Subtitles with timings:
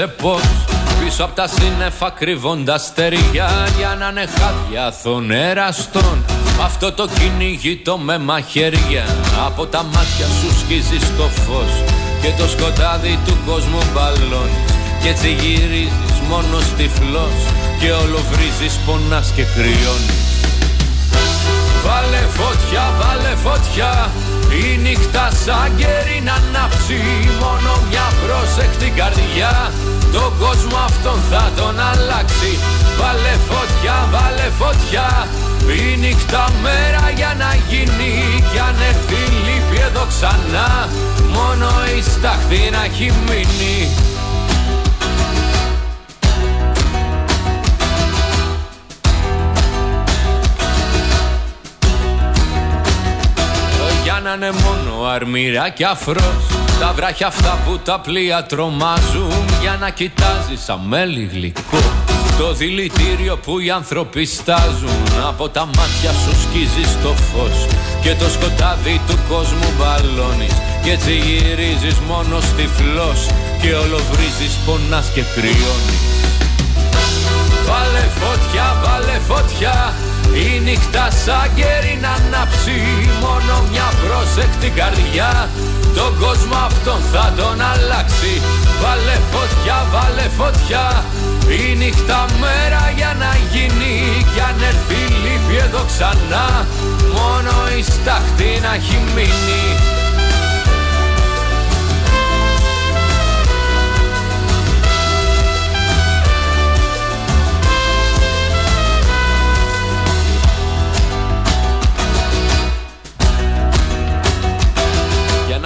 [0.00, 0.42] Ονειρεύεσαι πως
[1.04, 6.24] Πίσω από τα σύννεφα κρύβονται αστεριά Για να είναι χάδια των εραστών
[6.62, 9.04] Αυτό το κυνηγητό με μαχαίρια
[9.46, 11.72] Από τα μάτια σου σκίζει το φως.
[12.22, 14.72] Και το σκοτάδι του κόσμου μπαλώνεις
[15.02, 17.36] Και έτσι γυρίζεις μόνος τυφλός
[17.80, 20.28] Και όλο βρίζεις πονάς και κρυώνεις.
[21.84, 24.10] Βάλε φωτιά, βάλε φωτιά
[24.58, 27.00] η νύχτα σαν καιρή να ανάψει
[27.40, 29.72] Μόνο μια πρόσεκτη καρδιά.
[30.12, 32.52] Το κόσμο αυτόν θα τον αλλάξει.
[32.98, 35.08] Βάλε φωτιά, βάλε φωτιά.
[35.78, 38.12] Η νύχτα μέρα για να γίνει
[38.50, 40.88] Κι αν έρθει λύπη εδώ ξανά.
[41.36, 41.68] Μόνο
[41.98, 44.09] η στάχτη να έχει μείνει
[54.30, 56.46] να είναι μόνο αρμύρα και αφρός
[56.80, 61.82] Τα βράχια αυτά που τα πλοία τρομάζουν Για να κοιτάζει σαν μέλι γλυκό.
[62.38, 67.66] Το δηλητήριο που οι άνθρωποι στάζουν Από τα μάτια σου σκίζει το φως.
[68.02, 70.54] Και το σκοτάδι του κόσμου μπαλώνεις
[70.84, 73.26] και έτσι γυρίζεις μόνος τυφλός
[73.62, 76.02] και όλο βρίζεις πονάς και κρυώνεις.
[77.66, 79.94] Βάλε φωτιά, βάλε φωτιά
[80.34, 82.78] η νύχτα σαν κέρι να ανάψει
[83.20, 85.48] Μόνο μια πρόσεκτη καρδιά.
[85.94, 88.32] Τον κόσμο αυτόν θα τον αλλάξει.
[88.82, 91.04] Βάλε φωτιά, βάλε φωτιά.
[91.60, 93.94] Η νύχτα μέρα για να γίνει
[94.32, 96.46] Κι αν έρθει λύπη εδώ ξανά.
[97.16, 99.99] Μόνο η στάχτη να έχει μείνει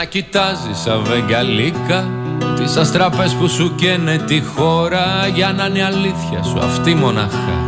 [0.05, 2.09] να κοιτάζεις σαν βεγγαλίκα
[2.57, 5.27] Τις αστραπές που σου καίνε τη χώρα.
[5.35, 7.59] Για να είναι αλήθεια σου αυτή μοναχά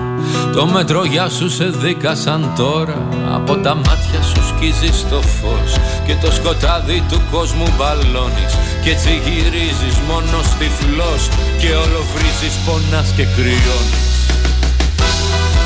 [0.52, 3.08] Το μέτρο για σου σε δίκασαν τώρα.
[3.34, 8.52] Από τα μάτια σου σκίζεις το φως Και το σκοτάδι του κόσμου μπαλώνεις.
[8.82, 11.28] Κι έτσι γυρίζεις μόνος τυφλός
[11.60, 14.08] Και όλο βρίζεις πονάς και κρυώνεις.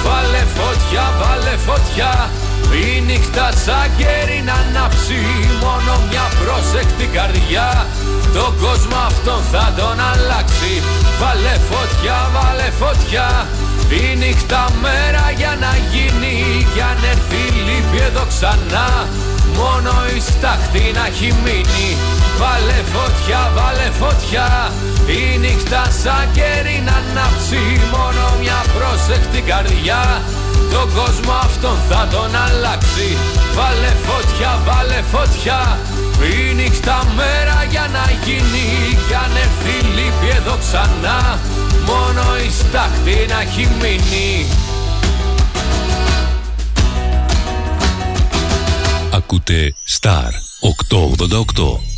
[0.05, 2.31] Βάλε φωτιά, βάλε φωτιά
[2.73, 5.21] η νύχτα σαν κέρι να ανάψει
[5.63, 7.87] Μόνο μια πρόσεκτη καρδιά.
[8.37, 10.73] Το κόσμο αυτόν θα τον αλλάξει.
[11.21, 13.29] Βάλε φωτιά, βάλε φωτιά.
[14.01, 16.37] Η νύχτα μέρα για να γίνει
[16.73, 18.89] Κι αν έρθει λύπη εδώ ξανά.
[19.61, 21.89] Μόνο η στάχτη να έχει μείνει.
[22.41, 24.49] Βάλε φωτιά, βάλε φωτιά.
[25.19, 27.63] Η νύχτα σαν κέρι να ανάψει
[27.95, 30.03] Μόνο μια πρόσεκτη καρδιά
[30.73, 33.09] τον κόσμο αυτόν θα τον αλλάξει.
[33.57, 35.79] Βάλε φωτιά, βάλε φωτιά.
[36.33, 38.69] Η νύχτα μέρα για να γίνει.
[39.07, 41.39] Κι αν έρθει λύπη εδώ ξανά
[41.87, 44.47] Μόνο η στάχτη να έχει μείνει.
[49.13, 50.31] Ακούτε Star
[50.89, 51.90] 888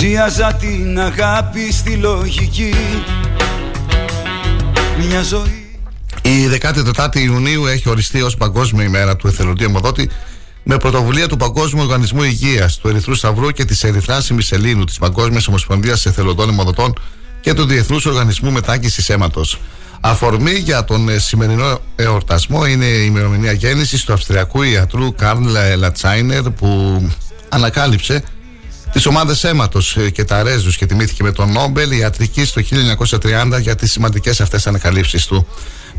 [0.00, 2.74] Θυσίαζα την αγάπη στη λογική
[5.08, 5.80] Μια ζωή
[6.22, 10.10] Η 14η Ιουνίου έχει οριστεί ως Παγκόσμια ημέρα του εθελοντή αιμοδότη
[10.62, 15.48] με πρωτοβουλία του Παγκόσμιου Οργανισμού Υγείας, του Ερυθρού Σταυρού και της Ερυθράς Ημισελίνου, της Παγκόσμιας
[15.48, 16.98] Ομοσπονδίας Εθελοντών Αιμοδοτών
[17.40, 19.60] και του Διεθνούς Οργανισμού Μετάκησης Αίματος.
[20.00, 25.46] Αφορμή για τον ε, σημερινό εορτασμό είναι η ημερομηνία γέννησης του Αυστριακού ιατρού Καρλ
[25.76, 27.02] Λατσάινερ που
[27.48, 28.22] ανακάλυψε
[28.92, 32.62] τις ομάδες αίματος ε, και τα ρέζους και τιμήθηκε με τον Νόμπελ ιατρική το
[33.54, 35.46] 1930 για τι σημαντικές αυτές ανακαλύψει του.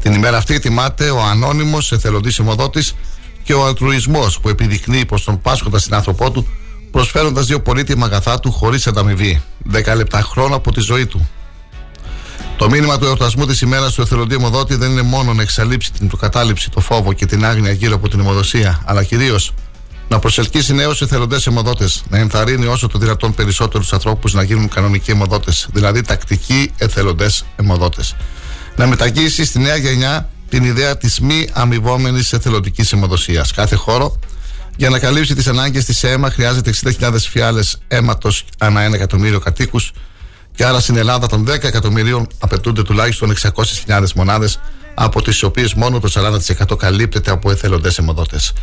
[0.01, 2.83] Την ημέρα αυτή τιμάται ο ανώνυμος εθελοντής αιμοδότη
[3.43, 6.47] και ο αλτρουισμός που επιδεικνύει προ τον Πάσχοντα στην άνθρωπό του,
[6.91, 9.41] προσφέροντας δύο πολύτιμα αγαθά του χωρίς ανταμοιβή.
[9.71, 11.29] 10 λεπτά χρόνο από τη ζωή του.
[12.57, 16.07] Το μήνυμα του εορτασμού της ημέρας του εθελοντή αιμοδότη δεν είναι μόνο να εξαλείψει την
[16.07, 19.53] προκατάληψη, το φόβο και την άγνοια γύρω από την αιμοδοσία, αλλά κυρίως
[20.09, 25.11] να προσελκύσει νέους εθελοντές αιμοδότες, να ενθαρρύνει όσο το δυνατόν περισσότερους ανθρώπους να γίνουν κανονικοί
[25.11, 28.15] αιμοδότες, δηλαδή τακτικοί εθελοντές αιμοδότες.
[28.75, 33.51] Να μεταγγίσει στη νέα γενιά την ιδέα της μη αμοιβόμενης εθελοντικής αιμοδοσίας.
[33.51, 34.19] Κάθε χώρο
[34.75, 39.91] για να καλύψει τις ανάγκες της αίμα χρειάζεται 60.000 φιάλες αίματος ανά 1 εκατομμύριο κατοίκους
[40.55, 43.33] και άρα στην Ελλάδα των 10 εκατομμυρίων απαιτούνται τουλάχιστον
[43.87, 44.59] 600.000 μονάδες,
[44.93, 48.53] από τις οποίες μόνο το 40% καλύπτεται από εθελοντές αιμοδότες.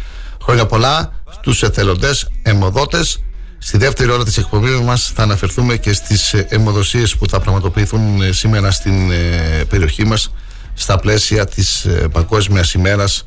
[0.42, 1.12] Χρόνια πολλά
[1.46, 3.22] στους εθελοντές αιμοδότες.
[3.58, 8.32] Στη δεύτερη ώρα της εκπομπής μας θα αναφερθούμε και στις αιμοδοσίες που θα πραγματοποιηθούν ε,
[8.32, 10.32] σήμερα στην ε, περιοχή μας
[10.74, 13.26] στα πλαίσια της ε, Παγκόσμιας ημέρας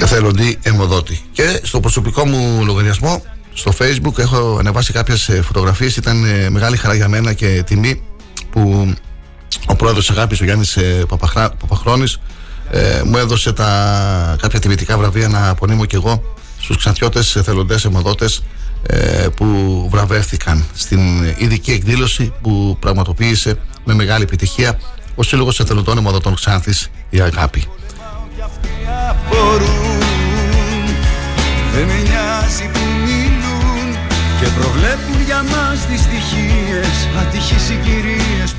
[0.00, 1.20] εθελοντή αιμοδότη.
[1.32, 6.16] Και στο προσωπικό μου λογαριασμό στο facebook έχω ανεβάσει κάποιες φωτογραφίες ήταν
[6.50, 8.02] μεγάλη χαρά για μένα και τιμή
[8.50, 8.94] που
[9.66, 10.78] ο πρόεδρος αγάπης ο Γιάννης
[11.58, 12.18] Παπαχρόνης
[12.70, 16.22] ε, μου έδωσε τα, κάποια τιμητικά βραβεία να απονείμω και εγώ
[16.60, 18.42] στους ξανθιώτες εθελοντές αιμοδότες
[18.86, 24.78] ε, που βραβεύτηκαν στην ειδική εκδήλωση που πραγματοποίησε με μεγάλη επιτυχία
[25.14, 27.64] ο Σύλλογος Εθελοντών Αιμοδοτών Ξάνθης η Αγάπη.
[31.72, 33.92] Δεν με νοιάζει που μιλούν
[34.40, 38.54] και προβλέπουν για μας τις στοιχείες ατυχείς συγκυρίες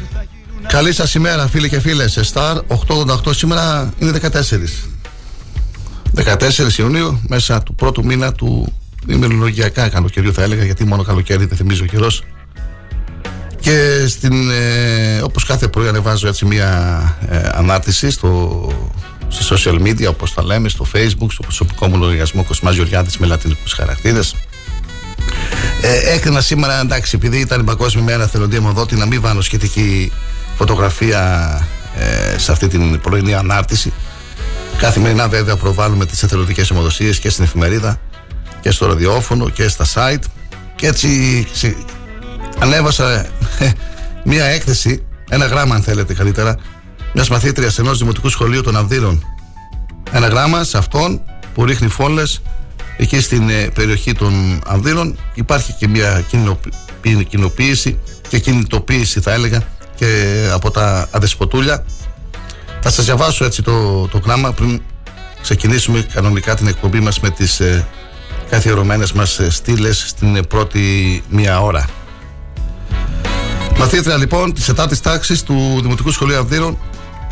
[0.72, 2.12] Καλή σας ημέρα φίλοι και φίλες.
[2.12, 2.58] Σε Star
[3.26, 4.38] 888 σήμερα είναι 14
[6.16, 8.74] 14 Ιουνίου μέσα του πρώτου μήνα του
[9.08, 12.24] ημερολογιακά καλοκαιριού θα έλεγα γιατί μόνο καλοκαίρι δεν θυμίζει ο καιρός.
[13.60, 18.72] Και στην, ε, όπως κάθε πρωί ανεβάζω έτσι μια ε, ανάρτηση στο,
[19.28, 23.28] σε social media όπως τα λέμε, στο facebook, στο προσωπικό μου λογαριασμό Κοσμάς Γεωργιάδης με
[23.28, 24.36] λατινικούς χαρακτήρες.
[25.82, 30.12] Ε, έκρινα σήμερα, εντάξει, επειδή ήταν η Παγκόσμια Μέρα Θελοντή Μοδότη, να μην βάλω σχετική
[30.60, 31.22] φωτογραφία
[31.96, 33.94] ε, σε αυτή την πρωινή ανάρτηση.
[34.78, 38.00] Καθημερινά βέβαια προβάλλουμε τις εθελοντικές αιμοδοσίες και στην εφημερίδα
[38.62, 40.24] και στο ραδιόφωνο και στα site
[40.76, 41.48] και έτσι
[42.60, 43.20] ανέβασα
[43.60, 43.72] ε,
[44.24, 46.56] μία έκθεση, ένα γράμμα αν θέλετε καλύτερα,
[47.14, 49.24] μιας μαθήτριας ενός δημοτικού σχολείου των Αυδείρων.
[50.12, 51.22] Ένα γράμμα σε αυτόν
[51.54, 52.42] που ρίχνει φόλες
[52.98, 55.18] εκεί στην ε, περιοχή των Αυδείρων.
[55.34, 56.24] Υπάρχει και μια
[57.28, 59.64] κοινοποίηση και κινητοποίηση, θα έλεγα,
[60.00, 61.86] και από τα αδεσποτούλια.
[62.82, 64.82] Θα σας διαβάσω έτσι το, το γράμμα πριν
[65.42, 67.88] ξεκινήσουμε κανονικά την εκπομπή μας με τις ε,
[68.50, 71.86] καθιερωμένες μας ε, στήλες στην πρώτη μία ώρα.
[73.78, 76.78] Μαθήτρια λοιπόν της 4η τάξης του Δημοτικού Σχολείου Αυδείρων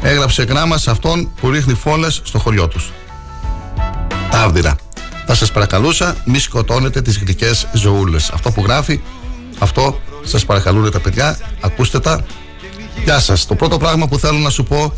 [0.02, 2.92] έγραψε γράμμα σε αυτόν που ρίχνει φόλες στο χωριό τους.
[4.32, 4.76] Τα Αυδήρα.
[5.26, 8.30] Θα σας παρακαλούσα, μη σκοτώνετε τις γλυκές ζωούλες.
[8.30, 9.02] Αυτό που γράφει,
[9.60, 11.38] αυτό σας παρακαλούν τα παιδιά.
[11.62, 12.26] Ακούστε τα.
[13.04, 13.46] Γεια σας.
[13.46, 14.94] Το πρώτο πράγμα που θέλω να σου πω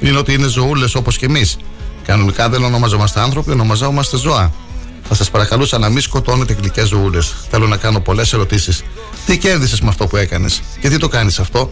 [0.00, 1.56] είναι ότι είναι ζωούλες όπως και εμείς.
[2.04, 4.52] Κανονικά δεν ονομαζόμαστε άνθρωποι, ονομαζόμαστε ζώα.
[5.08, 7.34] Θα σας παρακαλούσα να μην σκοτώνετε γλυκές ζωούλες.
[7.50, 8.82] Θέλω να κάνω πολλές ερωτήσεις.
[9.26, 11.70] Τι κέρδισες με αυτό που έκανες, Γιατί το κάνεις αυτό,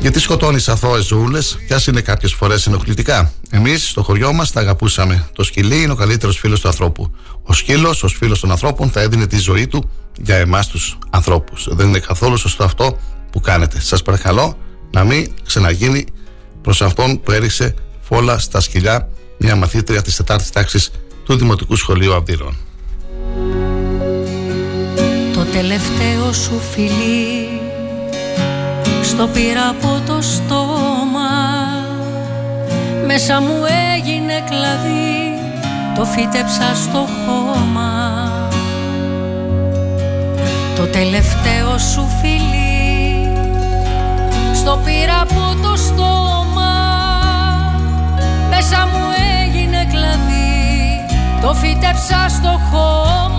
[0.00, 3.32] Γιατί σκοτώνεις αθώες ζωούλες, και ας είναι κάποιες φορές ενοχλητικά.
[3.50, 5.28] Εμείς στο χωριό μας τα αγαπούσαμε.
[5.32, 7.12] Το σκυλί είναι ο καλύτερος φίλος του ανθρώπου.
[7.42, 9.90] Ο σκύλος, ω φίλος των ανθρώπων, θα έδινε τη ζωή του
[10.22, 11.68] για εμάς τους ανθρώπους.
[11.70, 12.98] Δεν είναι καθόλου σωστό αυτό
[13.32, 13.80] που κάνετε.
[13.80, 14.56] Σας παρακαλώ
[14.90, 16.06] να μην ξαναγίνει
[16.62, 20.90] προς αυτόν που έριξε φόλα στα σκυλιά μια μαθήτρια της 4η τάξης
[21.24, 22.56] του Δημοτικού Σχολείου Αυδείρων.
[25.32, 27.48] Το τελευταίο σου φιλί
[29.02, 31.28] στο πήρα από το στόμα
[33.06, 33.64] μέσα μου
[33.94, 35.18] έγινε κλαδί
[35.96, 37.92] το φύτεψα στο χώμα
[40.76, 42.67] το τελευταίο σου φιλί
[44.68, 46.74] στο πήρα από το στόμα.
[48.50, 49.04] Μέσα μου
[49.42, 51.04] έγινε κλαδί
[51.40, 53.37] το φύτεψα στο χώμα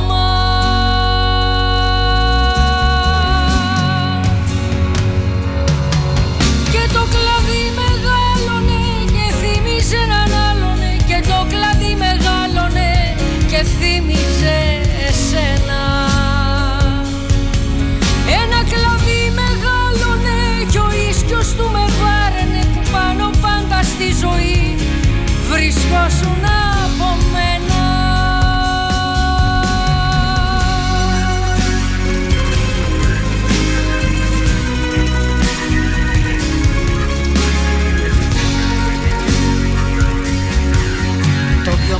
[25.89, 26.43] βρισκόσουν
[26.85, 27.47] από μένα.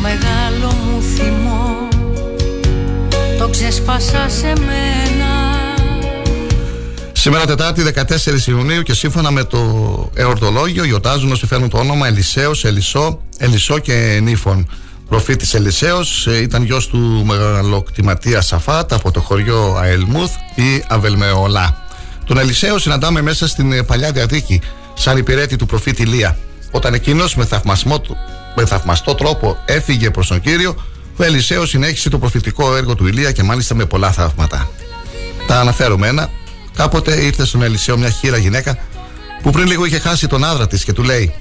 [0.02, 1.88] Μεγάλο μου θυμό
[3.38, 5.49] Το ξεσπάσα σε μένα
[7.20, 7.84] Σήμερα Τετάρτη
[8.46, 9.60] 14 Ιουνίου και σύμφωνα με το
[10.14, 14.70] εορτολόγιο γιορτάζουν όσοι φέρνουν το όνομα Ελισέος, Ελισό, Ελισό και Νίφων.
[15.10, 21.84] Προφήτης Ελισέος ε, ήταν γιος του μεγαλοκτηματίας Σαφάτ από το χωριό Αελμούθ ή Αβελμεολά.
[22.26, 24.62] Τον Ελισέο συναντάμε μέσα στην ε, Παλιά Διαθήκη
[24.94, 26.38] σαν υπηρέτη του προφήτη Λία.
[26.72, 28.18] Όταν εκείνος με θαυμασμό του
[28.56, 30.76] με θαυμαστό τρόπο έφυγε προς τον κύριο,
[31.18, 34.70] ο Ελισέο συνέχισε το προφητικό έργο του Ηλία και μάλιστα με πολλά θαύματα.
[35.48, 36.30] Τα αναφέρουμε ένα.
[36.76, 38.78] Κάποτε ήρθε στον Ελισέο μια χείρα γυναίκα
[39.42, 41.34] που πριν λίγο είχε χάσει τον άντρα της και του λέει: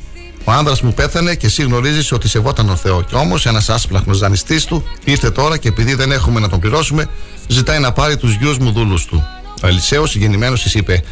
[0.44, 3.02] Ο άντρα μου πέθανε και εσύ γνωρίζεις ότι σεβόταν ο Θεό.
[3.02, 7.08] Και όμως ένας άσπλαχνος δανειστής του ήρθε τώρα και επειδή δεν έχουμε να τον πληρώσουμε,
[7.46, 9.24] ζητάει να πάρει τους γιους μου δούλους του.
[9.62, 11.02] Ο Ελισέος, γεννημένο, της είπε: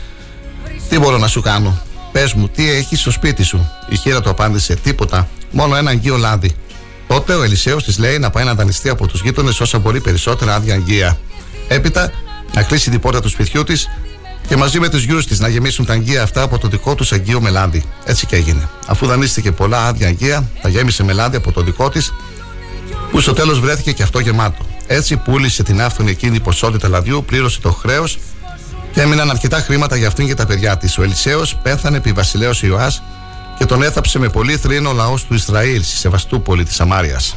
[0.89, 1.79] Τι μπορώ να σου κάνω;
[2.13, 6.17] Πες μου, τι έχεις στο σπίτι σου; Η χείρα του απάντησε: Τίποτα μόνο ένα αγγείο
[6.17, 6.55] λάδι.
[7.07, 10.55] Τότε ο Ελισέος της λέει να πάει να δανειστεί από τους γείτονες όσα μπορεί περισσότερα
[10.55, 11.19] άδεια αγγεία.
[11.69, 12.13] Έπειτα
[12.55, 13.89] να κλείσει την πόρτα του σπιτιού της
[14.49, 17.13] και μαζί με τους γιους της να γεμίσουν τα αγγεία αυτά από το δικό τους
[17.13, 17.85] αγγείο με λάδι.
[18.05, 18.69] Έτσι και έγινε.
[18.87, 22.13] Αφού δανείστηκε πολλά άδεια αγγεία, τα γέμισε με λάδι από το δικό της,
[23.11, 24.67] που στο τέλος βρέθηκε και αυτό γεμάτο.
[24.87, 28.19] Έτσι πούλησε την άφθονη εκείνη ποσότητα λαδιού, πλήρωσε το χρέος
[28.93, 30.99] και έμειναν αρκετά χρήματα για αυτήν και τα παιδιά της.
[30.99, 33.03] Ο Ελισέο πέθανε επί βασιλέο Ιωάς
[33.59, 37.37] και τον έθαψε με πολύ θρήνο ο λαός του Ισραήλ στη Σεβαστούπολη της Σαμάριας.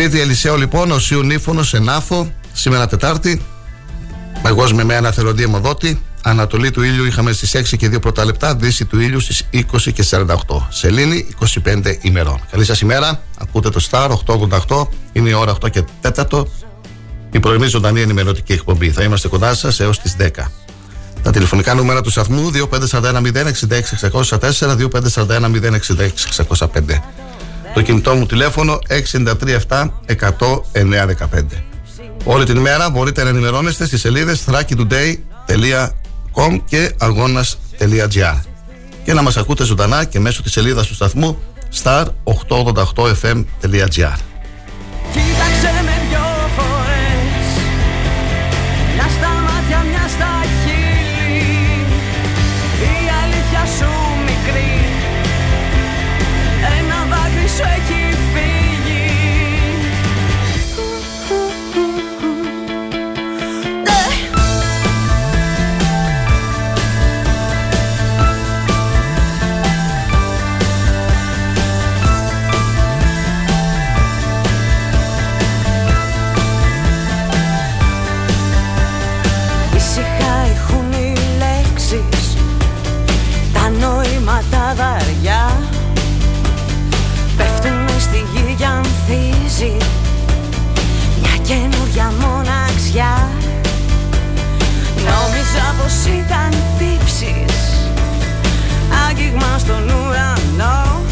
[0.00, 3.42] Προφήτη Ελισέο λοιπόν, ο Σίου Νύφωνος σε Νάφο, σήμερα Τετάρτη,
[4.42, 8.54] παγκόσμια με ένα θελοντή αιμοδότη, Ανατολή του ήλιου είχαμε στις 6 και 2 πρώτα λεπτά.
[8.54, 10.66] Δύση του ήλιου στις 20 και 48.
[10.68, 11.26] Σελήνη
[11.64, 12.40] 25 ημερών.
[12.50, 13.22] Καλή σας ημέρα.
[13.38, 14.10] Ακούτε το Star
[14.66, 14.86] 888.
[15.12, 15.84] Είναι η ώρα 8 και
[16.30, 16.44] 4.
[17.30, 18.90] Η πρωινή ζωντανή ενημερωτική εκπομπή.
[18.90, 20.50] Θα είμαστε κοντά σας έως τις 10.
[21.22, 24.76] Τα τηλεφωνικά νούμερα του σταθμού 2541 066 604
[25.26, 25.50] 2541
[27.74, 29.88] Το κινητό μου τηλέφωνο 693 7
[32.24, 38.40] Όλη την ημέρα μπορείτε να ενημερώνεστε στις σελίδες thrakitoday.com και argonas.gr
[39.04, 41.38] και να μας ακούτε ζωντανά και μέσω της σελίδας του σταθμού
[41.82, 44.18] star888fm.gr
[99.70, 101.04] στον ουρανό.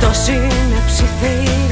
[0.00, 1.65] Το είναι ψηθή.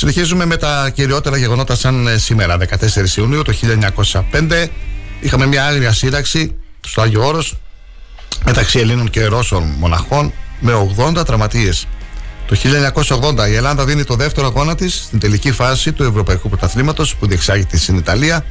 [0.00, 3.54] Συνεχίζουμε με τα κυριότερα γεγονότα σαν ε, σήμερα, 14 Ιουνίου το
[4.32, 4.66] 1905.
[5.20, 7.56] Είχαμε μια άγρια σύραξη στο Άγιο Όρος
[8.44, 10.72] μεταξύ Ελλήνων και Ρώσων μοναχών με
[11.18, 11.86] 80 τραυματίες.
[12.46, 12.56] Το
[13.44, 17.26] 1980 η Ελλάδα δίνει το δεύτερο αγώνα της στην τελική φάση του Ευρωπαϊκού Πρωταθλήματος που
[17.26, 18.44] διεξάγεται στην Ιταλία.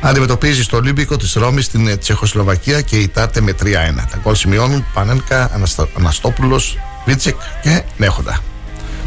[0.00, 3.64] Αντιμετωπίζει στο Ολύμπικο της Ρώμης στην ε, Τσεχοσλοβακία και η Τάτε με 3-1.
[4.10, 5.50] Τα γκολ σημειώνουν Πανέλκα,
[5.96, 8.40] Αναστόπουλος, Βίτσεκ και Νέχοντα.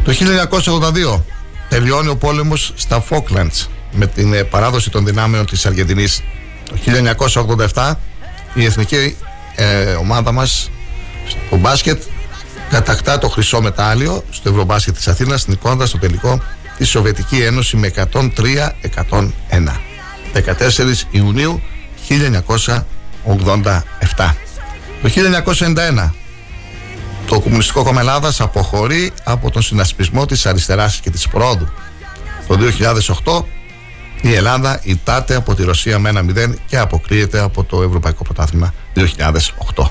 [0.04, 0.12] Το
[1.16, 1.20] 1982
[1.78, 6.22] τελειώνει ο πόλεμος στα Falklands με την ε, παράδοση των δυνάμεων της Αργεντινής.
[6.68, 6.76] Το
[7.74, 7.92] 1987
[8.54, 9.16] η εθνική
[9.54, 10.70] ε, ομάδα μας
[11.26, 12.02] στο μπάσκετ
[12.70, 16.42] κατακτά το χρυσό μετάλλιο στο Ευρωμπάσκετ της Αθήνας νικώντας το τελικό
[16.76, 18.30] της Σοβιετική Ένωση με 103-101.
[20.32, 21.62] 14 Ιουνίου
[22.08, 22.84] 1987.
[25.02, 26.10] Το 1991
[27.26, 31.68] το Κομμουνιστικό Κόμμα Ελλάδας αποχωρεί από τον συνασπισμό της αριστεράς και της πρόοδου.
[32.46, 32.58] Το
[33.24, 33.44] 2008
[34.20, 38.74] η Ελλάδα ητάται από τη Ρωσία με ένα 0 και αποκλείεται από το Ευρωπαϊκό Πρωτάθλημα
[39.74, 39.84] 2008.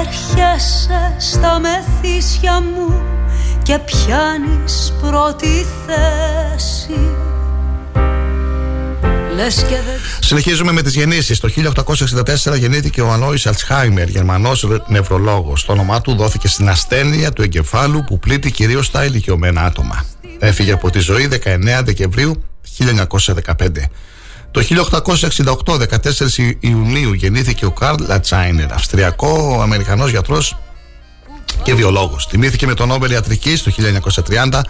[0.00, 3.02] Έρχεσαι στα μεθύσια μου
[3.62, 7.31] και πιάνεις πρώτη θέση
[10.20, 11.40] Συνεχίζουμε με τις γεννήσεις.
[11.40, 15.64] Το 1864 γεννήθηκε ο Ανόη Αλτσχάιμερ, Γερμανός νευρολόγος.
[15.64, 20.04] Το όνομά του δόθηκε στην ασθένεια του εγκεφάλου που πλήττει κυρίως τα ηλικιωμένα άτομα.
[20.38, 22.44] Έφυγε από τη ζωή 19 Δεκεμβρίου
[22.78, 23.90] 1915.
[24.50, 24.60] Το
[25.64, 30.56] 1868, 14 Ιουνίου, γεννήθηκε ο Καρλ Λατσάινερ, Αυστριακό-Αμερικανό γιατρός
[31.62, 32.26] και βιολόγος.
[32.26, 34.60] Τιμήθηκε με τον Νόμπελ Ιατρικής το 1930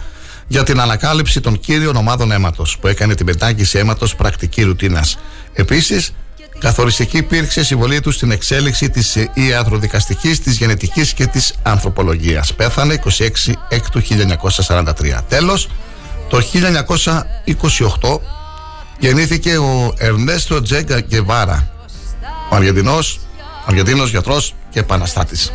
[0.47, 5.17] για την ανακάλυψη των κύριων ομάδων αίματος, που έκανε την πεντάγγιση αίματος πρακτική ρουτίνας.
[5.53, 6.13] Επίσης,
[6.59, 12.53] καθοριστική υπήρξε η συμβολή τους στην εξέλιξη της ιατροδικαστικής, της γενετικής και της ανθρωπολογίας.
[12.53, 15.21] Πέθανε 26 έκτου 1943.
[15.27, 15.69] Τέλος,
[16.29, 18.21] το 1928
[18.99, 21.69] γεννήθηκε ο Ερνέστο Τζέγκα Γκεβάρα,
[22.51, 23.19] ο Αργεντινός,
[23.65, 25.51] Αργεντίνος γιατρός και επαναστάτης.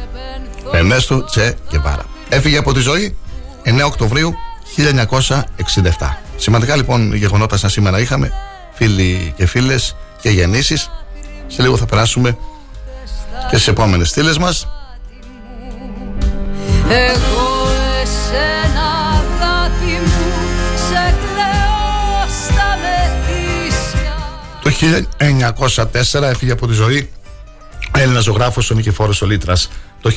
[0.72, 2.04] Ερνέστο Τζέ Γκεβάρα.
[2.28, 3.16] Έφυγε από τη ζωή
[3.62, 4.34] 9 Οκτωβρίου
[4.76, 6.16] 1967.
[6.36, 8.32] Σημαντικά λοιπόν γεγονότα σαν σήμερα είχαμε,
[8.74, 10.90] φίλοι και φίλες και γεννήσεις.
[11.46, 12.38] Σε λίγο θα περάσουμε
[13.50, 14.68] και στις επόμενες στήλες μας.
[16.88, 17.68] Εγώ
[18.02, 20.32] εσένα αγάπη μου
[20.88, 22.76] σε κλαίω στα
[24.62, 24.70] Το
[26.20, 27.10] 1904 έφυγε από τη ζωή
[27.92, 29.70] Έλληνας ζωγράφος ο Νικηφόρος Ολίτρας.
[30.08, 30.14] Το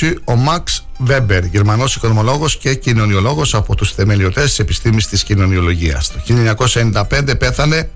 [0.00, 6.12] 1920 ο Μαξ Βέμπερ, Γερμανός οικονομολόγος και κοινωνιολόγος από τους θεμελιωτές της επιστήμης της κοινωνιολογίας.
[6.12, 7.90] Το 1995 πέθανε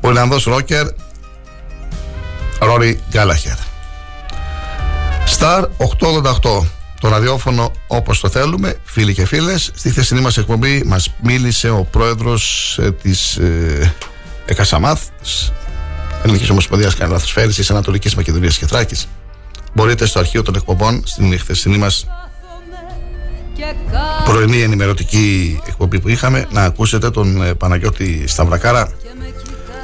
[0.00, 0.86] ο Ιρλανδός ρόκερ
[2.58, 3.56] Ρόρι Γκάλαχερ.
[5.38, 6.66] Star 888.
[7.00, 9.70] Το ραδιόφωνο όπως το θέλουμε, φίλοι και φίλες.
[9.74, 13.94] Στη χθεσινή μας εκπομπή μας μίλησε ο πρόεδρος ε, της ε,
[14.46, 15.52] ΕΚΑΣΑΜΑΘ, της
[16.22, 19.08] Ελληνικής Ομοσπονδίας Καναλαθοσφαίριση Ανατολικής Μακεδονίας και Θράκης.
[19.74, 22.06] Μπορείτε στο αρχείο των εκπομπών, στην χθεσινή μας
[24.24, 28.88] πρωινή ενημερωτική εκπομπή που είχαμε, να ακούσετε τον ε, Παναγιώτη Σταυρακάρα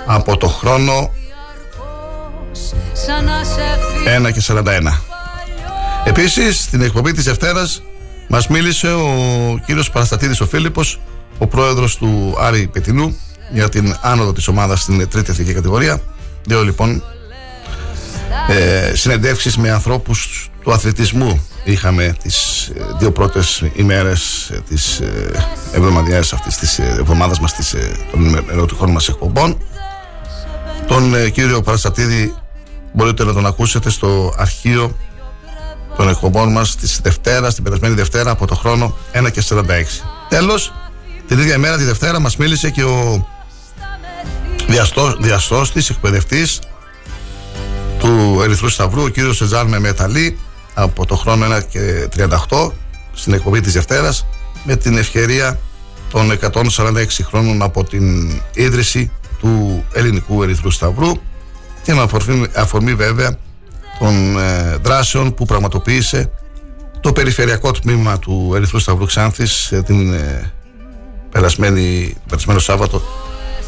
[0.07, 1.11] από το χρόνο
[4.27, 4.63] 1 και 41.
[6.05, 7.83] Επίσης, στην εκπομπή της Δευτέρας
[8.29, 11.01] μας μίλησε ο κύριος Παραστατήδης ο Φίλιππος,
[11.39, 13.17] ο πρόεδρος του Άρη Πετινού,
[13.53, 16.01] για την άνοδο της ομάδας στην τρίτη εθνική κατηγορία.
[16.45, 17.03] Δύο λοιπόν
[18.49, 21.47] ε, συνεντεύξεις με ανθρώπους του αθλητισμού.
[21.65, 25.31] Είχαμε τις ε, δύο πρώτες ημέρες ε, της ε,
[25.73, 27.75] εβδομαδιαίας αυτής της ε, εβδομάδας μας της,
[28.11, 29.59] των ερωτικών μας εκπομπών.
[30.87, 32.35] Τον κύριο Παραστατίδη
[32.93, 34.97] μπορείτε να τον ακούσετε στο αρχείο
[35.97, 39.63] των εκπομπών μας της Δευτέρας, την περασμένη Δευτέρα από το χρόνο 1 και 46
[40.29, 40.73] τέλος
[41.31, 43.27] την ίδια ημέρα τη Δευτέρα μας μίλησε και ο
[45.21, 46.59] διαστός, εκπαιδευτής
[48.01, 50.39] του Ερυθρού Σταυρού, ο κύριος Σεζάρ Μεταλή
[50.75, 52.09] από το χρόνο 1 και
[52.49, 52.71] 38
[53.13, 54.27] στην εκπομπή της Δευτέρας
[54.65, 55.59] με την ευκαιρία
[56.11, 59.11] των 146 χρόνων από την ίδρυση
[59.41, 61.13] του Ελληνικού Ερυθρού Σταυρού
[61.83, 63.37] και με αφορμή, αφορμή βέβαια
[63.99, 66.31] των ε, δράσεων που πραγματοποίησε
[67.01, 70.53] το περιφερειακό τμήμα του Ερυθρού Σταυρού Ξάνθης ε, την ε,
[71.31, 73.03] περασμένη, περασμένο Σάββατο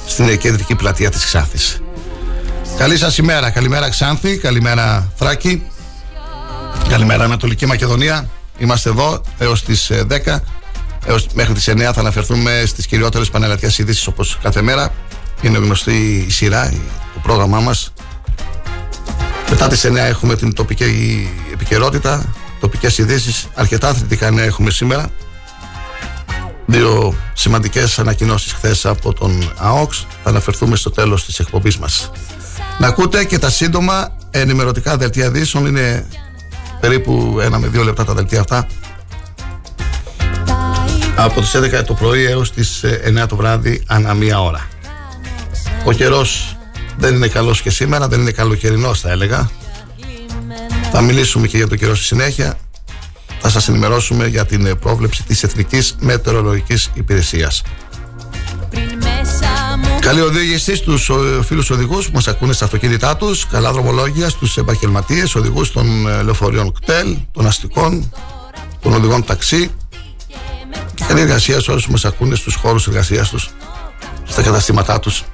[0.07, 1.83] στην κεντρική πλατεία της Ξάνθης.
[2.77, 5.63] Καλή σας ημέρα, καλημέρα Ξάνθη, καλημέρα Θράκη,
[6.89, 8.29] καλημέρα Ανατολική Μακεδονία.
[8.59, 10.43] Είμαστε εδώ έως τις 10,
[11.07, 14.93] έως, μέχρι τις 9 θα αναφερθούμε στις κυριότερες πανελλατικές ειδήσεις όπως κάθε μέρα.
[15.43, 16.73] Είναι γνωστή η σειρά,
[17.15, 17.93] το πρόγραμμά μας.
[19.51, 25.11] Μετά τις 9 έχουμε την τοπική επικαιρότητα, τοπικές ειδήσεις, αρκετά αθλητικά νέα έχουμε σήμερα.
[26.67, 30.07] Δύο σημαντικές ανακοινώσεις χθες από τον ΑΟΚΣ.
[30.23, 32.11] Θα αναφερθούμε στο τέλος της εκπομπής μας.
[32.83, 35.67] Να ακούτε και τα σύντομα ενημερωτικά δελτία ειδήσεων.
[35.67, 36.07] Είναι
[36.81, 38.67] περίπου ένα με δύο λεπτά τα δελτία αυτά.
[41.17, 42.85] Από τις 11 το πρωί έως τις
[43.23, 44.69] 9 το βράδυ ανά μία ώρα.
[45.85, 46.57] Ο καιρός
[46.97, 49.51] δεν είναι καλός και σήμερα, δεν είναι καλοκαιρινός θα έλεγα.
[50.93, 52.59] Θα μιλήσουμε και για το καιρό στη συνέχεια.
[53.41, 57.63] Θα σας ενημερώσουμε για την πρόβλεψη της Εθνικής Μετεωρολογικής Υπηρεσίας.
[60.01, 61.11] Καλή οδήγηση στους
[61.43, 63.47] φίλους οδηγούς που μας ακούνε στα αυτοκίνητά τους.
[63.47, 68.13] Καλά δρομολόγια στους επαγγελματίες, οδηγούς των ε, λεωφορείων κτέλ, των αστικών,
[68.81, 69.71] των οδηγών ταξί.
[70.95, 73.51] Και καλή εργασία σε όσου μας ακούνε στους χώρους εργασίας τους,
[74.25, 75.25] στα καταστήματά τους,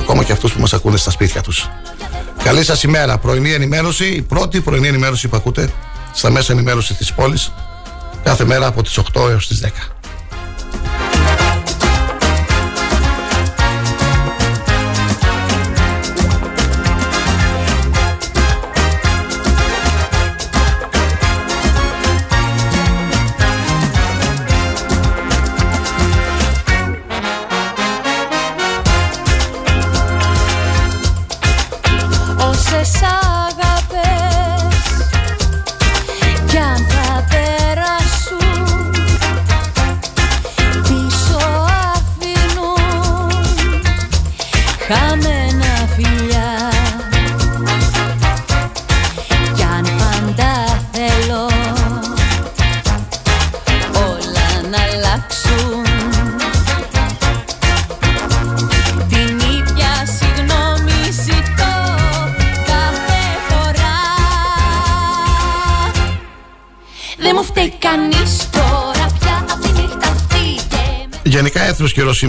[0.00, 1.68] ακόμα και αυτούς που μας ακούνε στα σπίτια τους.
[2.42, 3.18] Καλή σας ημέρα.
[3.18, 5.72] Πρωινή ενημέρωση, η πρώτη πρωινή ενημέρωση που ακούτε
[6.12, 7.52] στα μέσα ενημέρωσης της πόλης
[8.24, 9.93] κάθε μέρα από τις 8 έως τις 10.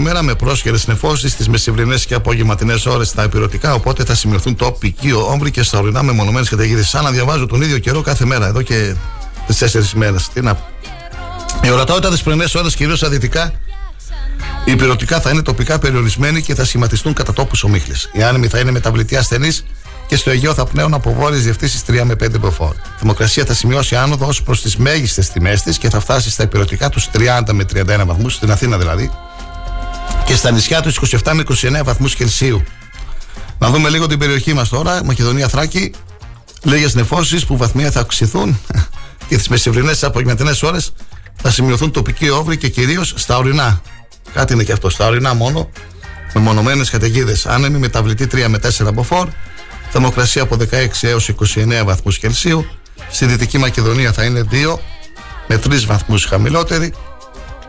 [0.06, 3.74] Καιρό σήμερα με πρόσχερες νεφώσει στι μεσημβρινές και απογευματινέ ώρες στα υπηρετικά.
[3.74, 6.88] Οπότε θα σημειωθούν τοπικοί όμβροι και στα ορεινά μεμονωμένες καταιγίδες.
[6.88, 8.94] Σαν να διαβάζω τον ίδιο καιρό κάθε μέρα, εδώ και
[9.46, 10.28] τι τέσσερις μέρες.
[10.28, 10.58] Τι να
[11.62, 13.52] Η ορατότητα τι πρωινές ώρε, κυρίως στα δυτικά,
[14.64, 18.10] η υπηρετικά θα είναι τοπικά περιορισμένη και θα σχηματιστούν κατά τόπους ομίχλες.
[18.12, 19.64] Οι άνεμοι θα είναι μεταβλητοί ασθενείς
[20.06, 22.74] και στο Αιγαίο θα πνέουν από βόρειες διευθύνσεις 3 με 5 μποφόρ.
[22.74, 26.42] Η θερμοκρασία θα σημειώσει άνοδο ως προς τις μέγιστες τιμές της και θα φτάσει στα
[26.42, 29.10] υπηρετικά τους 30 με 31 βαθμούς, στην Αθήνα δηλαδή,
[30.26, 31.44] και στα νησιά τους 27 με
[31.80, 32.62] 29 βαθμούς Κελσίου.
[33.58, 35.92] Να δούμε λίγο την περιοχή μας τώρα, Μακεδονία Θράκη.
[36.62, 38.60] Λίγες νεφώσεις που βαθμία θα αυξηθούν
[39.28, 40.92] και τις μεσημβρινές απογευματινές ώρες
[41.42, 43.80] θα σημειωθούν τοπικοί όβροι και κυρίως στα ορεινά.
[44.32, 44.90] Κάτι είναι και αυτό.
[44.90, 45.70] Στα ορεινά μόνο,
[46.34, 47.46] με μονομένες καταιγίδες.
[47.46, 49.28] Άνεμη μεταβλητή 3 με 4 μποφόρ.
[49.90, 50.66] Θερμοκρασία από 16
[51.00, 52.66] έως 29 βαθμούς Κελσίου.
[53.10, 54.78] Στη Δυτική Μακεδονία θα είναι 2
[55.46, 56.92] με 3 βαθμούς χαμηλότερη.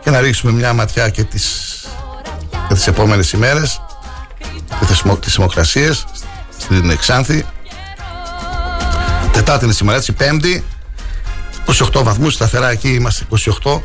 [0.04, 1.72] Και να ρίξουμε μια ματιά και τις
[2.68, 3.80] για τις επόμενες ημέρες
[5.20, 6.04] τις θερμοκρασίες
[6.58, 7.44] στην Εξάνθη.
[9.32, 10.64] Τετάρτη είναι σήμερα έτσι Πέμπτη.
[11.92, 13.24] 28 βαθμούς σταθερά εκεί είμαστε
[13.62, 13.80] 28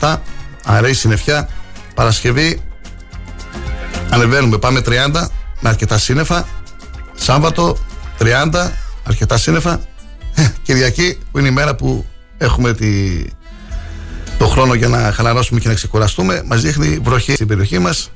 [0.00, 0.16] 27
[0.64, 1.48] αραιή συννεφιά
[1.94, 2.60] Παρασκευή
[4.10, 5.26] ανεβαίνουμε πάμε 30
[5.60, 6.46] με αρκετά σύννεφα.
[7.14, 7.78] Σάββατο
[8.18, 8.70] 30
[9.04, 9.80] αρκετά σύννεφα.
[10.34, 12.06] Ε, Κυριακή που είναι η μέρα που
[12.38, 13.30] έχουμε τη, το
[14.50, 18.10] χρόνο για να χαλαρώσουμε και να ξεκουραστούμε μας δείχνει βροχή στην περιοχή μας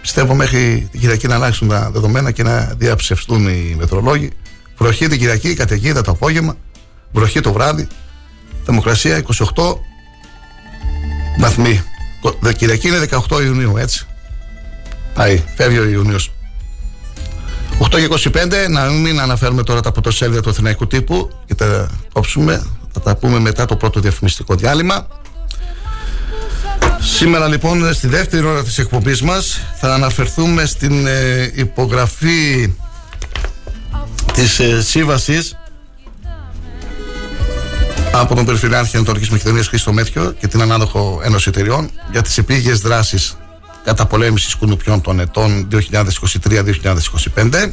[0.00, 4.30] πιστεύω μέχρι την Κυριακή να αλλάξουν τα δεδομένα και να διαψευστούν οι μετρολόγοι
[4.78, 6.56] βροχή την Κυριακή, καταιγίδα το απόγευμα
[7.12, 7.88] βροχή το βράδυ
[8.70, 9.22] Θερμοκρασία
[9.54, 9.76] 28
[11.38, 11.82] βαθμοί.
[12.56, 14.06] Κυριακή είναι 18 Ιουνίου, έτσι.
[15.14, 16.32] Πάει, φεύγει ο Ιούνιος.
[17.78, 22.66] 8 και 25, να μην αναφέρουμε τώρα τα πρωτοσέλιδα του Αθηναϊκού τύπου και τα κόψουμε.
[22.92, 25.06] Θα τα πούμε μετά το πρώτο διαφημιστικό διάλειμμα.
[27.00, 32.72] Σήμερα λοιπόν στη δεύτερη ώρα της εκπομπής μας θα αναφερθούμε στην ε, υπογραφή
[34.32, 35.56] της ε, σύμβασης
[38.12, 42.80] από τον Περιφερειάρχη Ανατολικής Μακεδονίας Χρήστο Μέθιο και την Ανάδοχο Ένωση Εταιριών για τις επίγειες
[42.80, 43.36] δράσεις
[43.84, 47.70] καταπολέμησης κουνουπιών των ετών 2023-2025.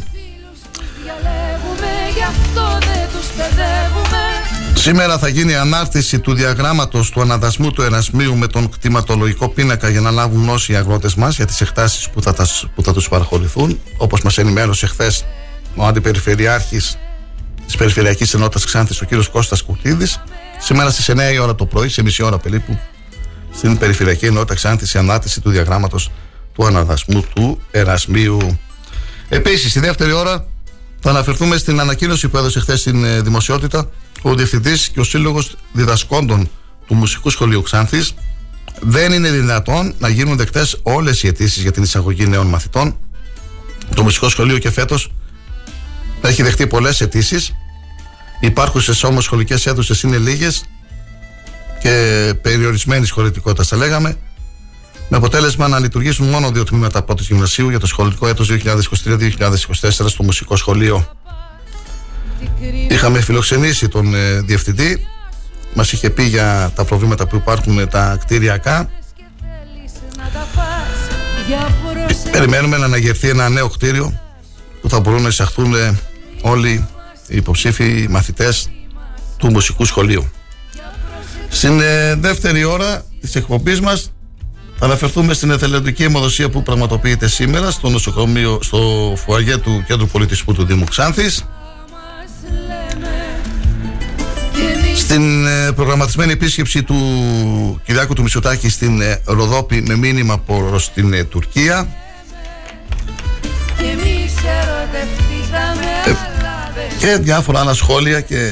[4.85, 10.01] Σήμερα θα γίνει ανάρτηση του διαγράμματος του αναδασμού του Ερασμίου με τον κτηματολογικό πίνακα για
[10.01, 12.35] να λάβουν γνώση οι αγρότες μας για τις εκτάσεις που θα,
[12.75, 13.79] που θα τους παραχωρηθούν.
[13.97, 15.25] Όπως μας ενημέρωσε χθες
[15.75, 16.97] ο Αντιπεριφερειάρχης
[17.65, 20.07] της Περιφερειακής Ενότητας Ξάνθης, ο κύριος Κώστας Κουκλίδη,
[20.59, 22.79] σήμερα στις 9 η ώρα το πρωί, σε μισή ώρα περίπου,
[23.53, 26.11] στην Περιφερειακή Ενότητα Ξάνθης, η ανάρτηση του διαγράμματος
[26.53, 28.59] του αναδασμού του Ερασμίου.
[29.29, 30.45] Επίσης, στη δεύτερη ώρα
[30.99, 33.89] θα αναφερθούμε στην ανακοίνωση που έδωσε χθες στην ε, δημοσιότητα
[34.29, 36.49] ο Διευθυντής και ο Σύλλογος Διδασκόντων
[36.88, 38.13] του Μουσικού Σχολείου Ξάνθης.
[38.81, 42.97] Δεν είναι δυνατόν να γίνουν δεκτές όλες οι αιτήσεις για την εισαγωγή νέων μαθητών.
[43.95, 45.11] Το Μουσικό Σχολείο και φέτος
[46.21, 47.55] έχει δεχτεί πολλές αιτήσεις.
[48.39, 50.63] Υπάρχουσες όμως σχολικές αίθουσες είναι λίγες
[51.81, 54.17] και περιορισμένη χωρητικότητα, θα λέγαμε.
[55.09, 60.23] Με αποτέλεσμα να λειτουργήσουν μόνο δύο τμήματα πρώτης γυμνασίου για το σχολικό έτος 2023-2024 στο
[60.23, 61.07] Μουσικό Σχολείο.
[62.89, 65.08] Είχαμε φιλοξενήσει τον ε, διευθυντή.
[65.73, 68.89] Μας είχε πει για τα προβλήματα που υπάρχουν με τα κτίρια
[72.31, 74.19] Περιμένουμε να αναγερθεί ένα νέο κτίριο
[74.81, 75.73] που θα μπορούν να εισαχθούν
[76.41, 76.88] όλοι
[77.27, 78.69] οι υποψήφοι μαθητές
[79.38, 80.31] του μουσικού σχολείου.
[81.49, 84.12] Στην ε, δεύτερη ώρα της εκπομπής μας
[84.77, 90.53] θα αναφερθούμε στην εθελοντική αιμοδοσία που πραγματοποιείται σήμερα στο νοσοκομείο, στο φουαγέ του Κέντρου Πολιτισμού
[90.53, 91.45] του Δήμου Ξάνθης.
[94.95, 96.95] Στην ε, προγραμματισμένη επίσκεψη του
[97.86, 101.88] Κυριάκου του Μισωτάκη στην ε, Ροδόπη με μήνυμα προς την Τουρκία.
[106.99, 108.51] και διάφορα άλλα σχόλια και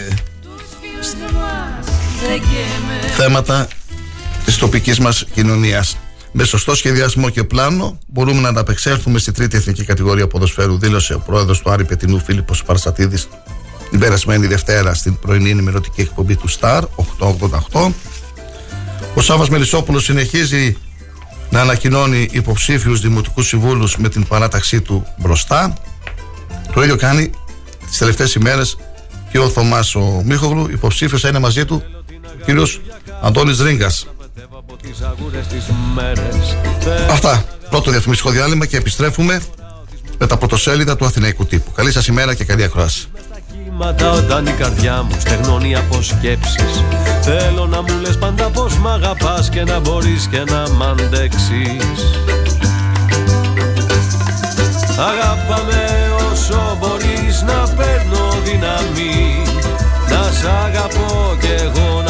[3.15, 3.67] θέματα
[4.45, 5.97] της τοπικής μας κοινωνίας.
[6.31, 11.19] Με σωστό σχεδιασμό και πλάνο μπορούμε να ανταπεξέλθουμε στη τρίτη εθνική κατηγορία ποδοσφαίρου, δήλωσε ο
[11.19, 13.27] πρόεδρος του Άρη Πετινού Φίλιππος Παρασατίδης
[13.93, 16.83] την περασμένη Δευτέρα στην πρωινή ενημερωτική εκπομπή του ΣΤΑΡ
[17.71, 17.91] 888.
[19.15, 20.77] Ο Σάββας Μελισσόπουλος συνεχίζει
[21.49, 25.73] να ανακοινώνει υποψήφιους δημοτικούς συμβούλους με την παράταξή του μπροστά.
[26.73, 27.29] Το ίδιο κάνει
[27.87, 28.77] τις τελευταίες ημέρες
[29.31, 31.83] και ο Θωμάς ο Μίχογλου, υποψήφιος θα είναι μαζί του
[32.41, 32.81] ο κύριος
[33.21, 33.91] Αντώνης Ρίγκα.
[37.09, 37.45] Αυτά.
[37.69, 39.41] Πρώτο διαφημιστικό διάλειμμα και επιστρέφουμε
[40.17, 41.71] με τα πρωτοσέλιδα του Αθηναϊκού τύπου.
[41.71, 43.07] Καλή σας ημέρα και καλή ακρόαση.
[44.17, 46.83] Όταν η καρδιά μου στεγνώνει από σκέψεις.
[47.21, 52.19] Θέλω να μου λες πάντα πως μ' αγαπάς και να μπορείς και να μ' αντέξεις.
[54.97, 59.43] Αγάπαμε όσο μπορείς να παίρνω δύναμη
[60.09, 62.02] Να σ' αγαπώ κι εγώ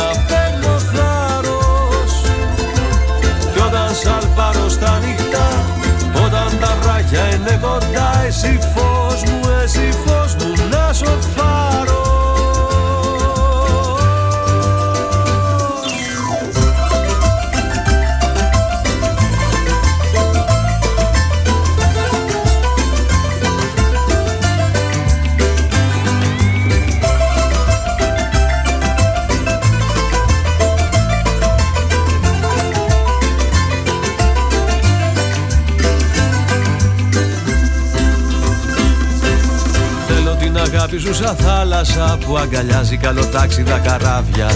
[41.03, 44.49] σου σαν θάλασσα που αγκαλιάζει καλοτάξιδα καράβια.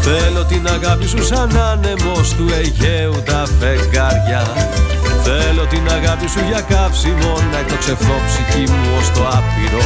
[0.00, 4.42] Θέλω την αγάπη σου σαν άνεμος του Αιγαίου τα φεγγάρια.
[5.22, 9.84] Θέλω την αγάπη σου για καύσιμο να εκτοξευθώ ψυχή μου ως το άπειρο.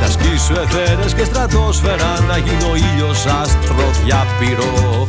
[0.00, 5.06] Να σκίσω εθέρες και στρατόσφαιρα να γίνω ήλιος άστρο διάπειρο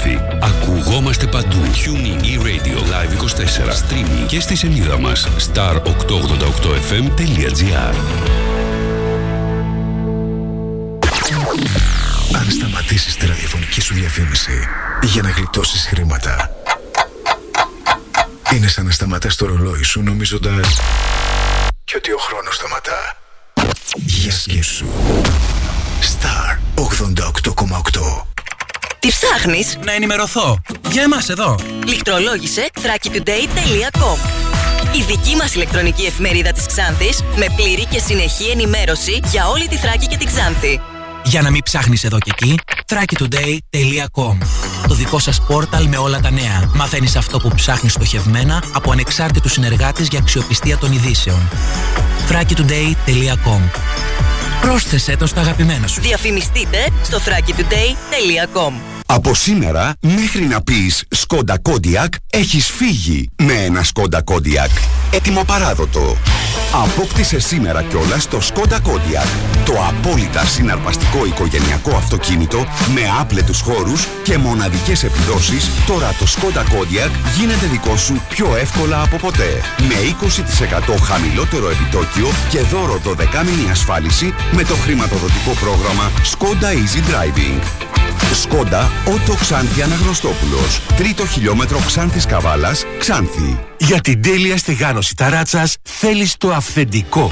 [0.00, 0.20] Ξάνθη.
[0.40, 1.58] Ακουγόμαστε παντού.
[1.84, 3.72] Tuning e-radio live 24.
[3.72, 7.94] Streaming και στη σελίδα μας star888fm.gr
[12.34, 14.68] Αν σταματήσεις τη ραδιοφωνική σου διαφήμιση
[15.02, 16.54] για να γλιτώσεις χρήματα,
[18.54, 20.80] είναι σαν να σταματάς το ρολόι σου νομίζοντας
[21.84, 23.16] και ότι ο χρόνος σταματά.
[23.94, 24.86] Για σκέψου.
[26.00, 28.29] Star 88,8
[29.00, 30.58] Τι ψάχνεις; Να ενημερωθώ.
[30.90, 31.54] Για εμάς εδώ.
[31.86, 34.18] Λιχτρολόγησε thrakitoday.com
[34.98, 39.76] Η δική μας ηλεκτρονική εφημερίδα της Ξάνθης με πλήρη και συνεχή ενημέρωση για όλη τη
[39.76, 40.80] Θράκη και την Ξάνθη.
[41.24, 42.54] Για να μην ψάχνεις εδώ και εκεί,
[42.90, 44.38] thrakitoday.com
[44.88, 46.70] Το δικό σας πόρταλ με όλα τα νέα.
[46.74, 51.48] Μαθαίνεις αυτό που ψάχνεις στοχευμένα από ανεξάρτητους συνεργάτες για αξιοπιστία των ειδήσεων.
[52.28, 53.60] thrakitoday.com
[54.60, 56.00] Πρόσθεσέ το στα αγαπημένα σου.
[56.00, 64.22] Διαφημιστείτε στο thrakitoday.com Από σήμερα, μέχρι να πεις Skoda Kodiaq, έχεις φύγει με ένα Skoda
[64.22, 64.70] Kodiaq.
[65.10, 66.16] Ετοιμοπαράδοτο.
[66.84, 69.26] Απόκτησε σήμερα κιόλας το Skoda Kodiaq.
[69.64, 72.58] Το απόλυτα συναρπαστικό οικογενειακό αυτοκίνητο
[72.94, 79.02] με άπλετους χώρους και μοναδικές επιδόσεις, τώρα το Skoda Kodiaq γίνεται δικό σου πιο εύκολα
[79.02, 79.60] από ποτέ.
[79.78, 87.00] Με 20% χαμηλότερο επιτόκιο και δώρο 12 μήνη ασφάλιση με το χρηματοδοτικό πρόγραμμα Skoda Easy
[87.10, 87.88] Driving.
[88.40, 90.80] Σκόντα Ότο Ξάνθη Αναγνωστόπουλος.
[90.96, 93.58] Τρίτο χιλιόμετρο Ξάνθης Καβάλας, Ξάνθη.
[93.78, 97.30] Για την τέλεια στεγάνωση ταράτσας θέλεις το αυθεντικό.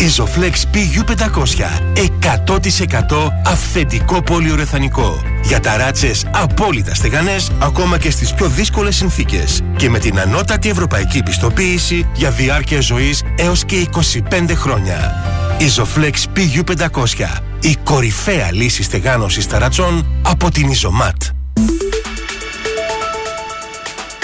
[0.00, 1.80] Isoflex PU500.
[1.94, 5.22] 100% αυθεντικό πολυουρεθανικό.
[5.42, 9.60] Για ταράτσες απόλυτα στεγανές ακόμα και στις πιο δύσκολες συνθήκες.
[9.76, 15.24] Και με την ανώτατη ευρωπαϊκή πιστοποίηση για διάρκεια ζωής έως και 25 χρόνια.
[15.60, 17.26] Isoflex PU500.
[17.60, 21.22] Η κορυφαία λύση στεγάνωσης ταρατσών από την Ιζωμάτ.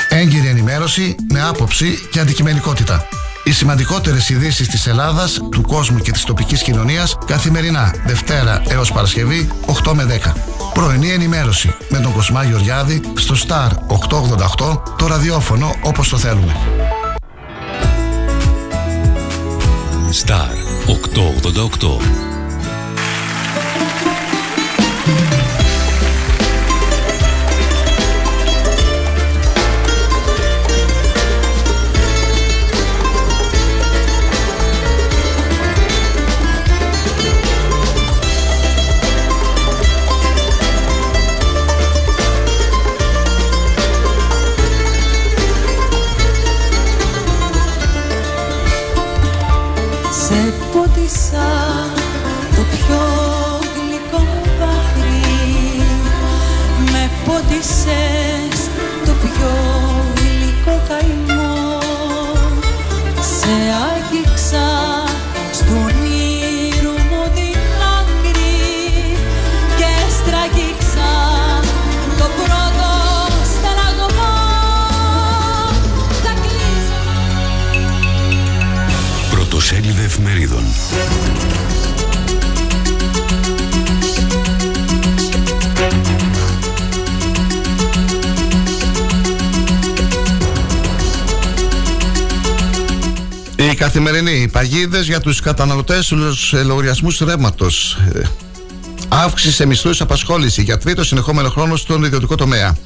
[0.08, 3.08] Έγκυρη ενημέρωση με άποψη και αντικειμενικότητα.
[3.44, 9.48] Οι σημαντικότερες ειδήσεις της Ελλάδας, του κόσμου και της τοπικής κοινωνίας καθημερινά, Δευτέρα έως Παρασκευή,
[9.66, 10.36] 8 με 10.
[10.74, 16.56] Πρωινή ενημέρωση με τον Κοσμά Γεωργιάδη στο Star 888, το ραδιόφωνο όπως το θέλουμε.
[20.24, 22.00] Star 888.
[22.00, 22.35] Σε
[93.96, 97.98] καθημερινή παγίδες για τους καταναλωτές στους λογαριασμούς ρεύματος.
[99.08, 102.76] Αύξηση σε μισθούς απασχόληση για τρίτο συνεχόμενο χρόνο στον ιδιωτικό τομέα.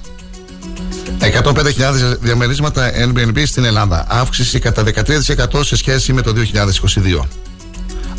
[1.18, 4.06] 105.000 διαμερίσματα Airbnb στην Ελλάδα.
[4.08, 7.26] Αύξηση κατά 13% σε σχέση με το 2022.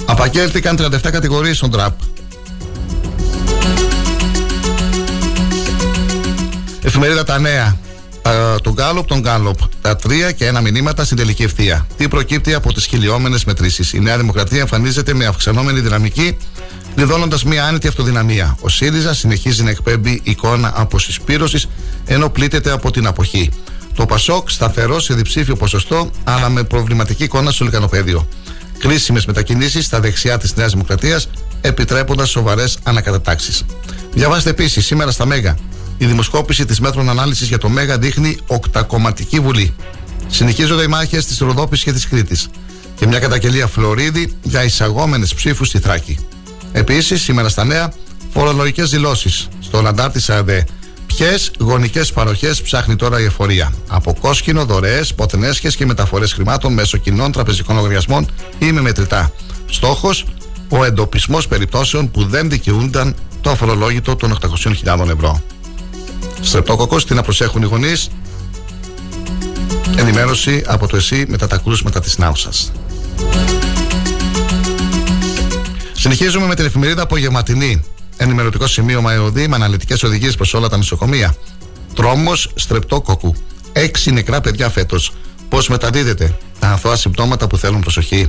[0.05, 1.93] Απαγγέλθηκαν 37 κατηγορίες στον τραπ.
[6.81, 7.77] Εφημερίδα Τα Νέα.
[8.61, 9.57] Τον Γκάλοπ, τον Γκάλοπ.
[9.81, 11.87] Τα τρία και ένα μηνύματα στην τελική ευθεία.
[11.97, 13.93] Τι προκύπτει από τις χιλιόμενες μετρήσεις.
[13.93, 16.37] Η Νέα Δημοκρατία εμφανίζεται με αυξανόμενη δυναμική,
[16.95, 18.57] κλειδώνοντας μια άνετη αυτοδυναμία.
[18.61, 21.67] Ο ΣΥΡΙΖΑ συνεχίζει να εκπέμπει εικόνα αποσυσπήρωσης,
[22.05, 23.49] ενώ πλήττεται από την αποχή.
[23.95, 28.27] Το Πασόκ σταθερό σε διψήφιο ποσοστό, αλλά με προβληματική εικόνα στο λικανοπέδιο.
[28.77, 31.29] Κρίσιμες μετακινήσεις στα δεξιά της Νέας Δημοκρατίας,
[31.61, 33.65] επιτρέποντας σοβαρές ανακατατάξεις.
[34.13, 35.55] Διαβάστε επίσης σήμερα στα Μέγα.
[36.01, 39.73] Η δημοσκόπηση της μέτρων ανάλυσης για το Μέγα δείχνει οκτακομματική βουλή.
[40.27, 42.47] Συνεχίζονται οι μάχες της Ροδόπης και της Κρήτης.
[42.95, 46.17] Και μια καταγγελία Φλωρίδη για εισαγόμενες ψήφους στη Θράκη.
[46.71, 47.93] Επίσης, σήμερα στα νέα,
[48.33, 50.65] φορολογικές δηλώσεις στο Λαντάρ της ΑΕΔΕ.
[51.05, 56.97] Ποιες γονικές παροχές ψάχνει τώρα η εφορία; Από κόσκινο, δωρεές, ποτενέσχε και μεταφορές χρημάτων μέσω
[56.97, 58.27] κοινών τραπεζικών λογαριασμών
[58.59, 59.31] ή με μετρητά.
[59.65, 60.25] Στόχος,
[60.69, 65.41] ο εντοπισμός περιπτώσεων που δεν δικαιούνταν το αφορολόγητο των 800.000 ευρώ.
[66.41, 68.09] Στρεπτόκοκο, τι να προσέχουν οι γονείς;
[69.95, 72.49] Ενημέρωση από το ΕΣΥ μετά τα κρούσματα της Νάουσα.
[75.93, 77.83] Συνεχίζουμε με την εφημερίδα Απογευματινή.
[78.17, 81.35] Ενημερωτικό σημείο ΕΟΔΗ με αναλυτικές οδηγίες προς όλα τα νοσοκομεία.
[81.95, 83.35] Τρόμος στρεπτόκοκου.
[83.71, 85.13] Έξι νεκρά παιδιά φέτος.
[85.49, 86.37] Πώς μεταδίδεται.
[86.59, 88.27] Τα αθώα συμπτώματα που θέλουν προσοχή;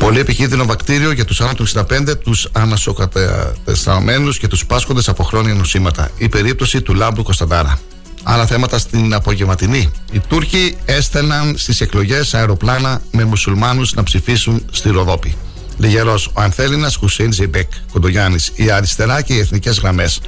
[0.00, 5.54] Πολύ επικίνδυνο βακτήριο για τους άνω τους 65, του ανασοκατεσταμένους και τους πάσχοντες από χρόνια
[5.54, 6.10] νοσήματα.
[6.18, 7.78] Η περίπτωση του Λάμπρου Κωνσταντάρα.
[8.22, 9.90] Άλλα θέματα στην απογευματινή.
[10.12, 15.36] Οι Τούρκοι έστελναν στις εκλογές αεροπλάνα με μουσουλμάνους να ψηφίσουν στη Ροδόπη.
[15.76, 20.20] Λιγερός ο Ανθέλινα Χουσέιν Ζιμπέκ, Κοντογιάννης, η αριστερά και οι εθνικές γραμμές.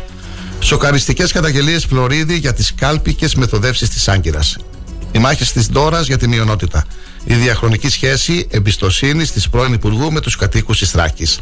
[0.60, 4.56] Σοκαριστικές καταγγελίες Φλωρίδη για τις κάλπικες μεθοδεύσεις της Άγκυρας.
[5.12, 6.84] Οι μάχες της Ντόρας για τη μειονότητα.
[7.24, 11.38] Η διαχρονική σχέση εμπιστοσύνης της πρώην Υπουργού με τους κατοίκους της Θράκης.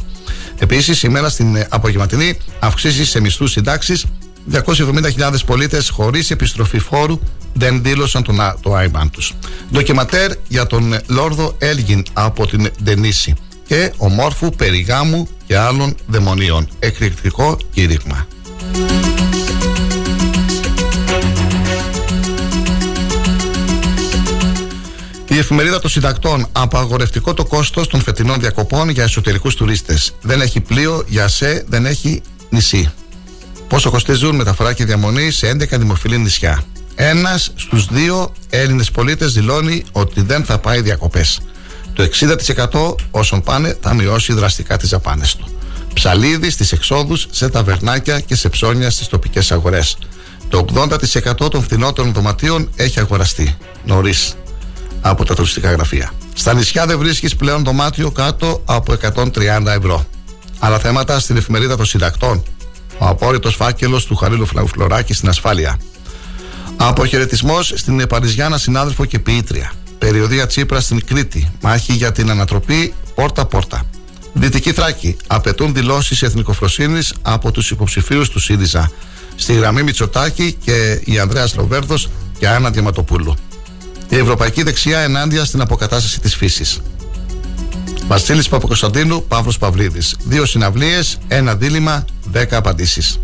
[0.59, 4.05] Επίσης, σήμερα στην απογευματινή αυξήσεις σε μισθούς συντάξεις
[4.51, 7.19] 270.000 πολίτες χωρίς επιστροφή φόρου
[7.53, 9.33] δεν δήλωσαν τον, το άϊμπαν τους.
[9.71, 13.33] Ντοκιματέρ για τον Λόρδο Έλγιν από την Ντενίση
[13.67, 16.67] και ομόρφου περιγάμου και άλλων δαιμονίων.
[16.79, 18.27] Εκρηκτικό κήρυγμα.
[25.41, 30.15] Εφημερίδα των συντακτών απαγορευτικό το κόστος των φετινών διακοπών για εσωτερικούς τουρίστες.
[30.21, 32.91] Δεν έχει πλοίο, για σε, δεν έχει νησί.
[33.67, 36.63] Πόσο κοστίζουν μεταφορά και διαμονή σε 11 δημοφιλή νησιά.
[36.95, 41.39] Ένας στους δύο Έλληνες πολίτες δηλώνει ότι δεν θα πάει διακοπές.
[41.93, 42.03] Το
[42.71, 45.49] 60% όσων πάνε θα μειώσει δραστικά τις δαπάνες του.
[45.93, 49.97] Ψαλίδι στις εξόδους, σε ταβερνάκια και σε ψώνια στις τοπικές αγορές.
[50.49, 54.35] Το 80% των φθηνότερων δωματίων έχει αγοραστεί νωρίς
[55.01, 56.11] από τα τουριστικά γραφεία.
[56.33, 60.05] Στα νησιά δεν βρίσκεις πλέον δωμάτιο κάτω από 130 ευρώ.
[60.59, 62.43] Άλλα θέματα στην εφημερίδα των συντακτών.
[62.97, 65.79] Ο απόρριτος φάκελος του Χαρίλου Φλαουφλωράκη στην ασφάλεια.
[66.75, 69.71] Αποχαιρετισμός στην Παριζιάνα συνάδελφο και ποιήτρια.
[69.97, 71.51] Περιοδία Τσίπρα στην Κρήτη.
[71.61, 73.83] Μάχη για την ανατροπή πόρτα-πόρτα.
[74.33, 75.17] Δυτική Θράκη.
[75.27, 78.91] Απαιτούν δηλώσεις εθνικοφροσύνης από τους υποψηφίους του ΣΥΡΙΖΑ.
[79.35, 81.95] Στη γραμμή Μητσοτάκη και η Ανδρέας Λοβέρδο
[82.39, 83.35] και Άννα Διαματοπούλου.
[84.11, 86.81] Η Ευρωπαϊκή Δεξιά ενάντια στην αποκατάσταση της φύσης.
[88.07, 90.15] Βασίλης Παπακοσταντίνου, Παύλος Παυλίδης.
[90.23, 93.19] Δύο συναυλίες, ένα δίλημα, δέκα απαντήσεις.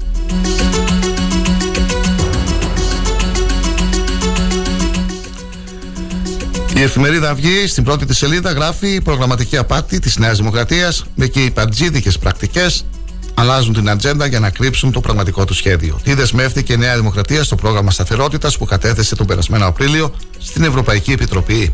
[6.76, 11.28] Η εφημερίδα Αυγή στην πρώτη της σελίδα γράφει η προγραμματική απάτη της Νέας Δημοκρατίας με
[11.28, 12.86] και οι παντζίδικες πρακτικές
[13.40, 16.00] αλλάζουν την ατζέντα για να κρύψουν το πραγματικό του σχέδιο.
[16.04, 21.12] Τι δεσμεύτηκε η Νέα Δημοκρατία στο πρόγραμμα σταθερότητας που κατέθεσε τον περασμένο Απρίλιο στην Ευρωπαϊκή
[21.12, 21.74] Επιτροπή.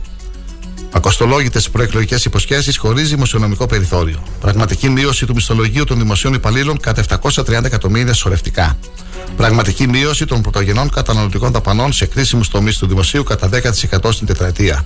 [0.91, 4.23] Ακοστολόγητες προεκλογικές υποσχέσεις χωρί δημοσιονομικό περιθώριο.
[4.39, 8.77] Πραγματική μείωση του μισθολογίου των δημοσίων υπαλλήλων κατά 730 εκατομμύρια σωρευτικά.
[9.37, 14.85] Πραγματική μείωση των πρωτογενών καταναλωτικών δαπανών σε κρίσιμους τομείς του δημοσίου κατά 10% στην τετραετία.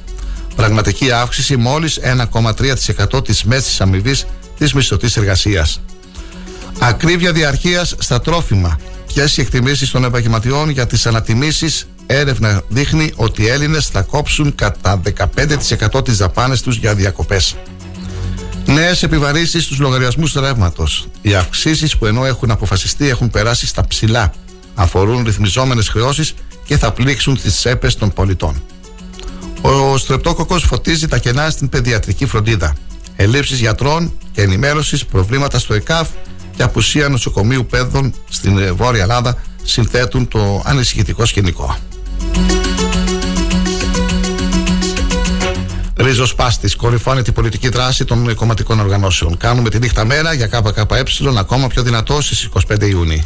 [0.55, 4.25] Πραγματική αύξηση μόλις 1,3% της μέσης αμοιβής
[4.57, 5.81] της μισθωτής εργασίας.
[6.79, 8.79] Ακρίβεια διαρκεία στα τρόφιμα.
[9.07, 14.55] Ποιες οι εκτιμήσεις των επαγγελματιών για τις ανατιμήσεις; Έρευνα δείχνει ότι οι Έλληνες θα κόψουν
[14.55, 17.55] κατά 15% τις δαπάνες τους για διακοπές.
[18.65, 21.07] Νέες επιβαρύνσεις στους λογαριασμούς ρεύματος.
[21.21, 24.33] Οι αυξήσεις που ενώ έχουν αποφασιστεί έχουν περάσει στα ψηλά.
[24.75, 26.33] Αφορούν ρυθμιζόμενες χρεώσεις
[26.65, 28.61] και θα πλήξουν τις τσέπε των πολιτών.
[29.61, 32.75] Ο στρεπτόκοκος φωτίζει τα κενά στην παιδιατρική φροντίδα.
[33.15, 36.07] Ελλείψεις γιατρών και ενημέρωσης, προβλήματα στο ΕΚΑΦ
[36.57, 41.77] και απουσία νοσοκομείου παιδών στην Βόρεια Ελλάδα συνθέτουν το ανησυχητικό σκηνικό.
[45.95, 46.75] Ρίζος Πάστης.
[46.75, 49.37] Κορυφώνει την πολιτική δράση των κομματικών οργανώσεων.
[49.37, 50.85] Κάνουμε τη νύχτα μέρα για ΚΚΕ
[51.37, 53.23] ακόμα πιο δυνατό στις 25 Ιουνίου.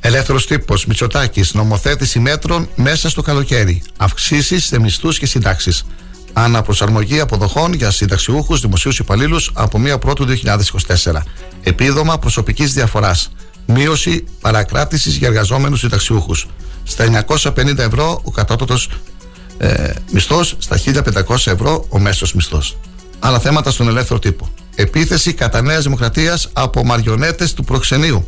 [0.00, 1.54] Ελεύθερος τύπος Μητσοτάκης.
[1.54, 3.82] Νομοθέτηση μέτρων μέσα στο καλοκαίρι.
[3.96, 5.84] Αυξήσεις σε μισθούς και συντάξεις.
[6.32, 11.22] Αναπροσαρμογή αποδοχών για συνταξιούχους δημοσίους υπαλλήλους από 1 Πρώτου 2024.
[11.62, 13.32] Επίδομα προσωπικής διαφοράς.
[13.66, 16.46] Μείωση παρακράτησης για εργαζόμενους συνταξιούχους.
[16.82, 18.88] Στα 950 ευρώ ο κατώτατος
[19.58, 22.76] ε, μισθός, στα 1500 ευρώ ο μέσος μισθός.
[23.18, 24.48] Άλλα θέματα στον ελεύθερο τύπο.
[24.74, 28.26] Επίθεση κατά Νέας Δημοκρατίας από μαριονέτες του προξενείου.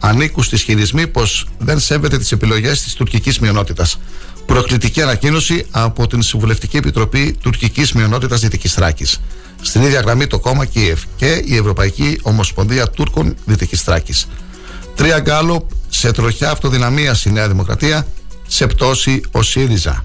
[0.00, 3.98] Ανήκουν στι χειρισμοί πως δεν σέβεται τις επιλογές της τουρκικής μειονότητας.
[4.46, 9.20] Προκλητική ανακοίνωση από την Συμβουλευτική Επιτροπή Τουρκικής Μειονότητας Δυτικής Θράκης.
[9.62, 14.28] Στην ίδια γραμμή το κόμμα Κίεβ και η Ευρωπαϊκή Ομοσπονδία Τούρκων Δυτικής Θράκης.
[14.94, 18.06] Τρία γκάλοπ σε τροχιά αυτοδυναμίας η Νέα Δημοκρατία,
[18.46, 20.04] σε πτώση ο ΣΥΡΙΖΑ.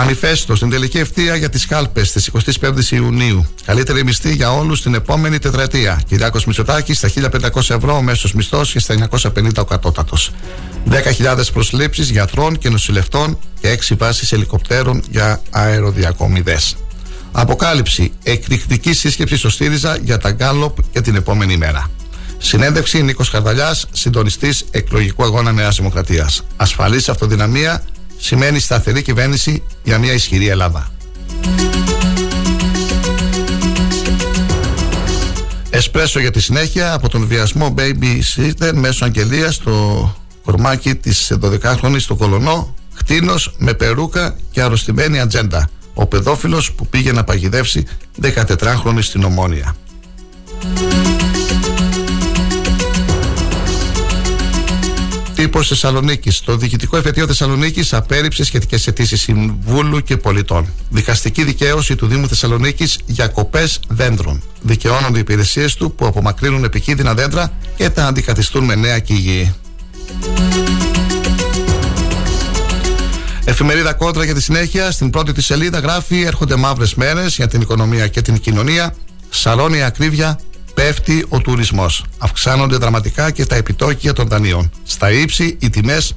[0.00, 2.30] Μανιφέστο στην τελική ευθεία για τις κάλπες της
[2.60, 3.46] 25η Ιουνίου.
[3.64, 6.02] Καλύτερη μισθή για όλους την επόμενη τετραετία.
[6.08, 10.32] Κυριάκος Μητσοτάκης στα 1500 ευρώ ο μέσος μισθός και στα 950 ο κατώτατος.
[10.90, 16.76] 10.000 προσλήψεις γιατρών και νοσηλευτών και 6 βάσεις ελικοπτέρων για αεροδιακομιδές.
[17.32, 18.12] Αποκάλυψη.
[18.22, 21.90] Εκρηκτική σύσκεψη στο ΣΥΡΙΖΑ για τα Γκάλοπ για την επόμενη μέρα.
[22.38, 26.42] Συνέντευξη Νίκος Καρδαλιά, συντονιστής εκλογικού αγώνα Νέας Δημοκρατίας.
[26.56, 27.82] Ασφαλής αυτοδυναμία
[28.20, 30.90] σημαίνει σταθερή κυβέρνηση για μια ισχυρή Ελλάδα.
[35.70, 40.14] Εσπρέσο για τη συνέχεια από τον βιασμό Baby Sitter μέσω αγγελίας στο
[40.44, 45.68] κορμάκι της 12χρονη στο Κολονό, χτίνο με περούκα και αρρωστημένη ατζέντα.
[45.94, 47.86] Ο παιδόφιλος που πήγε να παγιδεύσει
[48.22, 49.76] 14χρονη στην Ομόνια.
[55.50, 56.40] Τύπο Θεσσαλονίκης.
[56.40, 60.66] Το Διοικητικό Εφετείο Θεσσαλονίκης απέρριψε σχετικές αιτήσεις Συμβούλου και Πολιτών.
[60.90, 64.42] Δικαστική δικαίωση του Δήμου Θεσσαλονίκης για κοπές δέντρων.
[64.60, 69.54] Δικαιώνονται οι υπηρεσίες του που απομακρύνουν επικίνδυνα δέντρα και τα αντικαθιστούν με νέα και υγιή.
[73.44, 74.90] Εφημερίδα Κόντρα για τη συνέχεια.
[74.90, 78.94] Στην πρώτη της σελίδα γράφει: Έρχονται μαύρες μέρες για την οικονομία και την κοινωνία.
[79.30, 80.38] Σαλώνει ακρίβεια
[80.80, 82.04] πέφτει ο τουρισμός.
[82.18, 84.70] Αυξάνονται δραματικά και τα επιτόκια των δανείων.
[84.84, 86.14] Στα ύψη, οι τιμές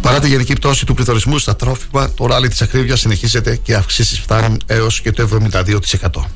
[0.00, 4.20] Παρά τη γενική πτώση του πληθωρισμού στα τρόφιμα, το ράλι της ακρίβειας συνεχίζεται και αυξήσεις
[4.20, 6.30] φτάνουν έως και το 72%.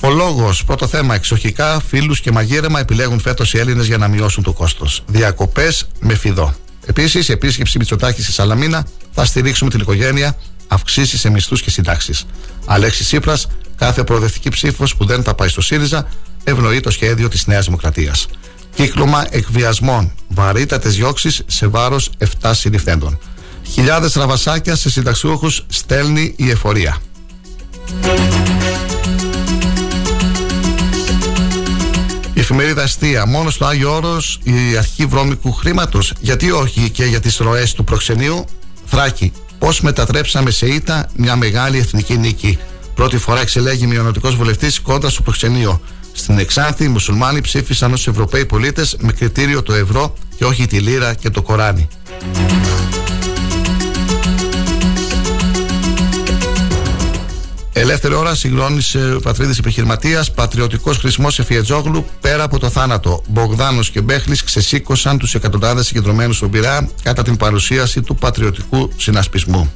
[0.00, 4.42] Ο λόγος, πρώτο θέμα, εξοχικά, φίλους και μαγείρεμα επιλέγουν φέτος οι Έλληνες για να μειώσουν
[4.42, 5.02] το κόστος.
[5.06, 6.54] Διακοπές με φιδό.
[6.86, 10.36] Επίσης, η επίσκεψη Μητσοτάκης στη Σαλαμίνα θα στηρίξουμε την οικογένεια
[10.68, 12.24] αυξήσει σε μισθούς και συντάξεις.
[12.66, 13.46] Αλέξης Τσίπρας,
[13.76, 16.08] κάθε προοδευτική ψήφος που δεν θα πάει στο ΣΥΡΙΖΑ
[16.44, 18.26] ευνοεί το σχέδιο της Νέας Δημοκρατίας.
[18.74, 23.18] Κύκλωμα εκβιασμών, βαρύτατες διώξεις σε βάρος 7 συλληφθέντων.
[23.62, 26.96] Χιλιάδες ραβασάκια σε συνταξιούχους στέλνει η εφορία.
[32.34, 33.26] Η εφημερίδα Αστεία.
[33.26, 36.12] Μόνο στο Άγιο Όρος η αρχή βρώμικου χρήματος.
[36.20, 38.44] Γιατί όχι και για τις ροές του προξενείου;
[38.86, 39.32] Θράκη.
[39.58, 42.58] Πώς μετατρέψαμε σε ήττα μια μεγάλη εθνική νίκη.
[42.94, 45.80] Πρώτη φορά εξελέγει μειονοτικός βουλευτής κόντρα στο προξενείο.
[46.12, 50.78] Στην Εξάνθη, οι μουσουλμάνοι ψήφισαν ως Ευρωπαίοι πολίτες με κριτήριο το ευρώ και όχι τη
[50.78, 51.88] λίρα και το κοράνι.
[57.80, 60.30] Ελεύθερη ώρα συγκρόνησε ο πατρίδης επιχειρηματίας.
[60.30, 63.22] Πατριωτικός χρησμός Εφιετζόγλου πέρα από το θάνατο.
[63.28, 69.72] Μπογδάνος και Μπέχλης ξεσήκωσαν τους εκατοντάδες συγκεντρωμένους στον Πειραιά κατά την παρουσίαση του πατριωτικού συνασπισμού.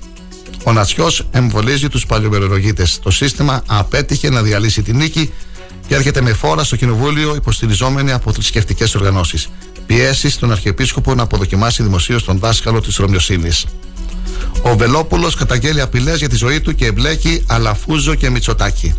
[0.65, 2.87] Ο Νατσιό εμβολίζει τους παλιομερολογίτε.
[3.03, 5.33] Το σύστημα απέτυχε να διαλύσει την νίκη
[5.87, 9.49] και έρχεται με φόρα στο κοινοβούλιο υποστηριζόμενη από θρησκευτικές οργανώσεις.
[9.87, 13.67] Πιέσεις στον Αρχιεπίσκοπο να αποδοκιμάσει δημοσίως τον δάσκαλο της Ρωμιοσύνης.
[14.62, 18.95] Ο Βελόπουλος καταγγέλει απειλές για τη ζωή του και εμπλέκει Αλαφούζο και Μητσοτάκη.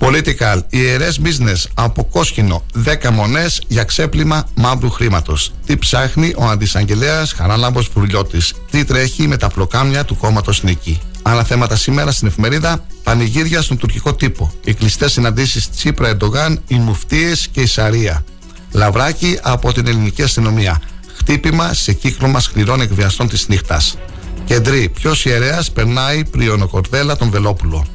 [0.00, 5.52] Political, ιερές business από κόσκινο 10 μονές για ξέπλυμα μαύρου χρήματος.
[5.66, 8.54] Τι ψάχνει ο αντισαγγελέας Χαράλαμπος Φουρλιώτης.
[8.70, 11.00] Τι τρέχει με τα πλοκάμια του κόμματος Νίκη.
[11.22, 12.84] Άλλα θέματα σήμερα στην εφημερίδα.
[13.02, 14.52] Πανηγύρια στον τουρκικό τύπο.
[14.64, 18.24] Οι κλειστές συναντήσεις Τσίπρα Ερντογάν, οι μουφτίες και η Σαρία.
[18.72, 20.80] Λαβράκι από την ελληνική αστυνομία
[21.16, 23.98] χτύπημα σε κύκλωμα σκληρών εκβιαστών της νύχτας.
[24.44, 27.86] Κεντρή, ποιος ιερέας περνάει πριονοκορδέλα τον Βελόπουλο.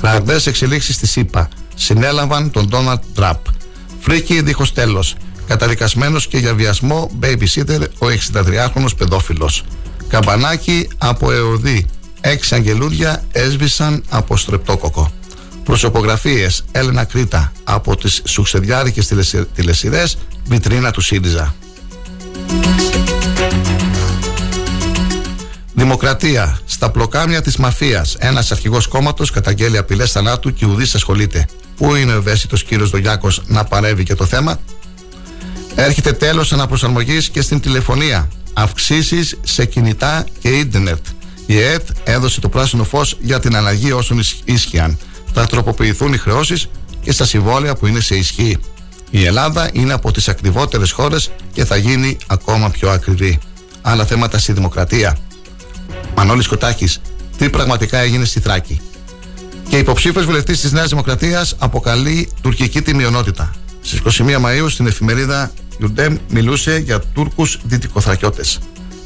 [0.00, 1.48] Ραγδαίε εξελίξεις στη ΣΥΠΑ.
[1.74, 3.46] Συνέλαβαν τον Ντόναλτ Τραπ.
[4.00, 5.14] Φρίκη δίχως τέλος.
[5.46, 9.64] Καταδικασμένος και για βιασμό babysitter ο 63χρονο παιδόφιλος.
[10.08, 11.86] Καμπανάκι από ΕΟΔΗ.
[12.20, 15.12] Έξι αγγελούδια έσβησαν από στρεπτόκοκο.
[15.64, 19.12] Προσωπογραφίες Έλενα Κρήτα από τις σουξεδιάρικες
[19.54, 20.04] τηλεσυρέ
[20.44, 21.54] βιτρίνα του ΣΥΡΙΖΑ.
[25.74, 26.58] Δημοκρατία.
[26.64, 28.16] Στα πλοκάμια της μαφίας.
[28.18, 31.46] Ένας αρχηγός κόμματος καταγγέλει απειλές θανάτου και ουδή ασχολείται.
[31.76, 34.60] Πού είναι ο ευαίσθητος κύριος Δογιάκο να παρεύει και το θέμα;
[35.74, 38.28] Έρχεται τέλος αναπροσαρμογής και στην τηλεφωνία.
[38.52, 40.98] Αυξήσεις σε κινητά και ίντερνετ.
[41.46, 44.98] Η ΕΕΤΤ έδωσε το πράσινο φως για την αλλαγή όσων ίσχυαν.
[45.32, 46.68] Θα τροποποιηθούν οι χρεώσεις
[47.00, 48.58] και στα συμβόλαια που είναι σε ισχύ.
[49.10, 53.38] Η Ελλάδα είναι από τις ακριβότερες χώρες και θα γίνει ακόμα πιο ακριβή.
[53.82, 55.16] Άλλα θέματα στη Δημοκρατία.
[56.16, 57.00] Μανώλης Κοτάκης,
[57.36, 58.80] τι πραγματικά έγινε στη Θράκη;
[59.68, 63.50] Και υποψήφιος βουλευτής της Νέας Δημοκρατίας αποκαλεί τουρκική τη μειονότητα.
[63.80, 68.58] Στις 21 Μαΐου στην εφημερίδα Γκιουντέμ μιλούσε για Τούρκους δυτικοθρακιώτες.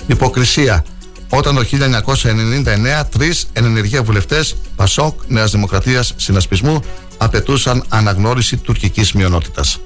[0.06, 0.84] Υποκρισία.
[1.28, 6.80] Όταν το 1999 τρεις ενεργεία βουλευτές Πασόκ Νέας Δημοκρατίας Συνασπισμού
[7.16, 9.80] απαιτούσαν αναγνώριση τουρκικής μειονότητας.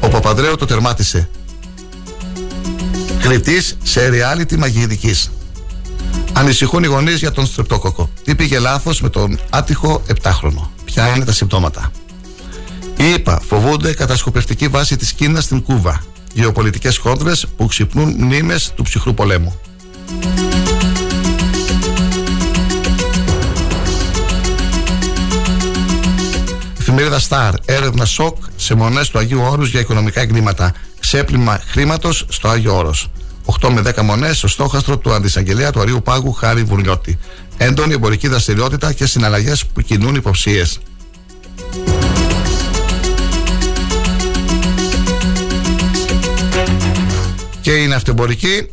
[0.00, 1.28] Ο Παπαδρέου το τερμάτισε.
[3.20, 5.30] Κριτής σε reality μαγειρικής.
[6.32, 8.10] Ανησυχούν οι γονείς για τον στρεπτόκοκο.
[8.24, 10.68] Τι πήγε λάθος με τον άτυχο 7χρονο.
[10.84, 11.90] Ποια είναι τα συμπτώματα.
[12.96, 16.02] Οι ΗΠΑ φοβούνται κατασκοπευτική βάση της Κίνας στην Κούβα.
[16.32, 19.60] Γεωπολιτικές χόντρες που ξυπνούν μνήμες του ψυχρού πολέμου.
[26.78, 27.52] Εφημερίδα Star.
[27.64, 30.72] Έρευνα σοκ σε μονές του Αγίου Όρους για οικονομικά εγκλήματα.
[31.00, 33.10] Ξέπλυμα χρήματος στο Άγιο Όρος.
[33.44, 37.18] 8 με 10 μονές στο στόχαστρο του Αντισαγγελέα του Αρίου Πάγου Χάρη Βουρνιώτη.
[37.56, 40.78] Έντονη εμπορική δραστηριότητα και συναλλαγές που κινούν υποψίες.
[47.60, 48.70] Και είναι αυτεμπορική.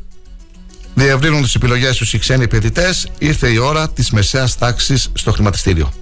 [0.98, 3.08] Διευρύνουν τις επιλογές τους οι ξένοι επενδυτές.
[3.18, 5.94] Ήρθε η ώρα της μεσαίας τάξης στο χρηματιστήριο.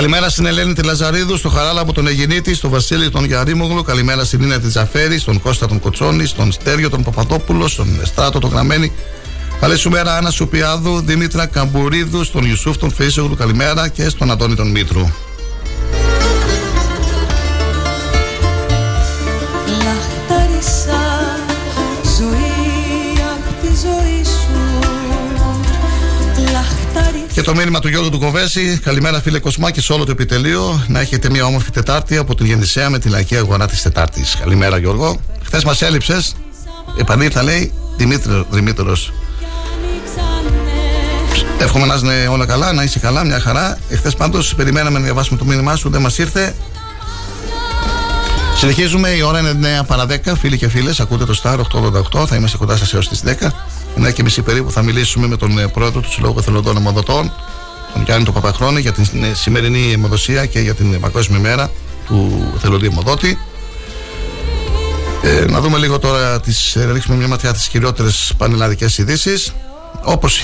[0.00, 3.82] Καλημέρα στην Ελένη τη Λαζαρίδου, στο Χαράλαμπο τον Αιγενήτη, στο Βασίλη τον Γιαρίμογλου.
[3.82, 8.38] Καλημέρα στην Νίνα τη Τζαφέρη, στον Κώστα τον Κοτσόνη, στον Στέριο τον Παπαδόπουλο, στον Εστράτο
[8.38, 8.92] τον Γραμμένη.
[9.60, 13.36] Καλή σου μέρα, Άννα Σουπιάδου, Δήμητρα Καμπουρίδου, στον Ιουσούφ τον Φέισογλου.
[13.36, 15.06] Καλημέρα και στον Αντώνη τον Μήτρου.
[27.50, 28.78] Το μήνυμα του Γιώργου του Κοβέση.
[28.78, 30.84] Καλημέρα, φίλε Κοσμά και σε όλο το επιτελείο.
[30.88, 34.36] Να έχετε μια όμορφη Τετάρτη από την Γεννησέα με τη λαϊκή αγορά της Τετάρτης.
[34.40, 35.20] Καλημέρα, Γιώργο.
[35.44, 36.36] Χθες μας έλειψες.
[36.98, 39.12] Επανήλθα, λέει Δημήτρη Δημήτρος.
[41.58, 43.78] Εύχομαι να είναι όλα καλά, να είσαι καλά, μια χαρά.
[43.88, 46.54] Εχθές πάντως περιμέναμε να διαβάσουμε το μήνυμά σου, δεν μας ήρθε.
[48.56, 50.36] Συνεχίζουμε, η ώρα είναι 9 παρα 10.
[50.36, 52.26] Φίλοι και φίλες, ακούτε το Star 888.
[52.26, 53.52] Θα είμαστε κοντά σας έως τις 10.
[53.98, 57.32] 9 και μισή περίπου θα μιλήσουμε με τον ε, πρόεδρο του Συλλόγου Εθελοντών Αιμοδοτών,
[57.92, 61.70] τον Γιάννη τον Παπαχρόνη, για την ε, σημερινή αιμοδοσία και για την Παγκόσμια μέρα
[62.06, 63.38] του εθελοντή αιμοδότη.
[65.22, 69.52] Ε, να δούμε λίγο τώρα, τις, ρίξουμε μια ματιά στι κυριότερες πανελλαδικές ειδήσεις.
[70.02, 70.40] Όπως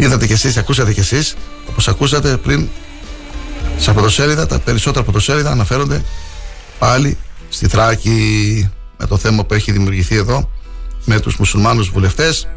[0.00, 1.34] Είδατε κι εσείς, ακούσατε κι εσείς,
[1.68, 2.68] όπως ακούσατε πριν,
[3.78, 6.02] στα πρωτοσέλιδα, τα περισσότερα πρωτοσέλιδα αναφέρονται
[6.78, 7.16] πάλι
[7.48, 10.50] στη Θράκη με το θέμα που έχει δημιουργηθεί εδώ
[11.08, 12.48] με τους μουσουλμάνους βουλευτές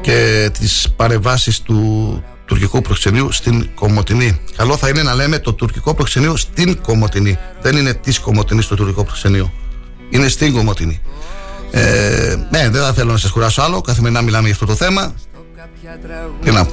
[0.00, 4.40] και τις παρεμβάσεις του τουρκικού προξενείου στην Κομωτινή.
[4.56, 7.38] Καλό θα είναι να λέμε το τουρκικό προξενείο στην Κομωτινή.
[7.62, 9.52] Δεν είναι της Κομωτινής το τουρκικό προξενείο.
[10.10, 11.00] Είναι στην Κομωτινή.
[11.70, 13.80] Ε, ναι, δεν θα θέλω να σας κουράσω άλλο.
[13.80, 15.14] Καθημερινά μιλάμε για αυτό το θέμα.
[16.44, 16.66] Τι να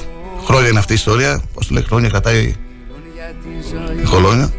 [0.45, 1.41] Χρόνια είναι αυτή η ιστορία.
[1.53, 2.55] Πώς το λέει, χρόνια κρατάει
[4.01, 4.53] η κολόνια.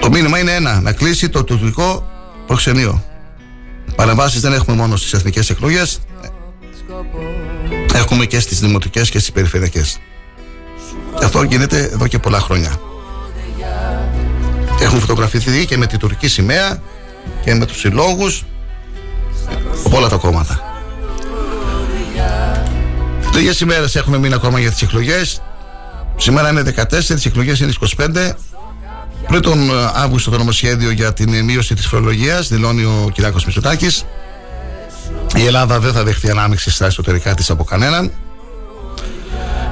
[0.00, 0.80] Το μήνυμα είναι ένα.
[0.80, 2.10] Να κλείσει το τουρκικό
[2.46, 3.09] προξενείο.
[4.00, 6.00] Παρεμβάσεις δεν έχουμε μόνο στις εθνικές εκλογές.
[7.94, 9.98] Έχουμε και στις δημοτικές και στις περιφερειακές.
[11.22, 12.80] Αυτό γίνεται εδώ και πολλά χρόνια.
[14.80, 16.82] Έχουν φωτογραφηθεί και με την τουρκική σημαία
[17.44, 18.44] και με τους συλλόγους
[19.84, 20.82] από όλα τα κόμματα.
[23.34, 25.42] Λίγες ημέρες έχουμε μείνει ακόμα για τις εκλογές.
[26.16, 28.36] Σήμερα είναι 14, τις εκλογές είναι 25.
[29.26, 34.04] Πριν τον ε, Αύγουστο το νομοσχέδιο για την μείωση της φορολογίας δηλώνει ο Κυριάκος Μητσοτάκης.
[35.36, 38.12] Η Ελλάδα δεν θα δεχτεί ανάμειξη στα εσωτερικά της από κανέναν.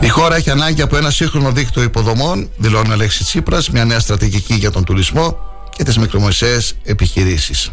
[0.00, 4.00] Η χώρα έχει ανάγκη από ένα σύγχρονο δίκτυο υποδομών, δηλώνει ο Αλέξης Τσίπρας, μια νέα
[4.00, 5.38] στρατηγική για τον τουρισμό
[5.76, 7.72] και τις μικρομεσαίες επιχειρήσεις.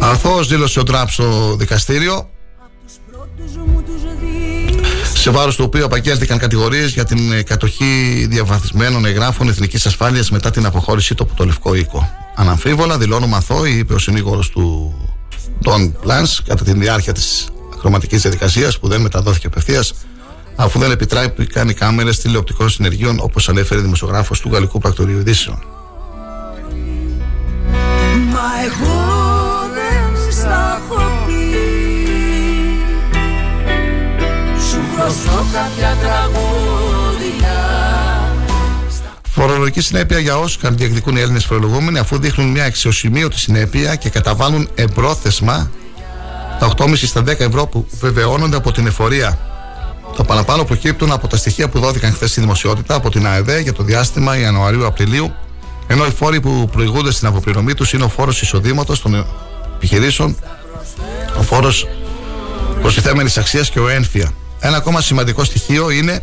[0.00, 2.28] Αθώος δήλωσε ο Τραμπ στο δικαστήριο
[5.18, 10.66] σε βάρος του οποίου απαγγέλθηκαν κατηγορίες για την κατοχή διαβαθισμένων εγγράφων εθνικής ασφάλειας μετά την
[10.66, 12.10] αποχώρησή του από το Λευκό Οίκο.
[12.34, 14.94] Αναμφίβολα, δηλώνουμε αθώοι, είπε ο συνήγορος του
[15.64, 17.48] Don Πλάνς κατά τη διάρκεια της
[17.78, 19.94] χρωματική διαδικασίας που δεν μεταδόθηκε απευθείας,
[20.56, 25.64] αφού δεν επιτράπηκαν οι κάμερες τηλεοπτικών συνεργείων όπως ανέφερε δημοσιογράφος του Γαλλικού Πρακτορείου Ειδήσεων.
[28.32, 29.04] Μα εγώ
[29.74, 30.32] δεν
[35.10, 37.54] στα έχω πει Σου χρωστώ κάποια τραγούδια
[39.28, 44.68] Φορολογική συνέπεια για όσους διεκδικούν οι Έλληνες φορολογούμενοι αφού δείχνουν μια αξιοσημείωτη συνέπεια και καταβάλουν
[44.74, 45.70] εμπρόθεσμα
[46.58, 49.38] τα 8,5 στα 10 ευρώ που βεβαιώνονται από την εφορία.
[50.16, 53.72] Το παραπάνω προκύπτουν από τα στοιχεία που δόθηκαν χθες στη δημοσιότητα από την ΑΕΔ για
[53.72, 55.34] το διάστημα Ιανουαρίου-Απριλίου
[55.86, 59.26] ενώ οι φόροι που προηγούνται στην αποπληρωμή τους είναι ο φόρος εισοδήματος των
[59.76, 60.36] επιχειρήσεων,
[61.38, 61.88] ο φόρος
[62.80, 64.32] προστιθέμενης αξίας και ο ένφια.
[64.66, 66.22] Ένα ακόμα σημαντικό στοιχείο είναι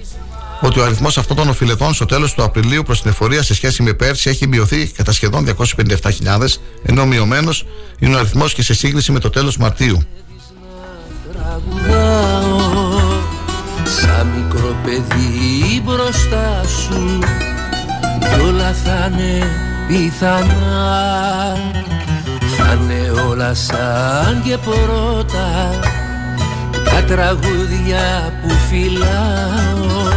[0.61, 3.83] ότι ο αριθμός αυτών των οφειλετών στο τέλος του Απριλίου προς την εφορία σε σχέση
[3.83, 6.47] με πέρσι έχει μειωθεί κατά σχεδόν 257.000,
[6.83, 7.65] ενώ μειωμένος
[7.99, 10.03] είναι ο αριθμός και σε σύγκριση με το τέλος Μαρτίου.
[14.01, 17.19] Σαν μικρό παιδί μπροστά σου
[18.19, 19.47] κι όλα θα είναι
[19.87, 21.57] πιθανά
[22.57, 25.79] θα είναι όλα σαν και πρώτα
[26.83, 30.07] τα τραγούδια που φυλάω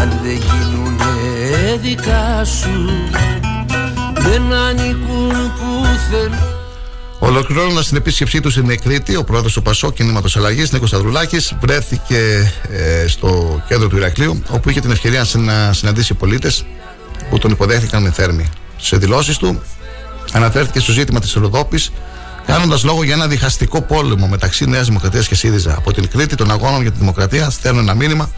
[0.00, 2.90] αν δεν γίνουνε δικά σου
[4.14, 6.58] δεν ανήκουν πουθενά
[7.22, 12.52] Ολοκληρώνοντας την επίσκεψή του στην Εκρήτη, ο πρόεδρος του Πασό Κινήματος Αλλαγής, Νίκος Σταυρουλάκη, βρέθηκε
[12.70, 16.64] ε, στο κέντρο του Ηρακλείου, όπου είχε την ευκαιρία να συναντήσει πολίτες
[17.30, 18.48] που τον υποδέχθηκαν με θέρμη.
[18.76, 19.62] Σε δηλώσεις του
[20.32, 21.92] αναφέρθηκε στο ζήτημα της Ροδόπης,
[22.46, 25.74] κάνοντας λόγο για ένα διχαστικό πόλεμο μεταξύ Νέας Δημοκρατίας και ΣΥΡΙΖΑ.
[25.76, 28.30] Από την Κρήτη των αγώνων για τη δημοκρατία στέλνουν ένα μήνυμα.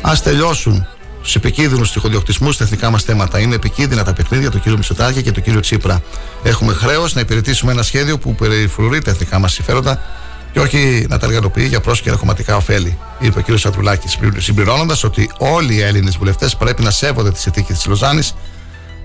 [0.00, 0.86] Α τελειώσουν
[1.22, 3.38] τους επικίνδυνους τυχοδιοκτισμού στα εθνικά μας θέματα.
[3.38, 4.66] Είναι επικίνδυνα τα παιχνίδια του κ.
[4.66, 5.60] Μητσοτάκη και του κ.
[5.60, 6.02] Τσίπρα.
[6.42, 10.02] Έχουμε χρέος να υπηρετήσουμε ένα σχέδιο που περιφρουρεί τα εθνικά μας συμφέροντα
[10.52, 13.58] και όχι να τα εργαλοποιεί για πρόσκαιρα κομματικά ωφέλη, είπε ο κ.
[13.58, 18.34] Σατρουλάκης, συμπληρώνοντας ότι όλοι οι Έλληνες βουλευτές πρέπει να σέβονται τη συνθήκη της Λοζάνης,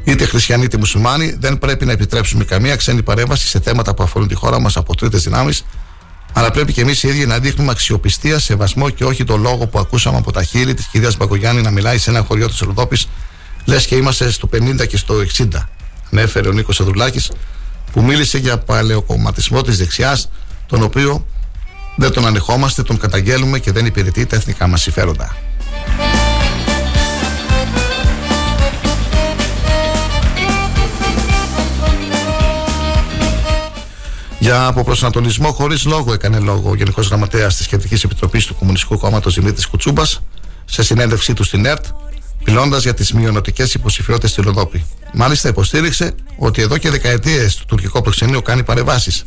[0.04, 4.28] είτε χριστιανοί είτε μουσουλμάνοι, δεν πρέπει να επιτρέψουμε καμία ξένη παρέμβαση σε θέματα που αφορούν
[4.28, 5.66] τη χώρα μας από τρίτες δυνάμεις,
[6.34, 9.80] αλλά πρέπει και εμείς οι ίδιοι να δείχνουμε αξιοπιστία, σεβασμό και όχι το λόγο που
[9.80, 13.08] ακούσαμε από τα χείλη της κυρίας Μπαγκογιάννη να μιλάει σε ένα χωριό της Ροδόπης,
[13.66, 15.70] λες και είμαστε στο 50 και στο 60.
[16.12, 17.32] Ανέφερε ο Νίκος Αδουλάκης,
[17.92, 20.30] που μίλησε για παλαιοκομματισμό της δεξιάς,
[20.68, 21.26] τον οποίο
[21.96, 25.36] δεν τον ανεχόμαστε, τον καταγγέλουμε και δεν υπηρετεί τα εθνικά μας συμφέροντα.
[34.44, 39.34] Για αποπροσανατολισμό χωρίς λόγο έκανε λόγο ο Γενικός Γραμματέας της Κεντρικής Επιτροπής του Κομμουνιστικού Κόμματος
[39.34, 40.22] Δημήτρης Κουτσούμπας
[40.66, 41.86] σε συνέντευξή του στην ΕΡΤ,
[42.46, 44.86] μιλώντας για τις μειονοτικές υποψηφιότητες στη Ροδόπη.
[45.14, 49.26] Μάλιστα, υποστήριξε ότι εδώ και δεκαετίες το τουρκικό προξενείο κάνει παρεμβάσεις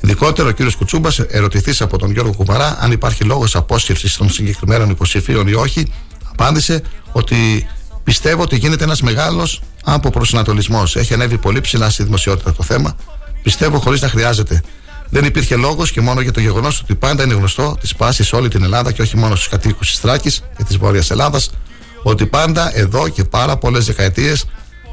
[0.00, 0.56] Ειδικότερα, ο κ.
[0.76, 5.92] Κουτσούμπας ερωτηθείς από τον Γιώργο Κουμαρά αν υπάρχει λόγος απόσυρση των συγκεκριμένων υποψηφίων ή όχι,
[6.30, 6.82] απάντησε
[7.12, 7.66] ότι
[8.04, 10.96] πιστεύω ότι γίνεται ένας μεγάλος αποπροσανατολισμός.
[10.96, 12.96] Έχει ανέβει πολύ ψηλά στη δημοσιότητα το θέμα.
[13.42, 14.62] Πιστεύω χωρίς να χρειάζεται
[15.08, 18.36] Δεν υπήρχε λόγος και μόνο για το γεγονός ότι πάντα είναι γνωστό της πάσης σε
[18.36, 21.50] όλη την Ελλάδα και όχι μόνο στους κατοίκους της Θράκης και της Βόρειας Ελλάδας,
[22.02, 24.44] ότι πάντα εδώ και πάρα πολλές δεκαετίες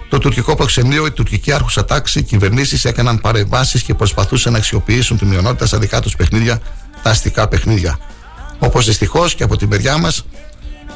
[0.09, 5.17] το τουρκικό προξενείο, η τουρκική άρχουσα τάξη, οι κυβερνήσεις έκαναν παρεμβάσεις και προσπαθούσαν να αξιοποιήσουν
[5.17, 6.59] τη μειονότητα στα δικά τους παιχνίδια,
[7.03, 7.99] τα αστικά παιχνίδια.
[8.59, 10.25] Όπως δυστυχώς και από την μεριά μας,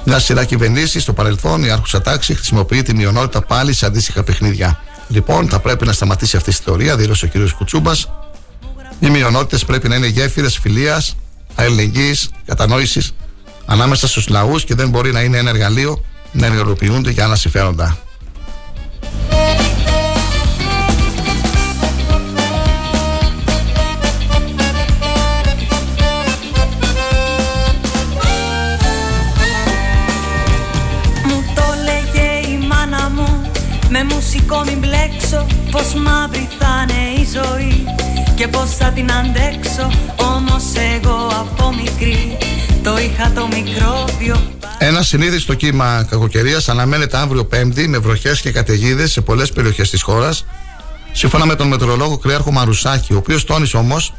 [0.06, 4.80] μια σειρά κυβερνήσεις στο παρελθόν, η άρχουσα τάξη χρησιμοποιεί τη μειονότητα πάλι σε αντίστοιχα παιχνίδια.
[5.08, 7.52] Λοιπόν, θα πρέπει να σταματήσει αυτή η θεωρία, δήλωσε ο κ.
[7.58, 8.10] Κουτσούμπας.
[9.00, 11.16] Οι μειονότητες πρέπει να είναι γέφυρες φιλίας,
[11.56, 13.14] αλληλεγγύης, κατανόησης
[13.66, 17.98] ανάμεσα στους λαούς και δεν μπορεί να είναι ένα εργαλείο να ενεργοποιούνται για άλλα συμφέροντα.
[33.96, 37.86] Με μουσικό μην μπλέξω Πως μαύρη θα είναι η ζωή
[38.36, 39.92] Και πως θα την αντέξω
[40.36, 40.64] Όμως
[40.96, 42.38] εγώ από μικρή
[42.84, 49.12] Το είχα το μικρόβιο ένα συνείδητο κύμα κακοκαιρίας αναμένεται αύριο Πέμπτη με βροχές και καταιγίδες
[49.12, 50.46] σε πολλές περιοχές της χώρας.
[51.12, 54.14] Σύμφωνα με τον μετρολόγο Κρέαρχο Μαρουσάκη, ο οποίος τόνισε όμως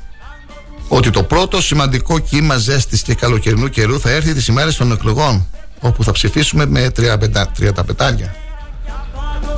[0.88, 5.46] ότι το πρώτο σημαντικό κύμα ζέστης και καλοκαιρινού καιρού θα έρθει τις ημέρες των εκλογών,
[5.80, 8.43] όπου θα ψηφίσουμε με 35 πετάλια.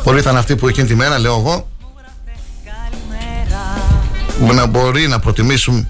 [0.06, 1.68] Πολλοί θα είναι αυτοί που εκείνη τη μέρα, λέω εγώ,
[4.38, 5.88] που να μπορεί να προτιμήσουν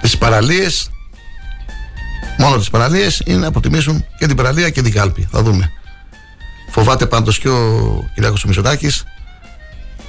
[0.00, 0.90] τις παραλίες
[2.38, 5.28] μόνο τις παραλίες ή να προτιμήσουν και την παραλία και την κάλπη.
[5.30, 5.70] Θα δούμε.
[6.70, 9.04] Φοβάται πάντως και ο Κυριάκος Μητσοτάκης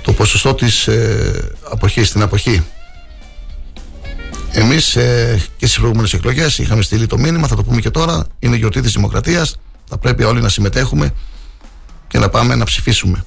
[0.02, 2.64] το ποσοστό της ε, αποχής, την αποχή.
[4.52, 8.26] Εμείς ε, και στις προηγούμενες εκλογές είχαμε στείλει το μήνυμα, θα το πούμε και τώρα,
[8.39, 9.56] είναι γιορτή της Δημοκρατίας,
[9.89, 11.14] θα πρέπει όλοι να συμμετέχουμε
[12.14, 13.26] και να πάμε να ψηφίσουμε.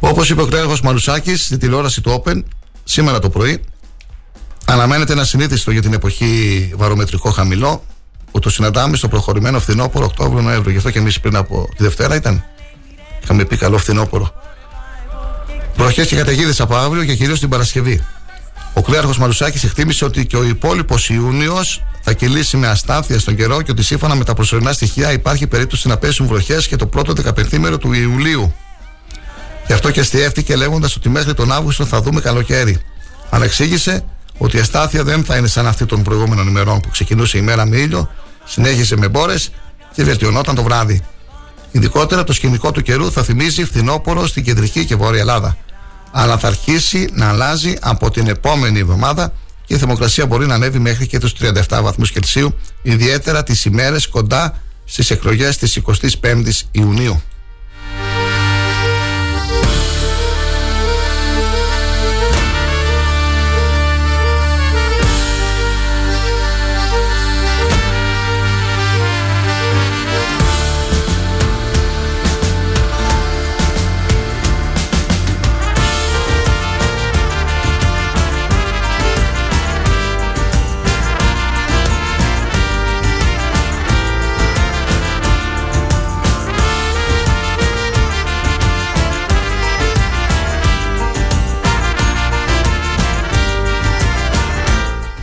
[0.00, 2.42] Όπως είπε ο Κρέργο Μαρουσάκη στη τηλεόραση του Open
[2.84, 3.64] σήμερα το πρωί,
[4.64, 7.84] αναμένεται ένα συνήθιστο για την εποχή βαρομετρικό χαμηλό
[8.30, 10.70] που το συναντάμε στο προχωρημένο φθινόπωρο Οκτώβριο-Νοέμβριο.
[10.70, 12.44] Γι' αυτό και εμείς πριν από τη Δευτέρα ήταν.
[13.22, 14.34] Είχαμε πει καλό φθινόπωρο.
[15.76, 18.04] Βροχές και καταιγίδες από αύριο και κυρίως την Παρασκευή.
[18.72, 23.62] Ο κλέαρχος Μαρουσάκη εκτίμησε ότι και ο υπόλοιπος Ιούνιος θα κυλήσει με αστάθεια στον καιρό
[23.62, 27.12] και ότι σύμφωνα με τα προσωρινά στοιχεία υπάρχει περίπτωση να πέσουν βροχές και το πρώτο
[27.12, 28.54] δεκαπενθήμερο του Ιουλίου.
[29.66, 32.80] Γι' αυτό και αστιεύτηκε λέγοντας ότι μέχρι τον Αύγουστο θα δούμε καλοκαίρι.
[33.30, 34.04] Ανεξήγησε
[34.38, 37.66] ότι η αστάθεια δεν θα είναι σαν αυτή των προηγούμενων ημερών που ξεκινούσε η μέρα
[37.66, 38.10] με ήλιο,
[38.44, 39.50] συνέχισε με μπόρες
[39.94, 41.02] και βελτιωνόταν το βράδυ.
[41.70, 45.56] Ειδικότερα το σκηνικό του καιρού θα θυμίζει φθινόπωρο στην κεντρική και βόρεια Ελλάδα
[46.12, 49.32] αλλά θα αρχίσει να αλλάζει από την επόμενη εβδομάδα
[49.66, 54.06] και η θερμοκρασία μπορεί να ανέβει μέχρι και τους 37 βαθμούς Κελσίου, ιδιαίτερα τις ημέρες
[54.08, 55.80] κοντά στις εκλογές της
[56.22, 57.22] 25ης Ιουνίου.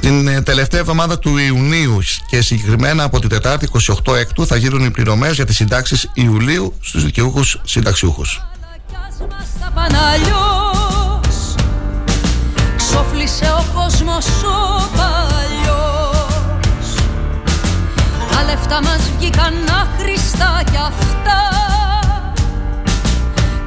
[0.08, 2.00] Την ε, τελευταία εβδομάδα του Ιουνίου
[2.30, 3.70] και συγκεκριμένα από την Τετάρτη
[4.06, 8.42] 28 Έκτου θα γίνουν οι πληρωμές για τις συντάξεις Ιουλίου στους δικαιούχους συνταξιούχους.
[12.76, 16.96] Ξόφλησε ο κόσμος ο παλιός.
[18.32, 21.42] Τα λεφτά μας βγήκαν άχρηστα κι αυτά.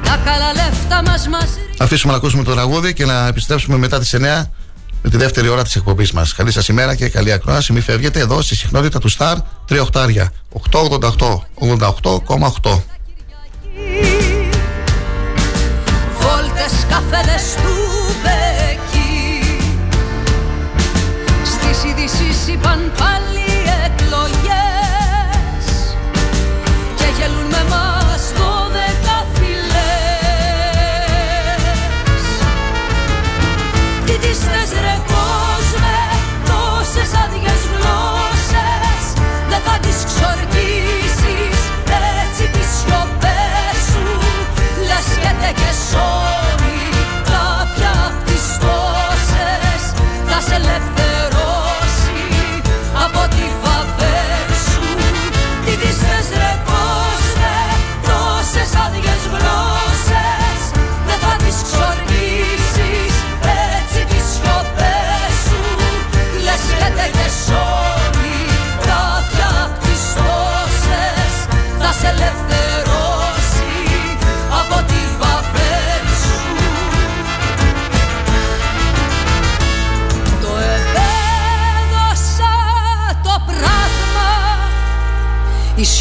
[0.03, 1.49] Τα καλά λεφτά μας μας
[1.81, 4.49] Αφήσουμε να ακούσουμε το τραγούδι και να επιστρέψουμε μετά τις 9
[5.01, 6.33] με τη δεύτερη ώρα της εκπομπής μας.
[6.33, 7.73] Καλή σας ημέρα και καλή ακρόαση.
[7.73, 9.35] Μην φεύγετε εδώ στη συχνότητα του Star
[9.69, 12.81] 3 οχτάρια 888 88,8.
[16.19, 17.73] Βόλτες καφέδες του
[18.21, 19.43] Μπεκί
[21.43, 23.40] Στις ειδήσεις είπαν πάλι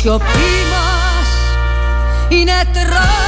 [0.01, 1.29] σιωπή μας.
[2.29, 3.20] Είναι τραύμα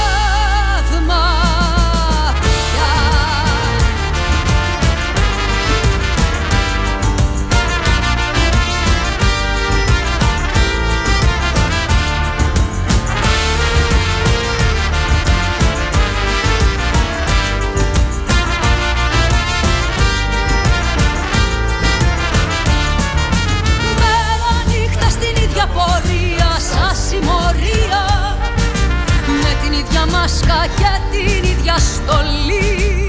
[30.62, 33.08] μάσκα και την ίδια στολή.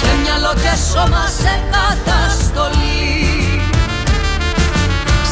[0.00, 3.60] Και μυαλό και σώμα σε καταστολή.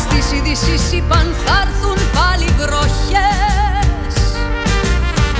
[0.02, 4.14] Στις ειδήσεις είπαν θα έρθουν πάλι βροχές.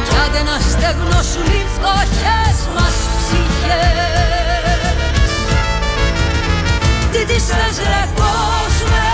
[0.07, 3.73] Κι άντε να στεγνώσουν οι φτωχές μας ψυχές.
[7.13, 9.09] Τι τις θες ρε κόσμε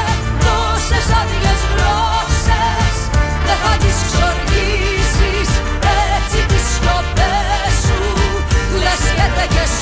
[0.44, 2.94] τόσες άδειες γλώσσες
[3.46, 4.39] δεν θα τις ξορκίσεις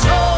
[0.09, 0.38] δεν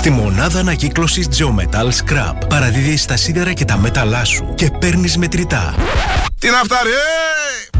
[0.00, 5.74] Στη μονάδα ανακύκλωσης Geometal Scrap παραδίδεις τα σίδερα και τα μέταλλά σου και παίρνεις μετρητά.
[6.38, 7.79] Τι να φτάρει, ε!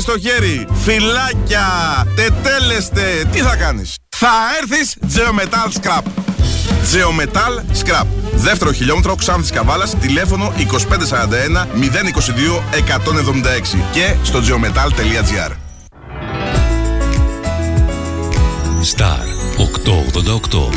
[0.00, 0.66] στο χέρι.
[0.84, 1.66] Φυλάκια,
[2.16, 6.02] τετέλεστε, τι θα κάνεις; Θα έρθεις Geometal Scrap.
[6.92, 8.06] Geometal Scrap.
[8.34, 15.50] Δεύτερο χιλιόμετρο Ξάνθης Καβάλας, τηλέφωνο 2541 022 176 και στο geometal.gr.
[18.96, 19.26] Star
[19.56, 20.70] 888.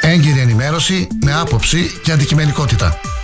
[0.00, 2.98] Έγκυρη ενημέρωση με άποψη και αντικειμενικότητα.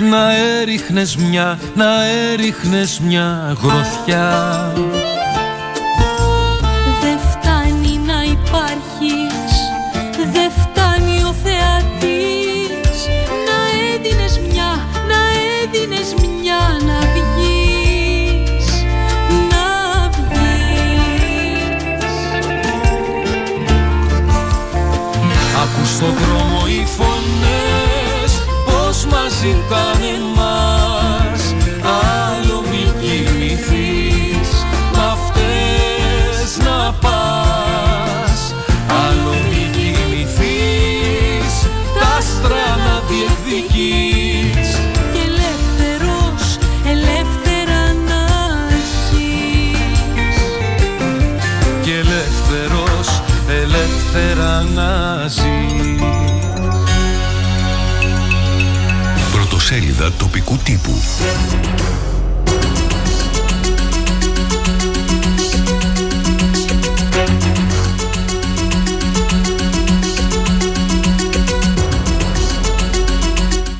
[0.00, 4.72] να έριχνες μια, να έριχνες μια γροθιά
[29.40, 30.37] πως
[59.68, 61.02] Πρωτοσέλιδα τοπικού τύπου.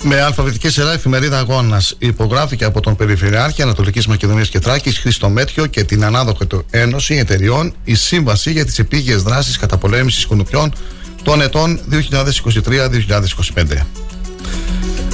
[0.03, 5.66] Με αλφαβητική σειρά εφημερίδα Αγώνας υπογράφηκε από τον Περιφερειάρχη Ανατολικής Μακεδονίας και Θράκης Χρήστο Μέτριο
[5.66, 10.72] και την ανάδοχη του Ένωση Εταιριών η Σύμβαση για τις Επίγειες Δράσει Καταπολέμησης Κουνουπιών
[11.22, 13.97] των ετών 2023-2025.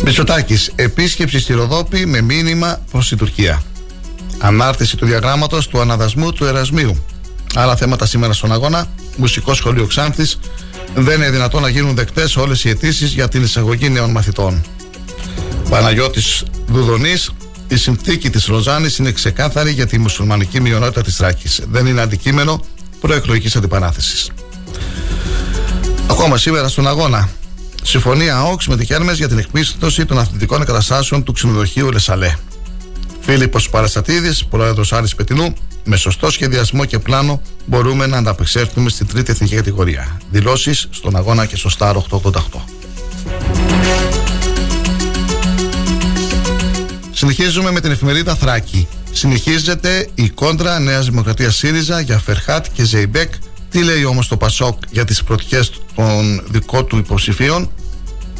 [0.04, 3.62] Μητσοτάκης, επίσκεψη στη Ροδόπη με μήνυμα προς τη Τουρκία.
[4.38, 7.04] Ανάρτηση του διαγράμματος του αναδασμού του Ερασμίου.
[7.54, 8.86] Άλλα θέματα σήμερα στον αγώνα.
[9.16, 10.38] Μουσικό σχολείο Ξάνθης.
[10.94, 14.64] Δεν είναι δυνατόν να γίνουν δεκτές όλες οι αιτήσεις για την εισαγωγή νέων μαθητών.
[15.70, 17.30] Παναγιώτης Δουδονής
[17.68, 21.60] η συνθήκη της Ροζάνης είναι ξεκάθαρη για τη μουσουλμανική μειονότητα της Θράκης.
[21.70, 22.60] Δεν είναι αντικείμενο
[23.00, 24.30] προεκλογικής αντιπαράθεσης.
[26.10, 27.28] Ακόμα σήμερα στον αγώνα.
[27.86, 32.34] Συμφωνία ΑΟΞ με τη Χέρμες για την εκμίσθωση των αθλητικών εγκαταστάσεων του ξενοδοχείου Le Chalet.
[33.20, 35.54] Φίλιππος Παραστατίδης, πρόεδρος Άρης Πετεινού,
[35.84, 40.20] με σωστό σχεδιασμό και πλάνο μπορούμε να ανταπεξέλθουμε στην τρίτη εθνική κατηγορία.
[40.30, 42.30] Δηλώσεις στον αγώνα και στο Star 888.
[47.12, 48.88] Συνεχίζουμε με την εφημερίδα Θράκη.
[49.12, 53.32] Συνεχίζεται η κόντρα Νέας Δημοκρατίας ΣΥΡΙΖΑ για Φερχάτ και Ζεϊμπέκ.
[53.74, 57.70] Τι λέει όμως το Πασόκ για τις πρωτιές των δικών του υποψηφίων;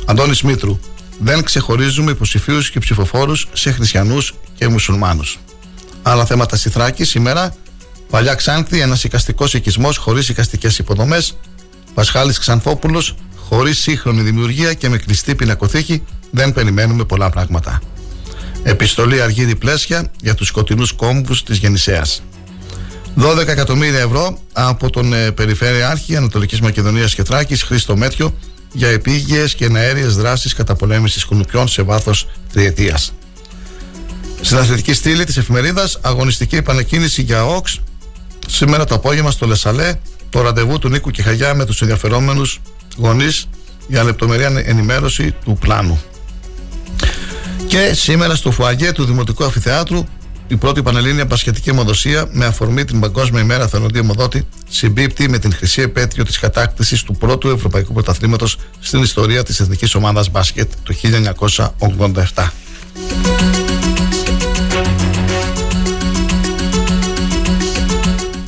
[0.04, 0.78] Αντώνης Μήτρου.
[1.18, 5.38] Δεν ξεχωρίζουμε υποψηφίους και ψηφοφόρους σε χριστιανούς και μουσουλμάνους.
[6.02, 7.54] Άλλα θέματα στη Θράκη σήμερα.
[8.10, 11.36] Παλιά Ξάνθη, ένας οικαστικός οικισμός χωρίς οικαστικές υποδομές.
[11.94, 13.14] Πασχάλης Ξανθόπουλος,
[13.48, 16.02] χωρίς σύγχρονη δημιουργία και με κλειστή πινακοθήκη.
[16.30, 17.80] Δεν περιμένουμε πολλά πράγματα.
[18.62, 22.22] Επιστολή Αργύρι Πλέσια για τους σκοτεινούς κόμβους της Γεννησέας.
[23.16, 28.34] 12 εκατομμύρια ευρώ από τον ε, Περιφέρειάρχη Ανατολικής Μακεδονίας και Θράκης Χρήστο Μέτιο
[28.72, 33.12] για επίγειες και εναέριες δράσεις καταπολέμησης κουνουπιών σε βάθος τριετίας.
[34.40, 37.80] Στην αθλητική στήλη της εφημερίδας αγωνιστική επανεκκίνηση για ΟΚΣ
[38.46, 39.94] σήμερα το απόγευμα στο Λεσαλέ
[40.30, 42.60] το ραντεβού του Νίκου Κιχαγιά με τους ενδιαφερόμενους
[42.96, 43.48] γονείς
[43.88, 46.00] για λεπτομερή ενημέρωση του πλάνου.
[47.66, 50.04] Και σήμερα στο φουαγέ του Δημοτικού Αφιθεάτρου
[50.46, 55.52] η πρώτη πανελλήνια μπασχετική αιμοδοσία με αφορμή την Παγκόσμια ημέρα Θελοντή Αιμοδότη συμπίπτει με την
[55.52, 60.94] χρυσή επέτειο της κατάκτησης του πρώτου Ευρωπαϊκού Πρωταθλήματος στην ιστορία της Εθνικής Ομάδας Μπάσκετ το
[62.34, 62.48] 1987.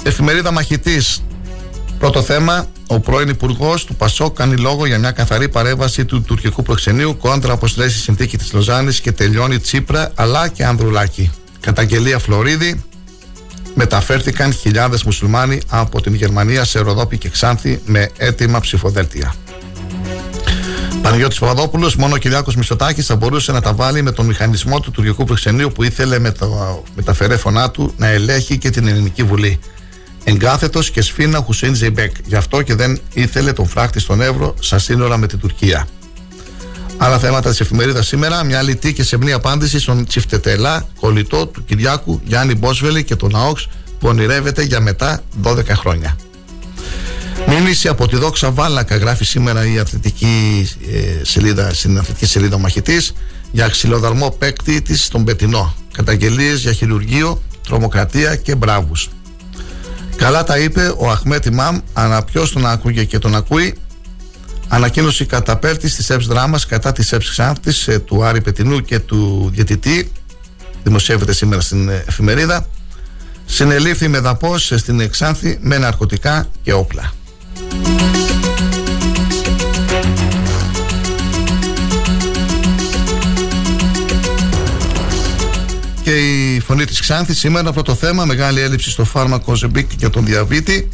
[0.03, 1.21] Εφημερίδα Μαχητής
[1.99, 6.63] Πρώτο θέμα, ο πρώην Υπουργός του Πασόκ κάνει λόγο για μια καθαρή παρέμβαση του τουρκικού
[6.63, 11.31] προξενείου κόντρα όπως λέει στη συνθήκη της Λοζάνης και τελειώνει Τσίπρα αλλά και Ανδρουλάκη.
[11.67, 12.85] Καταγγελία Φλωρίδη.
[13.75, 19.35] Μεταφέρθηκαν χιλιάδες μουσουλμάνοι από την Γερμανία σε Ροδόπη και Ξάνθη με έτοιμα ψηφοδέλτια.
[21.03, 24.91] Παναγιώτης Παπαδόπουλος, μόνο ο Κυριάκος Μητσοτάκης θα μπορούσε να τα βάλει με τον μηχανισμό του
[24.91, 29.23] τουρκικού προξενείου που ήθελε με, το, με τα φερέφωνά του να ελέγχει και την Ελληνική
[29.23, 29.59] Βουλή
[30.25, 32.15] εγκάθετος και σφίνα Χουσέιν Ζεϊμπέκ.
[32.25, 35.87] Γι' αυτό και δεν ήθελε τον φράχτη στον Εύρο στα σύνορα με την Τουρκία.
[36.99, 38.45] Άλλα θέματα της εφημερίδας σήμερα.
[38.45, 43.69] Μια λιτή και σεμνή απάντηση στον Τσιφτετελά, κολλητό του Κυριάκου Γιάννη Μπόσβελη και τον ΑΟΚΣ
[43.99, 46.17] που ονειρεύεται για μετά 12 χρόνια.
[47.49, 52.59] Μήνυση από τη δόξα Βάλακα γράφει σήμερα η αθλητική ε, σελίδα, στην αθλητική σελίδα ο
[52.59, 53.13] μαχητής
[53.53, 55.75] για ξυλοδαρμό παίκτη της στον Πετινό.
[55.93, 59.09] Καταγγελίες για χειρουργείο, τρομοκρατία και μπράβους.
[60.17, 63.75] Καλά τα είπε ο Αχμέτ Μαμ, ανά ποιος τον άκουγε και τον ακούει.
[64.69, 69.51] Ανακοίνωση καταπέλτη της ΕΠΣ Δράμας κατά της ΕΠΣ Ξάνθης ε, του Άρη Πετινού και του
[69.53, 70.13] διαιτητή.
[70.83, 72.67] Δημοσιεύεται σήμερα στην εφημερίδα.
[73.47, 77.13] Συνελήφθη με δαπός στην Εξάνθη με ναρκωτικά και όπλα.
[86.07, 90.25] και η φωνή της Ξάνθης σήμερα πρώτο θέμα μεγάλη έλλειψη στο φάρμακο Ζεμπίκ για τον
[90.25, 90.89] διαβήτη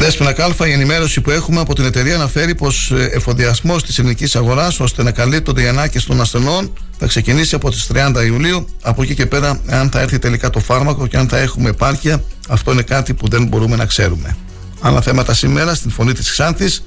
[0.00, 4.36] Δέσποινα Κάλφα, η ενημέρωση που έχουμε από την εταιρεία αναφέρει πως ε, εφοδιασμός της ελληνικής
[4.36, 8.68] αγοράς ώστε να καλύπτονται οι ανάγκες των ασθενών θα ξεκινήσει από τις 30 Ιουλίου.
[8.82, 12.22] Από εκεί και πέρα, αν θα έρθει τελικά το φάρμακο και αν θα έχουμε επάρκεια,
[12.48, 14.36] αυτό είναι κάτι που δεν μπορούμε να ξέρουμε.
[14.80, 16.84] Άλλα θέματα σήμερα στην φωνή της Ξάνθης.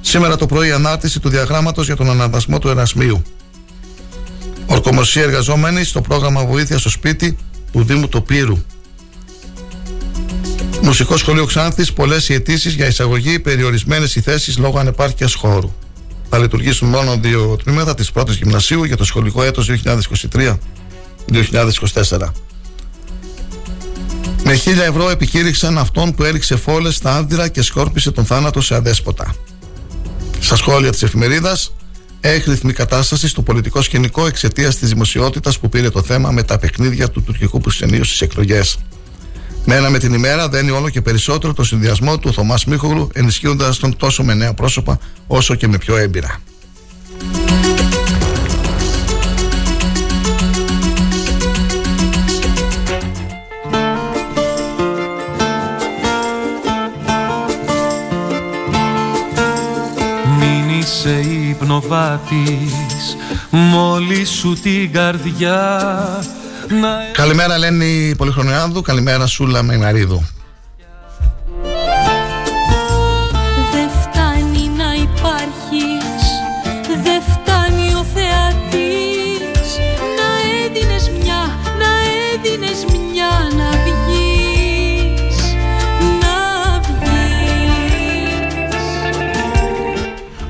[0.00, 3.22] Σήμερα το πρωί ανάρτηση του διαγράμματος για τον αναδασμό του Ερασμίου.
[4.66, 7.36] Ορκομοσία εργαζόμενοι στο πρόγραμμα Βοήθειας στο σπίτι
[7.72, 8.58] του Δήμου Τοπύρου.
[10.82, 15.72] Μουσικό σχολείο Ξάνθης, πολλές οι αιτήσει για εισαγωγή, περιορισμένες οι θέσει λόγω ανεπάρκειας χώρου.
[16.28, 22.32] Θα λειτουργήσουν μόνο δύο τμήματα της πρώτης γυμνασίου για το σχολικό έτος 2023-2024.
[24.44, 28.74] Με χίλια ευρώ επιχείρηξαν αυτόν που έριξε φόλες στα άντυρα και σκόρπισε τον θάνατο σε
[28.74, 29.34] αδέσποτα.
[30.40, 31.72] Στα σχόλια της εφημερίδας,
[32.20, 37.10] έχει κατάσταση στο πολιτικό σκηνικό εξαιτίας της δημοσιότητας που πήρε το θέμα με τα παιχνίδια
[37.10, 38.78] του τουρκικού προξενείου στις εκλογές.
[39.70, 43.96] Μένα με την ημέρα δένει όλο και περισσότερο το συνδυασμό του Θωμάς Μίχογλου, ενισχύοντας τον
[43.96, 46.40] τόσο με νέα πρόσωπα όσο και με πιο έμπειρα.
[60.78, 61.20] είσαι
[61.50, 63.16] υπνοβάτης
[63.50, 65.82] μόλις σου την καρδιά
[67.12, 70.37] Καλημέρα Λένη Πολυχρονιάδου, καλημέρα Σούλα Μεναρίδου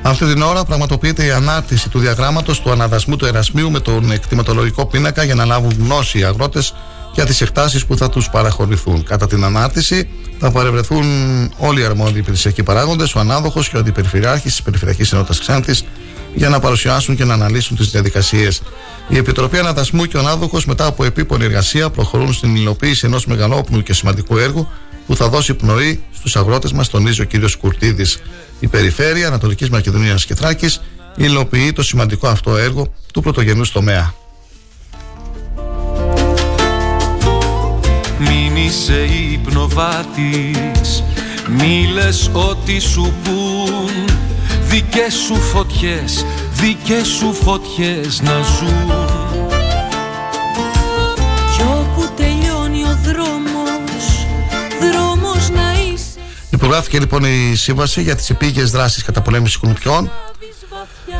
[0.09, 4.85] Αυτή την ώρα πραγματοποιείται η ανάρτηση του διαγράμματος του αναδασμού του Ερασμίου με τον εκτιματολογικό
[4.85, 6.73] πίνακα για να λάβουν γνώση οι αγρότες
[7.13, 9.03] για τις εκτάσεις που θα τους παραχωρηθούν.
[9.03, 10.09] Κατά την ανάρτηση
[10.39, 11.05] θα παρευρεθούν
[11.57, 15.73] όλοι οι αρμόδιοι υπηρεσιακοί παράγοντες, ο ανάδοχος και ο αντιπεριφερειάρχης της Περιφερειακής Ενότητας Ξάνθη
[16.39, 18.61] για να παρουσιάσουν και να αναλύσουν τις διαδικασίες.
[19.07, 23.83] Η Επιτροπή Αναδασμού και ο ανάδοχος μετά από επίπονη εργασία προχωρούν στην υλοποίηση ενός μεγαλόπνου
[23.83, 24.67] και σημαντικού έργου
[25.07, 27.29] που θα δώσει πνοή στους αγρότες μας, τονίζει ο κ.
[27.59, 28.17] Κουρτίδης.
[28.59, 30.81] Η Περιφέρεια Ανατολικής Μακεδονίας και Θράκης
[31.15, 34.13] υλοποιεί το σημαντικό αυτό έργο του πρωτογενούς τομέα.
[38.19, 41.03] Μην είσαι υπνοβάτης
[41.57, 44.28] Μη λες ότι σου πουν
[44.69, 49.07] Δικές σου φωτιές Δικές σου φωτιές να ζουν
[56.49, 60.11] Υπογράφηκε λοιπόν η σύμβαση για τις επίγειες δράσεις κατά πολέμηση κουνουπιών.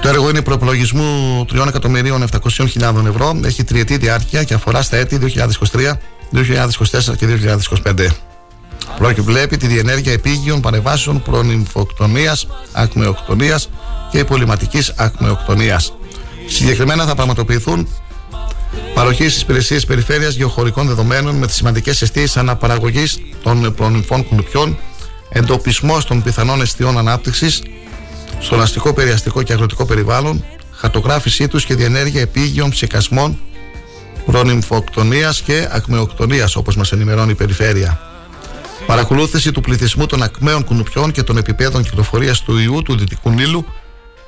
[0.02, 3.40] Το έργο είναι προπολογισμού 3.700.000 ευρώ.
[3.44, 5.20] Έχει τριετή διάρκεια και αφορά στα έτη
[5.72, 5.94] 2023,
[6.34, 7.28] 2024 και
[7.86, 8.29] 2025.
[8.98, 12.38] Προβλέπει τη διενέργεια επίγειων παρεμβάσεων προνυμφοκτονία,
[12.72, 13.70] ακμεοκτονίας
[14.12, 15.94] και υπολοιματικής ακμεοκτονίας.
[16.48, 17.88] Συγκεκριμένα θα πραγματοποιηθούν
[18.94, 24.78] παροχή στις υπηρεσίες περιφέρειας γεωχωρικών δεδομένων με τις σημαντικές αιστείε αναπαραγωγής των προνυμφών κουνουπιών
[25.30, 27.64] εντοπισμό των πιθανών αιστείων ανάπτυξης
[28.40, 33.40] στον αστικό, περιαστικό και αγροτικό περιβάλλον, χαρτογράφησή τους και διενέργεια επίγειων ψεκασμών,
[34.26, 38.09] προνυμφοκτονία και ακμεοκτονίας, όπως μας ενημερώνει η Περιφέρεια.
[38.86, 43.66] Παρακολούθηση του πληθυσμού των ακμαίων κουνουπιών και των επιπέδων κυκλοφορίας του ιού του Δυτικού Νείλου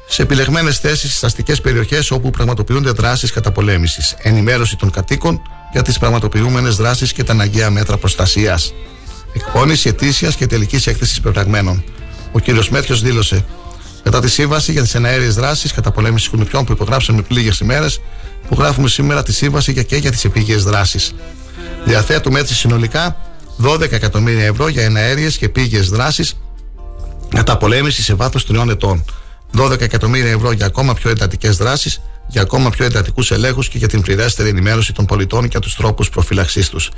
[0.07, 4.15] σε επιλεγμένες θέσεις στις αστικές περιοχές όπου πραγματοποιούνται δράσεις καταπολέμησης.
[4.17, 5.41] Ενημέρωση των κατοίκων
[5.71, 8.73] για τις πραγματοποιούμενες δράσεις και τα αναγκαία μέτρα προστασίας.
[9.33, 11.83] Εκπόνηση ετήσια και τελικής έκθεσης πεπραγμένων.
[12.31, 12.67] Ο κ.
[12.69, 13.45] Μέτριο δήλωσε:
[14.03, 18.01] Μετά τη σύμβαση για τις εναέριες δράσεις κατά πολέμηση κουνουπιών που υπογράψαμε πριν λίγες ημέρες,
[18.45, 21.13] υπογράφουμε σήμερα τη σύμβαση για και για τις επίγειες δράσεις.
[21.85, 23.17] Διαθέτουμε έτσι συνολικά
[23.63, 26.37] 12 εκατομμύρια ευρώ για εναέριες και επίγειε δράσεις
[27.29, 29.05] κατά πολέμηση σε βάθος τριών ετών.
[29.57, 33.87] 12 εκατομμύρια ευρώ για ακόμα πιο εντατικές δράσεις, για ακόμα πιο εντατικούς ελέγχους και για
[33.87, 36.91] την πληρέστερη ενημέρωση των πολιτών για τους τρόπους προφύλαξής τους.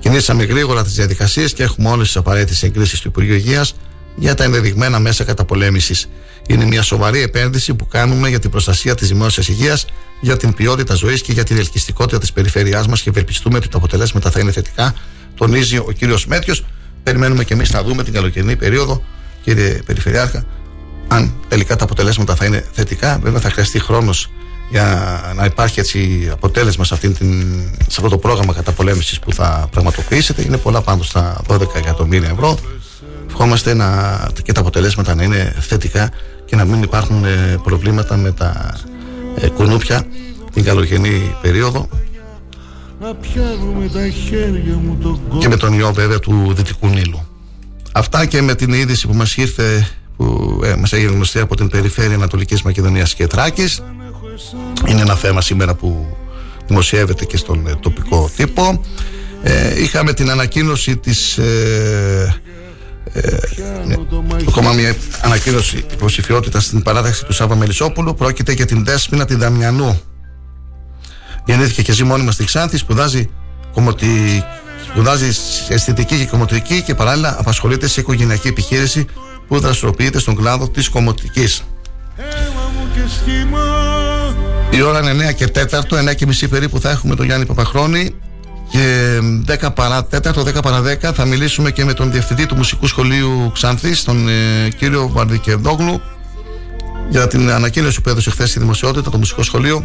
[0.00, 3.74] Κινήσαμε γρήγορα τις διαδικασίες και έχουμε όλες τις απαραίτητες εγκρίσεις του Υπουργείου Υγείας
[4.16, 6.08] για τα ενδεδειγμένα μέσα καταπολέμησης.
[6.46, 9.86] Είναι μια σοβαρή επένδυση που κάνουμε για την προστασία της δημόσιας υγείας,
[10.20, 13.76] για την ποιότητα ζωής και για την ελκυστικότητα της περιφέρειάς μας και ευελπιστούμε ότι τα
[13.76, 14.94] αποτελέσματα θα είναι θετικά,
[15.38, 16.54] τονίζει ο κύριος Μέτριο.
[17.02, 19.02] Περιμένουμε και εμείς να δούμε την καλοκαιρινή περίοδο,
[19.42, 20.44] κύριε Περιφερειάρχα,
[21.08, 23.18] αν τελικά τα αποτελέσματα θα είναι θετικά.
[23.22, 24.30] Βέβαια, θα χρειαστεί χρόνος
[24.70, 29.68] για να υπάρχει έτσι αποτέλεσμα σε, αυτή την, σε αυτό το πρόγραμμα καταπολέμησης που θα
[29.70, 30.42] πραγματοποιήσετε.
[30.42, 32.58] Είναι πολλά πάντως στα 12 εκατομμύρια ευρώ.
[33.30, 36.10] Ευχόμαστε να, και τα αποτελέσματα να είναι θετικά
[36.44, 38.78] και να μην υπάρχουν ε, προβλήματα με τα
[39.40, 40.06] ε, κουνούπια
[40.52, 41.88] την καλοκαιρινή περίοδο
[45.38, 47.26] και με τον ιό βέβαια του Δυτικού Νείλου.
[47.92, 51.68] Αυτά και με την είδηση που μας ήρθε που ε, μας έγινε γνωστή από την
[51.68, 53.82] περιφέρεια Ανατολικής Μακεδονίας και Τράκης.
[54.86, 56.16] Είναι ένα θέμα σήμερα που
[56.66, 58.80] δημοσιεύεται και στον ε, τοπικό τύπο.
[59.42, 62.40] Ε, είχαμε την ανακοίνωση της ε,
[63.12, 63.38] ε,
[63.86, 63.94] ναι,
[64.48, 68.14] ακόμα μια ανακοίνωση υποψηφιότητα στην παράταξη του Σάβα Μελισσόπουλου.
[68.14, 70.00] Πρόκειται για την Δέσποινα τη Δαμιανού
[71.48, 73.30] γεννήθηκε και ζει μόνιμα στη Ξάνθη σπουδάζει
[73.72, 74.44] κομωτι...
[74.88, 75.28] σπουδάζει
[75.68, 79.06] αισθητική και κομμωτική και παράλληλα απασχολείται σε οικογενειακή επιχείρηση
[79.48, 81.62] που δραστηριοποιείται στον κλάδο της κομμωτικής
[84.70, 88.14] η ώρα είναι 9 και 4, 9 και μισή περίπου θα έχουμε τον Γιάννη Παπαχρόνη
[88.70, 89.18] και
[89.62, 93.50] 10 παρά 4, 10 παρά 10 θα μιλήσουμε και με τον διευθυντή του Μουσικού Σχολείου
[93.54, 96.00] Ξάνθης, τον ε, κύριο Βαρδικεδόγλου
[97.08, 99.84] για την ανακοίνωση που έδωσε χθες στη δημοσιότητα το Μουσικό Σχολείο.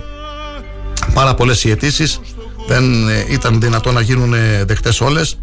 [1.14, 2.20] Πάρα πολλές οι αιτήσεις.
[2.68, 5.38] Δεν ε, ήταν δυνατό να γίνουν ε, δεκτές όλες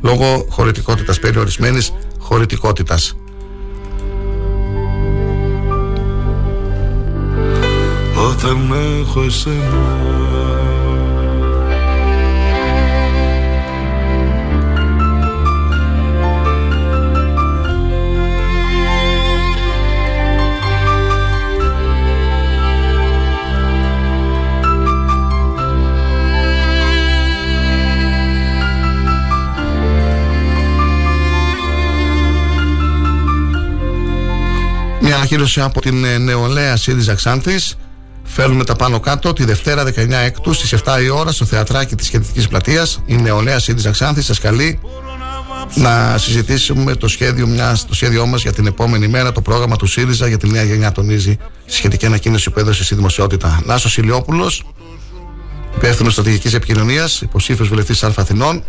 [0.00, 3.16] λόγω χωρητικότητας, περιορισμένης χωρητικότητας.
[8.16, 10.73] Όταν έχω εσένα
[35.14, 37.76] ανακοίνωση από την ε, νεολαία ΣΥΡΙΖΑ Ξάνθης
[38.24, 42.06] Φέρνουμε τα πάνω κάτω τη Δευτέρα 19 Έκτου στις 7 η ώρα στο θεατράκι της
[42.06, 43.02] Σχετικής Πλατείας.
[43.06, 44.80] Η νεολαία ΣΥΡΙΖΑ Ξάνθης σας καλεί
[45.74, 49.32] να συζητήσουμε το σχέδιο, μιας, το σχέδιό μας για την επόμενη μέρα.
[49.32, 52.94] Το πρόγραμμα του ΣΥΡΙΖΑ για τη νέα γενιά τονίζει στη σχετική ανακοίνωση που έδωσε στη
[52.94, 53.62] δημοσιότητα.
[53.64, 54.64] Νάσος Ηλιόπουλος,
[55.76, 58.64] υπεύθυνος στρατηγικής επικοινωνίας, υποψήφιος βουλευτής Α Αθηνών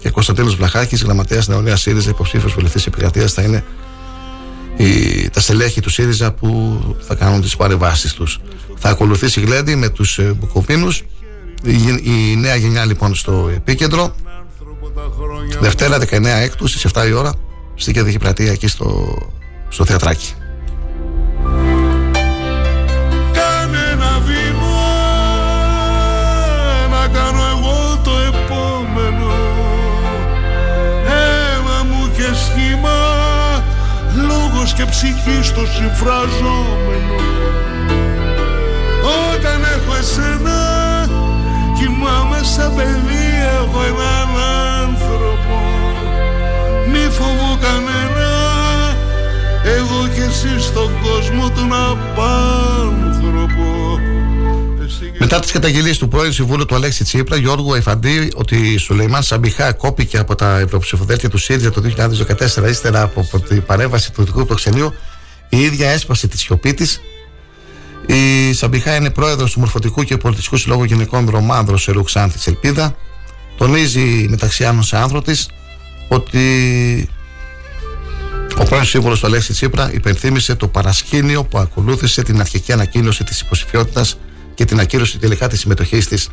[0.00, 3.64] και Κωνσταντίνος Βλαχάκης, γραμματέας νεολαίας ΣΥΡΙΖΑ, υποψήφιος βουλευτής επικρατείας, θα είναι
[4.76, 8.40] οι, τα στελέχη του ΣΥΡΙΖΑ που θα κάνουν τις παρεμβάσεις τους.
[8.76, 11.04] Θα ακολουθήσει η Γλέντι με τους ε, Μπουκοβίνους
[11.62, 14.14] η, η, νέα γενιά λοιπόν στο επίκεντρο
[15.60, 17.32] Δευτέρα 19 έκτου στις 7 η ώρα
[17.74, 19.18] στην κεντρική πλατεία εκεί στο,
[19.68, 20.34] στο θεατράκι.
[34.72, 37.16] Και ψυχή στο συμφραζόμενο.
[39.32, 40.58] Όταν έχω εσένα
[41.78, 43.26] κοιμάμαι σαν παιδί
[43.60, 44.28] έχω έναν
[44.82, 45.58] άνθρωπο.
[46.90, 48.30] Μη φοβώ κανένα
[49.76, 53.75] εγώ και εσύ στον κόσμο τον απάνθρωπο
[55.18, 60.18] μετά τις καταγγελίες του πρώην Συμβούλου του Αλέξη Τσίπρα, Γιώργου Εφαντή, ότι Σουλεϊμάν Σαμπιχά κόπηκε
[60.18, 61.82] από τα ευρωψηφοδέλτια του ΣΥΡΙΖΑ το
[62.66, 64.94] 2014, ύστερα από την παρέμβαση του δικού προξενείου,
[65.48, 67.00] η ίδια έσπασε τη σιωπή της.
[68.06, 72.96] Η Σαμπιχά είναι πρόεδρος του Μορφωτικού και Πολιτιστικού Συλλόγου Γυναικών Ρωμάνδρο σε Ρουξάνθη Ελπίδα.
[73.56, 75.48] Τονίζει μεταξύ άλλων σε άνθρω της
[76.08, 77.08] ότι
[78.58, 83.40] ο πρώην σύμβολο του Αλέξη Τσίπρα υπενθύμησε το παρασκήνιο που ακολούθησε την αρχική ανακοίνωση της
[83.40, 84.16] υποψηφιότητας
[84.56, 86.28] και την ακύρωση τελικά της συμμετοχής της.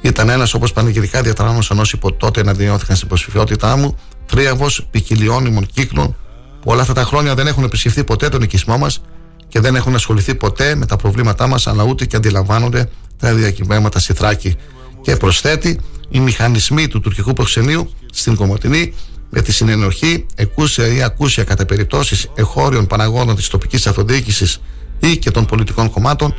[0.00, 6.16] Ήταν ένας όπως πανηγυρικά διατράνωσαν όσοι τότε εναντιώθηκαν στην υποψηφιότητά μου, τρίαβο ποικιλιώνυμων κύκλων
[6.60, 9.02] που όλα αυτά τα χρόνια δεν έχουν επισκεφθεί ποτέ τον οικισμό μας
[9.48, 13.98] και δεν έχουν ασχοληθεί ποτέ με τα προβλήματά μας, αλλά ούτε και αντιλαμβάνονται τα διακυβέρματα
[13.98, 14.56] στη Θράκη.
[15.02, 18.94] Και προσθέτει, οι μηχανισμοί του τουρκικού προξενείου στην Κομωτινή
[19.30, 24.60] με τη συνενοχή, εκούσια ή ακούσια κατά περιπτώσεις εχώριων παραγόντων της τοπικής αυτοδιοίκησης
[24.98, 26.34] ή και των πολιτικών κομμάτων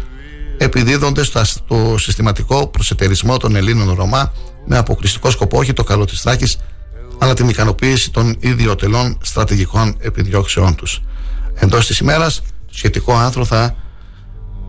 [0.63, 4.33] επιδίδονται στο συστηματικό προσετερισμό των Ελλήνων Ρωμά
[4.65, 6.57] με αποκλειστικό σκοπό όχι το καλό της Θράκης
[7.17, 11.01] αλλά την ικανοποίηση των ιδιωτελών στρατηγικών επιδιώξεών τους.
[11.53, 13.75] Εντός της ημέρας το σχετικό άνθρωπο θα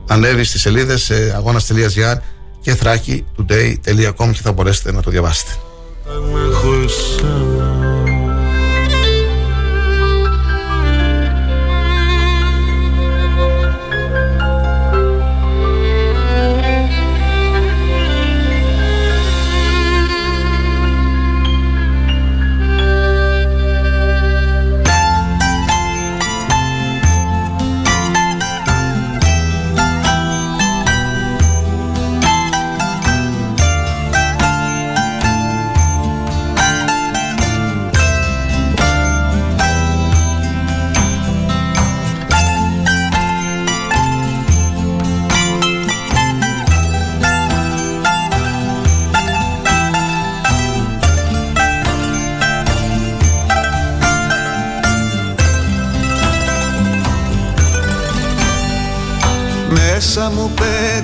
[0.06, 2.16] ανέβει στις σελίδες αγώνας.gr
[2.60, 5.50] και thrakitoday.com και θα μπορέσετε να το διαβάσετε.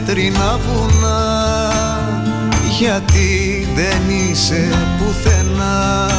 [0.08, 1.32] Πέτρινα βουνά.
[2.78, 4.68] Γιατί δεν είσαι
[4.98, 6.10] πουθενά.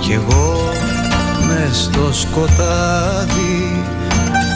[0.00, 0.72] Κι εγώ
[1.46, 3.82] μες στο σκοτάδι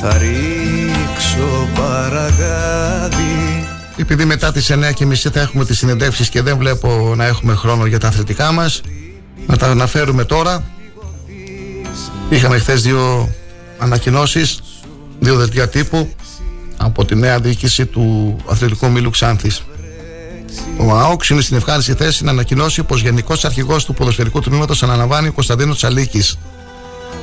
[0.02, 3.66] θα ρίξω παραγάδι.
[3.96, 7.98] Επειδή μετά τις 9.30 θα έχουμε τις συνεντεύξεις και δεν βλέπω να έχουμε χρόνο για
[7.98, 8.80] τα αθλητικά μας
[9.46, 10.64] να τα αναφέρουμε τώρα.
[12.28, 13.32] Είχαμε χθες δύο
[13.78, 14.60] ανακοινώσεις
[15.18, 16.08] δύο δελτία τύπου
[16.78, 19.62] από τη νέα διοίκηση του Αθλητικού Μήλου Ξάνθης
[20.76, 25.28] ο ΑΟΚ είναι στην ευχάριστη θέση να ανακοινώσει πως Γενικός Αρχηγός του Ποδοσφαιρικού Τμήματος αναλαμβάνει
[25.28, 26.38] ο Κωνσταντίνο Τσαλίκης.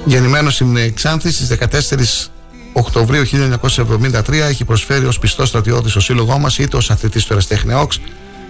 [0.06, 2.30] Γεννημένος στην Ξάνθη στις 14
[2.74, 7.74] Οκτωβρίου 1973, έχει προσφέρει ως πιστός στρατιώτης στο σύλλογό μας είτε ως αθλητής του Εραστέχνη
[7.74, 7.92] ΑΟΚ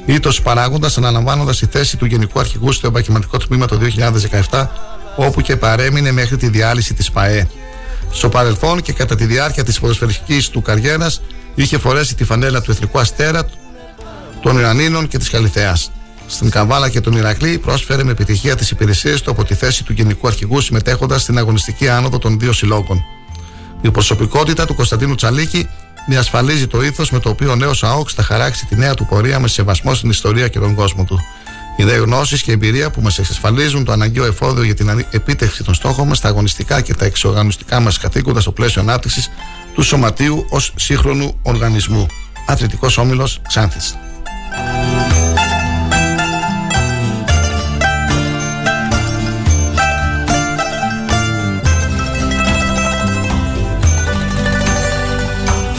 [0.06, 3.80] είτε ως παράγοντας αναλαμβάνοντας τη θέση του Γενικού Αρχηγού στο Επαγγελματικό Τμήμα το
[4.50, 4.68] 2017,
[5.16, 7.48] όπου και παρέμεινε μέχρι τη διάλυση της ΠαΕ.
[8.12, 11.22] Στο παρελθόν και κατά τη διάρκεια της ποδοσφαιρική του καριέρας,
[11.56, 13.50] είχε φορέσει τη φανέλα του Εθνικού Αστέρα,
[14.42, 15.78] των Ιρανίνων και της Καλιθέα.
[16.28, 19.94] Στην Καβάλα και τον Ηρακλή πρόσφερε με επιτυχία τις υπηρεσίες του από τη θέση του
[19.94, 23.04] Γενικού Αρχηγού συμμετέχοντας στην αγωνιστική άνοδο των δύο συλλόγων.
[23.82, 25.68] Η προσωπικότητα του Κωνσταντίνου Τσαλίκη
[26.08, 29.40] διασφαλίζει το ήθος με το οποίο ο νέος ΑΟΚ θα χαράξει τη νέα του πορεία
[29.40, 31.20] με σεβασμό στην ιστορία και τον κόσμο του.
[31.78, 35.74] Οι δε γνώσεις και εμπειρία που μας εξασφαλίζουν το αναγκαίο εφόδιο για την επίτευξη των
[35.74, 39.32] στόχων μας στα αγωνιστικά και τα εξοργανωστικά μας καθήκοντα στο πλαίσιο ανάπτυξης
[39.74, 42.06] του σωματείου ως σύγχρονου οργανισμού.
[42.46, 43.96] Αθλητικός Όμιλος Ξάνθης.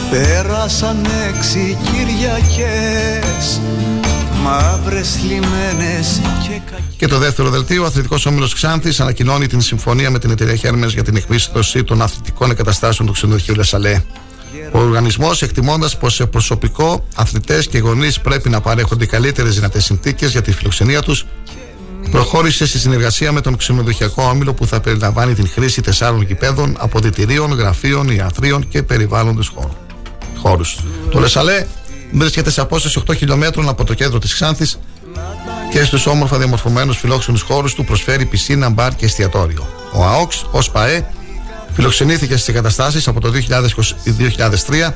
[0.09, 3.61] Πέρασαν έξι Κυριακές
[4.43, 6.61] Μαύρες λιμένες και
[6.97, 10.85] Και το δεύτερο δελτίο, ο Αθλητικός Όμιλος Ξάνθης ανακοινώνει την συμφωνία με την εταιρεία Χέρμε
[10.85, 14.01] για την εκπίστωση των αθλητικών εγκαταστάσεων του ξενοδοχείου Λεσαλέ.
[14.71, 19.85] Ο οργανισμός, εκτιμώντας πως σε προσωπικό, αθλητές και γονείς πρέπει να παρέχονται οι καλύτερες δυνατές
[19.85, 21.25] συνθήκες για τη φιλοξενία τους,
[22.11, 27.51] προχώρησε στη συνεργασία με τον ξενοδοχειακό όμιλο που θα περιλαμβάνει την χρήση τεσσάρων γηπέδων, αποδητηρίων,
[27.53, 29.53] γραφείων, ιατρίων και περιβάλλοντος
[30.35, 30.63] χώρου.
[31.09, 31.65] Το Λεσαλέ
[32.11, 34.79] βρίσκεται σε απόσταση 8 χιλιόμετρων από το κέντρο της Ξάνθης
[35.71, 39.67] και στους όμορφα διαμορφωμένους φιλόξενους χώρους του προσφέρει πισίνα, μπαρ και εστιατόριο.
[39.93, 41.05] Ο ΑΟΚΣ, ως ΠαΕ,
[41.77, 44.95] Φιλοξενήθηκε στις εγκαταστάσεις από το 2003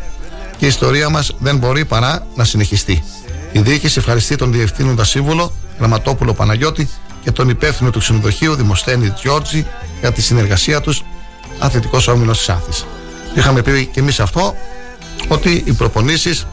[0.57, 3.03] και η ιστορία μας δεν μπορεί παρά να συνεχιστεί.
[3.51, 6.89] Η διοίκηση ευχαριστεί τον διευθύνοντα σύμβουλο Γραμματόπουλο Παναγιώτη
[7.23, 9.65] και τον υπεύθυνο του ξενοδοχείου Δημοσθένη Τζιόρτζη
[9.99, 11.03] για τη συνεργασία τους
[11.59, 12.83] Αθλητικός Όμιλος τη Άθη.
[13.35, 14.55] Είχαμε πει και εμείς αυτό
[15.27, 16.47] ότι οι προπονήσεις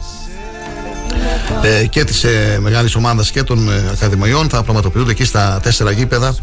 [1.61, 4.49] ε, και της ε, μεγάλης ομάδας και των ε, Ακαδημιών.
[4.49, 6.35] Θα πραγματοποιούνται εκεί στα τέσσερα γήπεδα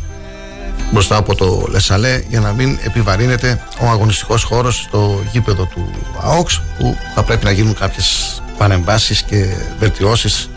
[0.91, 5.91] μπροστά από το Λεσαλέ για να μην επιβαρύνεται ο αγωνιστικός χώρος στο γήπεδο του
[6.21, 9.47] ΑΟΚΣ που θα πρέπει να γίνουν κάποιες παρεμβάσεις και
[9.79, 10.51] βελτιώσεις.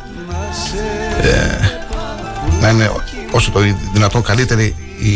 [1.21, 1.57] Ε,
[2.61, 2.91] να είναι
[3.31, 3.59] όσο το
[3.93, 5.13] δυνατόν καλύτερη η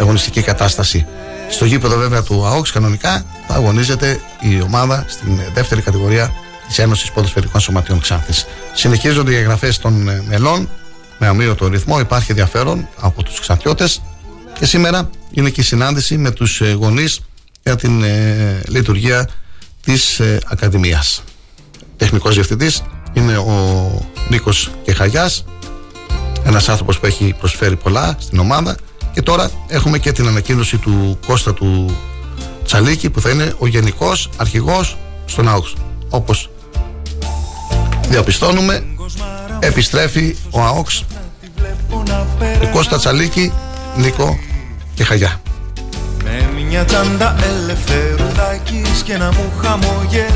[0.00, 1.06] αγωνιστική κατάσταση.
[1.50, 6.32] Στο γήπεδο βέβαια του ΑΟΚΣ κανονικά θα αγωνίζεται η ομάδα στην δεύτερη κατηγορία
[6.66, 10.68] της Ένωσης Ποδοσφαιρικών Σωματείων Ξάνθης συνεχίζονται οι εγγραφές των μελών
[11.18, 14.02] με αμύωτο ρυθμό υπάρχει ενδιαφέρον από τους Ξανθιώτες
[14.58, 17.20] και σήμερα είναι και η συνάντηση με τους ε, γονείς
[17.62, 19.28] για την ε, λειτουργία
[19.82, 21.22] της ε, Ακαδημίας.
[21.96, 22.82] Τεχνικός διευθυντής
[23.12, 23.90] είναι ο
[24.28, 25.44] Νίκος Κεχαγιάς,
[26.44, 28.76] ένας άνθρωπος που έχει προσφέρει πολλά στην ομάδα
[29.12, 31.96] και τώρα έχουμε και την ανακοίνωση του Κώστα του
[32.64, 35.74] Τσαλίκη που θα είναι ο γενικός αρχηγός στον ΑΟΚΣ.
[36.08, 36.50] Όπως
[38.08, 38.86] διαπιστώνουμε
[39.60, 41.04] επιστρέφει ο ΑΟΚΣ
[42.72, 43.52] Κώστα Τσαλίκη
[43.96, 44.38] Νίκο
[44.94, 45.40] και Χαγιά.
[46.24, 50.26] Με μια τσάντα ελευθερουδάκης και να μου χαμογελάει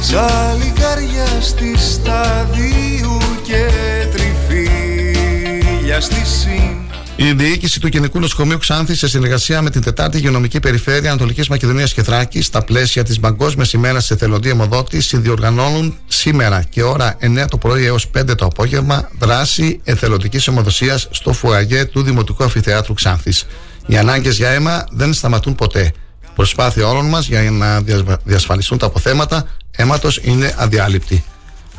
[0.00, 3.70] Σαν καρδιά στη σταδίου και
[4.12, 6.87] τριφύλια στη σύν
[7.20, 11.92] η διοίκηση του Γενικού Νοσοκομείου Ξάνθη, σε συνεργασία με την Τετάρτη Υγειονομική Περιφέρεια Ανατολικής Μακεδονίας
[11.92, 17.56] και Θράκης, στα πλαίσια της Παγκόσμιας ημέρας εθελοντή αιμοδότη, συνδιοργανώνουν σήμερα και ώρα 9 το
[17.58, 23.46] πρωί έως 5 το απόγευμα δράση εθελοντικής αιμοδοσία στο φουαγέ του Δημοτικού Αμφιθεάτρου Ξάνθης.
[23.86, 25.92] Οι ανάγκες για αίμα δεν σταματούν ποτέ.
[26.34, 27.82] Προσπάθεια όλων μας για να
[28.24, 31.24] διασφαλιστούν τα αποθέματα αίματος είναι αδιάλειπτη.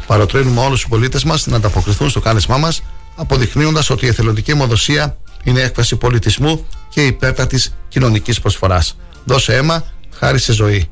[0.07, 2.83] Παροτρύνουμε όλους τους πολίτες μας να ανταποκριθούν στο κάλεσμά μας,
[3.15, 8.97] αποδεικνύοντας ότι η εθελοντική αιμοδοσία είναι έκφραση πολιτισμού και υπέρτατη κοινωνικής προσφοράς.
[9.25, 9.83] Δώσε αίμα,
[10.17, 10.89] χάρη σε ζωή.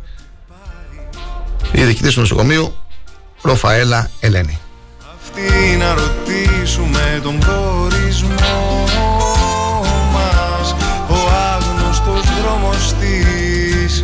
[1.71, 2.75] Η διοικητής του νοσοκομείου,
[3.41, 4.59] Ραφαέλα Ελένη.
[5.15, 8.85] Αυτή να ρωτήσουμε τον προορισμό
[10.13, 10.75] μας
[11.09, 11.15] Ο
[11.55, 14.03] άγνωστος δρόμος της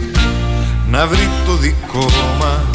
[0.90, 2.07] να βρει το δικό
[2.40, 2.73] μας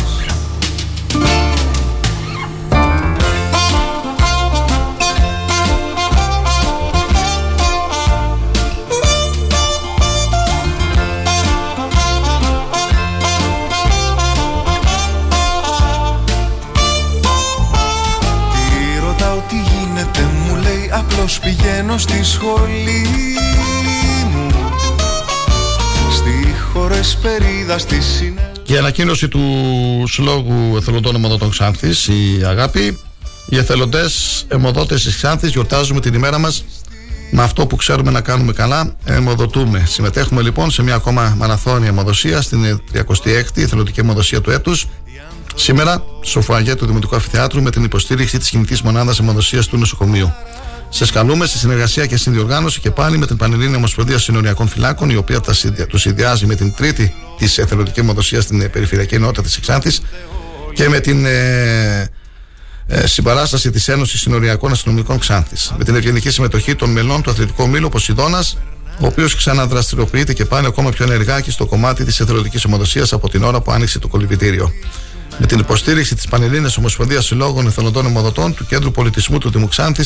[21.28, 23.06] λέει απλώς πηγαίνω στη σχολή
[24.32, 24.50] μου
[26.12, 29.40] Στη χωρεσπερίδα στη συνέχεια Και η ανακοίνωση του
[30.06, 32.98] Συλλόγου Εθελοντών Αιμοδότων Ξάνθης, η Αγάπη.
[33.48, 36.64] Οι εθελοντές αιμοδότες της Ξάνθης γιορτάζουμε την ημέρα μας
[37.30, 39.84] με αυτό που ξέρουμε να κάνουμε καλά, αιμοδοτούμε.
[39.86, 44.86] Συμμετέχουμε λοιπόν σε μια ακόμα μαραθώνια αιμοδοσία στην 36η εθελοντική αιμοδοσία του έτους.
[45.54, 50.32] Σήμερα, στο φουαγέ του Δημοτικού Αφιθεάτρου, με την υποστήριξη της κινητής μονάδας αιμοδοσίας του νοσοκομείου.
[50.88, 55.16] Σε καλούμε σε συνεργασία και συνδιοργάνωση και πάλι με την Πανελλήνια Ομοσπονδία Συνοριακών Φυλάκων, η
[55.16, 55.40] οποία
[55.88, 60.02] τους συνδυάζει με την τρίτη της εθελοντικής αιμοδοσία στην ε, περιφερειακή ενότητα της Εξάνθης
[60.74, 62.10] και με την ε,
[62.86, 65.74] ε, συμπαράσταση της Ένωσης Συνοριακών Αστυνομικών Ξάνθη.
[65.78, 68.58] Με την ευγενική συμμετοχή των μελών του Αθλητικού Μήλου Ποσειδώνας,
[69.00, 73.28] ο οποίος ξαναδραστηριοποιείται και πάνε ακόμα πιο ενεργά και στο κομμάτι της εθελοντικής αιμοδοσία από
[73.28, 74.72] την ώρα που άνοιξε το κολυμπητήριο.
[75.38, 80.04] Με την υποστήριξη της Πανελλήνιας Ομοσπονδίας Συλλόγων Εθελοντών Αιμοδοτών, του Κέντρου Πολιτισμού του Δήμου Ξάνθη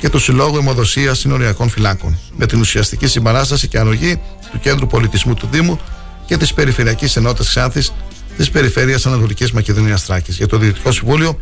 [0.00, 2.18] και του Συλλόγου Αιμοδοσίας Συνοριακών Φυλάκων.
[2.36, 4.20] Με την ουσιαστική συμπαράσταση και ανογή
[4.52, 5.80] του Κέντρου Πολιτισμού του Δήμου
[6.26, 7.92] και της Περιφερειακής Ενότητας Ξάνθης
[8.36, 10.36] της Περιφέρειας Ανατολικής Μακεδονίας Τράκης.
[10.36, 11.40] Για το Διευθυντικό Συμβούλιο,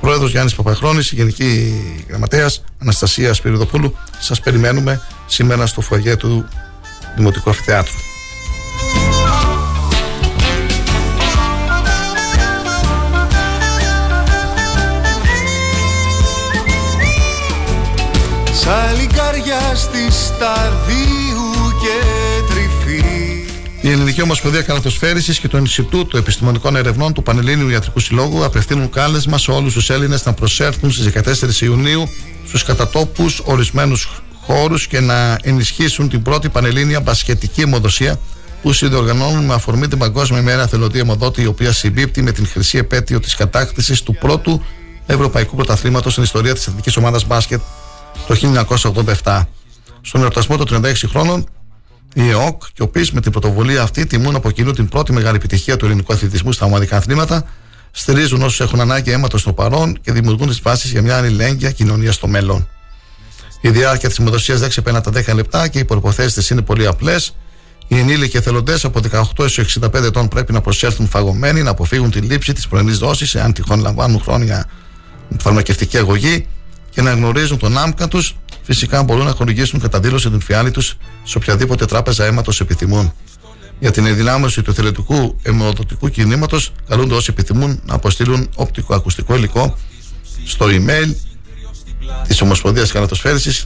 [0.00, 1.74] Πρόεδρος Γιάννης Παπαχρόνης, Γενική
[2.08, 6.48] Γραμματέας Αναστασίας Σπυριδοπούλου, σας περιμένουμε σήμερα στο φωγέ του
[7.16, 8.09] Δημοτικού Αφιθεάτρου.
[18.60, 21.96] Σαλικάρια στη σταδίου και
[22.52, 23.04] τρυφή.
[23.80, 29.38] Η Ελληνική Ομοσπονδία Καλαθοσφαίριση και το Ινστιτούτο Επιστημονικών Ερευνών του Πανελλήνιου Ιατρικού Συλλόγου απευθύνουν κάλεσμα
[29.38, 31.12] σε όλους τους Έλληνες να προσέρθουν στις
[31.60, 32.08] 14 Ιουνίου
[32.46, 38.20] στους κατατόπους ορισμένους χώρους και να ενισχύσουν την πρώτη Πανελλήνια μπασκετική αιμοδοσία
[38.62, 42.78] που συνδιοργανώνουν με αφορμή την Παγκόσμια ημέρα Θελοντή Αιμοδότη, η οποία συμπίπτει με την χρυσή
[42.78, 44.64] επέτειο της κατάκτησης του πρώτου
[45.06, 47.60] Ευρωπαϊκού Πρωταθλήματος στην ιστορία της Εθνική Ομάδας Μπάσκετ
[48.30, 48.64] το
[49.22, 49.42] 1987.
[50.00, 51.46] Στον εορτασμό των 36 χρόνων,
[52.14, 55.36] η ΕΟΚ και ο ΠΙΣ με την πρωτοβουλία αυτή τιμούν από κοινού την πρώτη μεγάλη
[55.36, 57.44] επιτυχία του ελληνικού αθλητισμού στα ομαδικά αθλήματα,
[57.90, 62.12] στηρίζουν όσους έχουν ανάγκη αίματος στο παρόν και δημιουργούν τις βάσεις για μια αλληλέγγυα κοινωνία
[62.12, 62.68] στο μέλλον.
[63.60, 67.34] Η διάρκεια της αιμοδοσία δεν ξεπερνά τα 10 λεπτά και οι προποθέσεις είναι πολύ απλές.
[67.88, 72.18] Οι ενήλικοι εθελοντές από 18 έως 65 ετών πρέπει να προσέλθουν φαγωμένοι, να αποφύγουν τη
[72.18, 74.68] λήψη της πρωινής δόσης, εάν τυχόν λαμβάνουν χρόνια
[75.38, 76.46] φαρμακευτική αγωγή
[76.90, 78.36] και να γνωρίζουν τον άμκα τους.
[78.62, 83.12] Φυσικά μπορούν να χορηγήσουν κατά δήλωση την φιάλη τους σε οποιαδήποτε τράπεζα αίματος επιθυμούν.
[83.78, 89.76] Για την ενδυνάμωση του εθελοντικού αιμοδοτικού κινήματος, καλούνται όσοι επιθυμούν να αποστείλουν οπτικοακουστικό υλικό
[90.44, 91.14] στο email
[92.26, 93.64] της Ομοσπονδίας Καλατοσφαίριση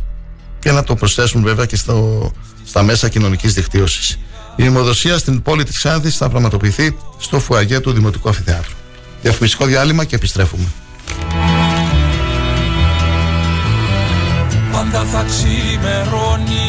[0.58, 2.30] και να το προσθέσουν βέβαια και στο,
[2.64, 4.18] στα μέσα κοινωνικής δικτύωσης.
[4.56, 8.74] Η αιμοδοσία στην πόλη της Ξάνθης θα πραγματοποιηθεί στο φουαγέ του Δημοτικού Αφιθεάτρου.
[9.22, 10.64] Διαφημιστικό διάλειμμα και επιστρέφουμε.
[14.74, 16.62] Πάντα θα ξημερώνει.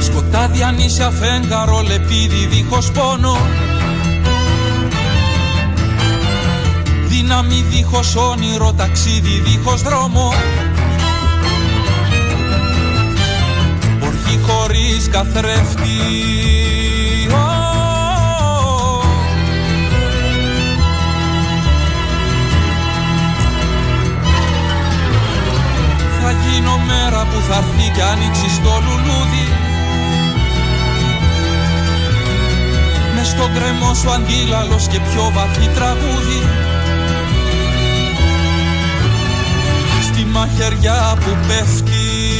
[0.00, 3.36] Σκοτάδι ανήσια φέγγαρο λεπίδι δίχως πόνο.
[7.06, 10.32] Δύναμη δίχως όνειρο ταξίδι δίχως δρόμο
[14.30, 15.98] Οργή χωρίς καθρέφτη.
[26.22, 29.48] Θα γίνω μέρα που θα έρθει κι ανοίξει το λουλούδι.
[33.14, 36.42] Μες στον κρεμό σου αντίλαλος και πιο βαθύ τραγούδι.
[40.02, 42.39] Στη μαχαιριά που πέφτει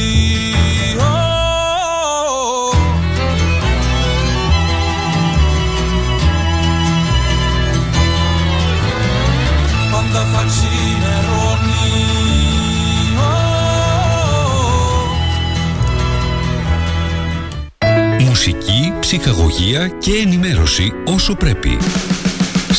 [18.43, 21.77] Μουσική, ψυχαγωγία και ενημέρωση όσο πρέπει.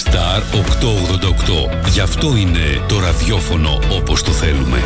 [0.05, 0.43] Star
[1.85, 1.89] 888.
[1.89, 4.83] Γι' αυτό είναι το ραδιόφωνο όπως το θέλουμε.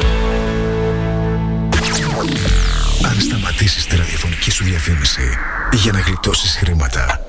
[3.03, 5.39] Αν σταματήσεις τη ραδιοφωνική σου διαφήμιση
[5.73, 7.21] για να γλιτώσεις χρήματα,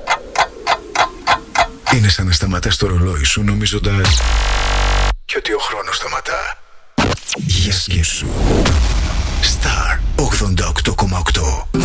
[1.95, 4.21] Είναι σαν να σταματάς το ρολόι σου νομίζοντας
[5.25, 6.57] και ότι ο χρόνος σταματά.
[7.35, 8.27] Για σκέψου.
[9.41, 11.77] Star 88,8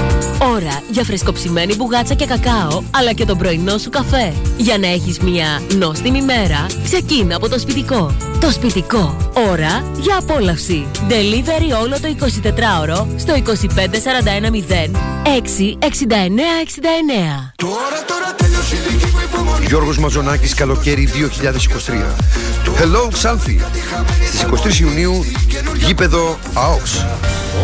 [0.53, 4.33] Ώρα για φρεσκοψημένη μπουγάτσα και κακάο, αλλά και τον πρωινό σου καφέ.
[4.57, 8.17] Για να έχεις μια νόστιμη μέρα, ξεκίνα από το σπιτικό.
[8.41, 9.17] Το σπιτικό.
[9.51, 10.87] Ώρα για απόλαυση.
[11.09, 13.43] Delivery όλο το 24ωρο στο 25410
[15.25, 15.39] 66969.
[17.57, 21.93] Τώρα, τώρα τέλειωσε η δική μου υπομονή Γιώργος Μαζονάκης καλοκαίρι 2023
[22.79, 23.61] Hello Xanthi
[24.27, 24.47] Στις
[24.77, 25.25] 23 Ιουνίου
[25.77, 27.05] γήπεδο ΑΟΚΣ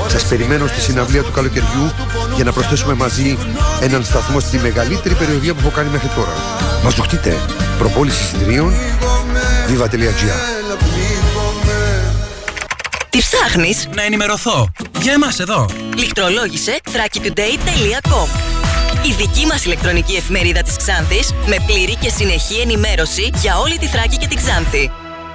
[0.08, 1.92] Σας περιμένω στη συναυλία του καλοκαιριού
[2.34, 3.38] για να προσθέσουμε μαζί
[3.80, 6.32] έναν σταθμό στη μεγαλύτερη περιοδία που έχω κάνει μέχρι τώρα
[6.84, 7.36] Μας δοκτείτε
[7.78, 8.72] προπόληση εισιτηρίων
[9.68, 10.58] viva.gr
[13.10, 14.68] Τι ψάχνεις; Να ενημερωθώ.
[15.00, 15.66] Για εμάς εδώ.
[15.96, 18.28] Λιχτρολόγησε thrakitoday.com
[19.06, 23.86] Η δική μας ηλεκτρονική εφημερίδα της Ξάνθης με πλήρη και συνεχή ενημέρωση για όλη τη
[23.86, 24.90] Θράκη και την Ξάνθη.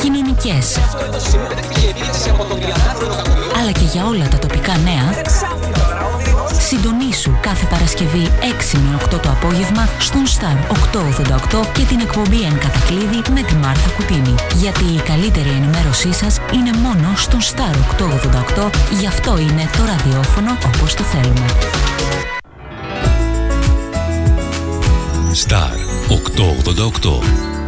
[0.00, 0.78] κοινωνικές,
[3.60, 5.22] αλλά και για όλα τα τοπικά νέα,
[6.70, 8.30] συντονίσου κάθε Παρασκευή
[8.72, 10.56] 6 με 8 το απόγευμα στον Star
[11.58, 14.34] 888 και την εκπομπή Εν Κατακλείδη με τη Μάρθα Κουτίνη.
[14.54, 17.74] Γιατί η καλύτερη ενημέρωσή σας είναι μόνο στον Star
[18.58, 18.70] 888,
[19.00, 21.46] γι' αυτό είναι το ραδιόφωνο όπως το θέλουμε.
[25.46, 25.72] Star
[26.08, 27.59] 888.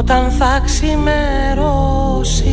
[0.00, 2.48] Όταν θα ξημερώσει.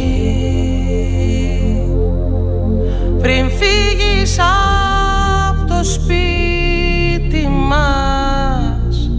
[3.21, 9.09] Πριν φύγεις απ' το σπίτι μας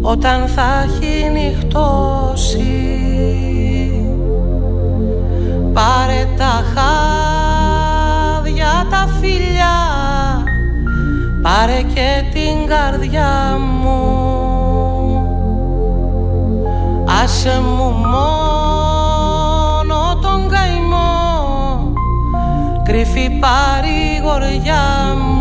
[0.00, 2.60] Όταν θα έχει νυχτώσει.
[5.72, 9.80] Πάρε τα χάδια τα φιλιά
[11.42, 14.31] Πάρε και την καρδιά μου
[17.32, 19.08] Άσε μου μόνο
[20.22, 21.92] τον καημό.
[22.84, 25.31] Κρυφή παρηγοριά μου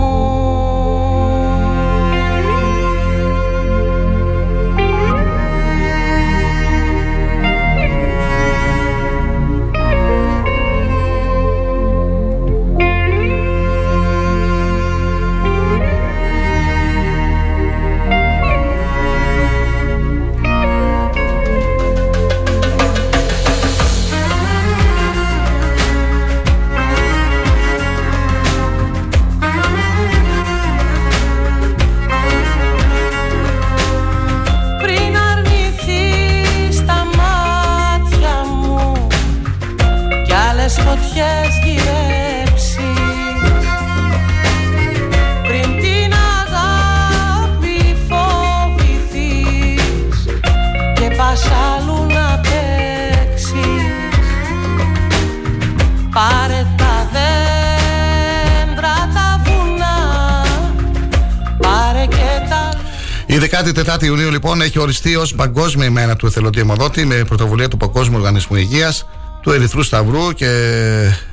[63.41, 67.77] Η 14η Ιουνίου λοιπόν έχει οριστεί ως Παγκόσμια ημέρα του εθελοντή αιμοδότη με πρωτοβουλία του
[67.77, 69.07] Παγκόσμιου Οργανισμού Υγείας,
[69.41, 70.47] του Ερυθρού Σταυρού και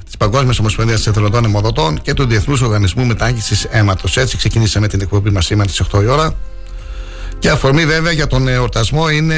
[0.05, 4.17] της Παγκόσμιας Ομοσπονδίας Εθελοντών Αιμοδοτών και του Διεθνούς Οργανισμού Μετάγγιση Αίματος.
[4.17, 6.35] Έτσι ξεκινήσαμε την εκπομπή μας σήμερα στις 8 η ώρα.
[7.39, 9.37] Και αφορμή βέβαια για τον εορτασμό είναι,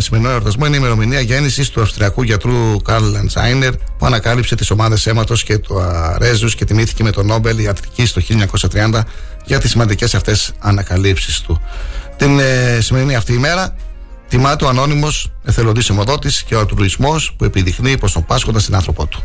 [0.00, 5.06] σημερινό εορτασμό είναι η ημερομηνία γέννησης του Αυστριακού γιατρού Καρλ Λαντζάινερ που ανακάλυψε τις ομάδες
[5.06, 8.22] αίματος και του αρέζους και τιμήθηκε με το Νόμπελ Ιατρική το
[8.70, 9.00] 1930
[9.44, 11.60] για τις σημαντικές αυτές ανακαλύψεις του.
[12.18, 13.76] Την ε, σημερινή αυτή ημέρα
[14.28, 19.06] τιμάται ο ανώνυμος εθελοντής αιμοδότη και ο αλτρουισμό που επιδεικνύει προ τον Πάσχοντα στην άνθρωπό
[19.06, 19.22] του.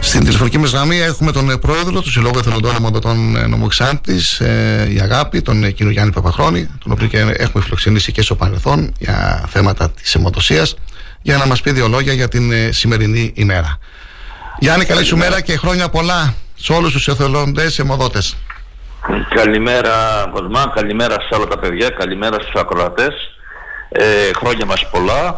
[0.00, 4.40] Στην τηλεφωνική μας γραμμή έχουμε τον ε, πρόεδρο του Συλλόγου Εθελοντών Αιμοδοτών ε, Νομού Ξάνθης,
[4.40, 8.34] ε, η Αγάπη, τον ε, κύριο Γιάννη Παπαχρόνη, τον οποίο και έχουμε φιλοξενήσει και στο
[8.34, 10.74] παρελθόν για θέματα της αιμοδοσίας,
[11.22, 13.78] για να μας πει δύο λόγια για την ε, σημερινή ημέρα.
[14.58, 18.36] Γιάννη, καλή σου μέρα και χρόνια πολλά σε όλους τους εθελοντές αιμοδότες.
[19.34, 19.90] Καλημέρα
[20.32, 23.14] Κοσμά, καλημέρα σε όλα τα παιδιά, καλημέρα στους ακροατές.
[23.88, 25.34] Ε, χρόνια μας πολλά.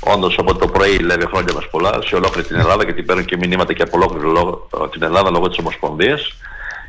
[0.00, 3.36] Όντως από το πρωί λέει χρόνια μας πολλά σε ολόκληρη την Ελλάδα γιατί παίρνουν και
[3.36, 6.32] μηνύματα και από ολόκληρη λόγω- την Ελλάδα λόγω της Ομοσπονδίας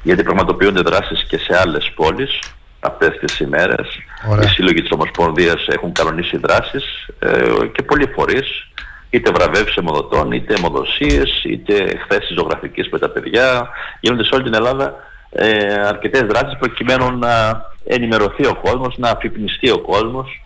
[0.04, 2.40] γιατί πραγματοποιούνται δράσεις και σε άλλες πόλεις
[2.80, 3.88] αυτές τις ημέρες.
[4.30, 4.44] Ωραία.
[4.44, 8.68] Οι σύλλογοι της Ομοσπονδίας έχουν κανονίσει δράσεις ε, και πολλοί φορείς
[9.10, 13.70] είτε βραβεύσεις αιμοδοτών, είτε αιμοδοσίες, είτε εκθέσεις ζωγραφικής με τα παιδιά.
[14.00, 14.96] Γίνονται σε όλη την Ελλάδα
[15.30, 20.46] ε, αρκετές δράσεις προκειμένου να ενημερωθεί ο κόσμος, να αφυπνιστεί ο κόσμος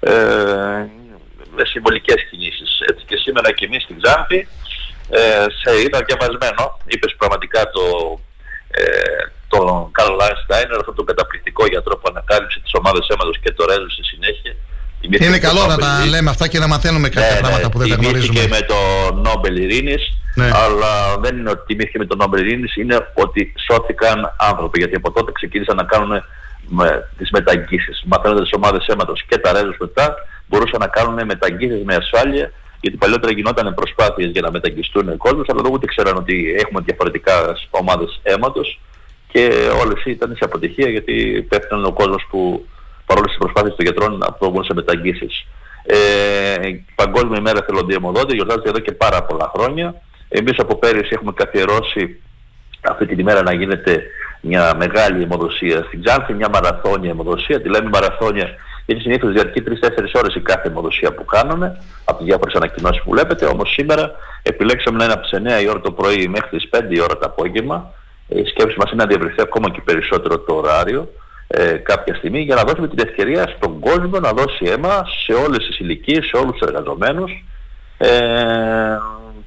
[0.00, 0.12] ε,
[1.56, 2.80] με συμβολικές κινήσεις.
[2.90, 4.48] Έτσι και σήμερα και εμείς στην Ξάνθη
[5.10, 7.84] ε, σε είδα διαβασμένο, είπες πραγματικά το,
[8.70, 8.82] ε,
[9.48, 13.90] τον Καρλ Λάινστάινερ, αυτόν τον καταπληκτικό γιατρό που ανακάλυψε τις ομάδες αίματος και το ρέζο
[13.90, 14.54] στη συνέχεια.
[15.04, 16.10] Είναι Τιμήθηκε καλό το να Νόμπελ τα Ειρήνης.
[16.14, 18.58] λέμε αυτά και να μαθαίνουμε κάποια Ναι, πράγματα ναι, που δεν τα τιμήθηκε γνωρίζουμε.
[18.58, 18.78] με το
[19.28, 20.02] Νόμπελ Ειρήνης,
[20.34, 20.50] Ναι.
[20.64, 25.10] αλλά δεν είναι ότι τιμήθηκε με το Νόμπελ Ειρήνης, είναι ότι σώθηκαν άνθρωποι, γιατί από
[25.12, 26.22] τότε ξεκίνησαν να κάνουν
[26.68, 28.02] με, τις μεταγγίσεις.
[28.06, 30.14] Μαθαίνοντας τις ομάδες αίματος και τα ρέζους μετά,
[30.48, 35.48] μπορούσαν να κάνουν μεταγγίσεις με ασφάλεια, γιατί παλιότερα γινόταν προσπάθειες για να μεταγγιστούν οι κόσμους,
[35.48, 37.32] αλλά δεν ούτε ξέραν ότι έχουμε διαφορετικά
[37.70, 38.80] ομάδες αίματος
[39.32, 39.50] και
[39.82, 42.66] όλες ήταν σε αποτυχία γιατί πέφτουν ο κόσμος που
[43.06, 45.46] παρόλε τις προσπάθειες των γιατρών να προβούν σε μεταγγίσεις.
[45.84, 49.94] Ε, η Παγκόσμια ημέρα θελοντή αιμοδότη γιορτάζεται εδώ και πάρα πολλά χρόνια.
[50.28, 52.20] Εμείς από πέρυσι έχουμε καθιερώσει
[52.80, 54.02] αυτή την ημέρα να γίνεται
[54.40, 57.60] μια μεγάλη αιμοδοσία στην Ξάνθη, μια μαραθώνια αιμοδοσία.
[57.60, 58.48] Τη λέμε μαραθώνια
[58.86, 59.70] γιατί συνήθως διαρκεί 3-4
[60.12, 63.46] ώρες η κάθε αιμοδοσία που κάνουμε από τις διάφορες ανακοινώσεις που βλέπετε.
[63.46, 64.10] Όμως σήμερα
[64.42, 67.18] επιλέξαμε να είναι από τις 9 η ώρα το πρωί μέχρι τις 5 η ώρα
[67.18, 67.90] το απόγευμα.
[68.28, 71.08] Ε, Η σκέψη μας είναι να διευρυνθεί ακόμα και περισσότερο το ωράριο
[71.54, 75.66] ε, κάποια στιγμή για να δώσουμε την ευκαιρία στον κόσμο να δώσει αίμα σε όλες
[75.66, 77.30] τις ηλικίες, σε όλους τους εργαζομένους.
[77.98, 78.10] Ε,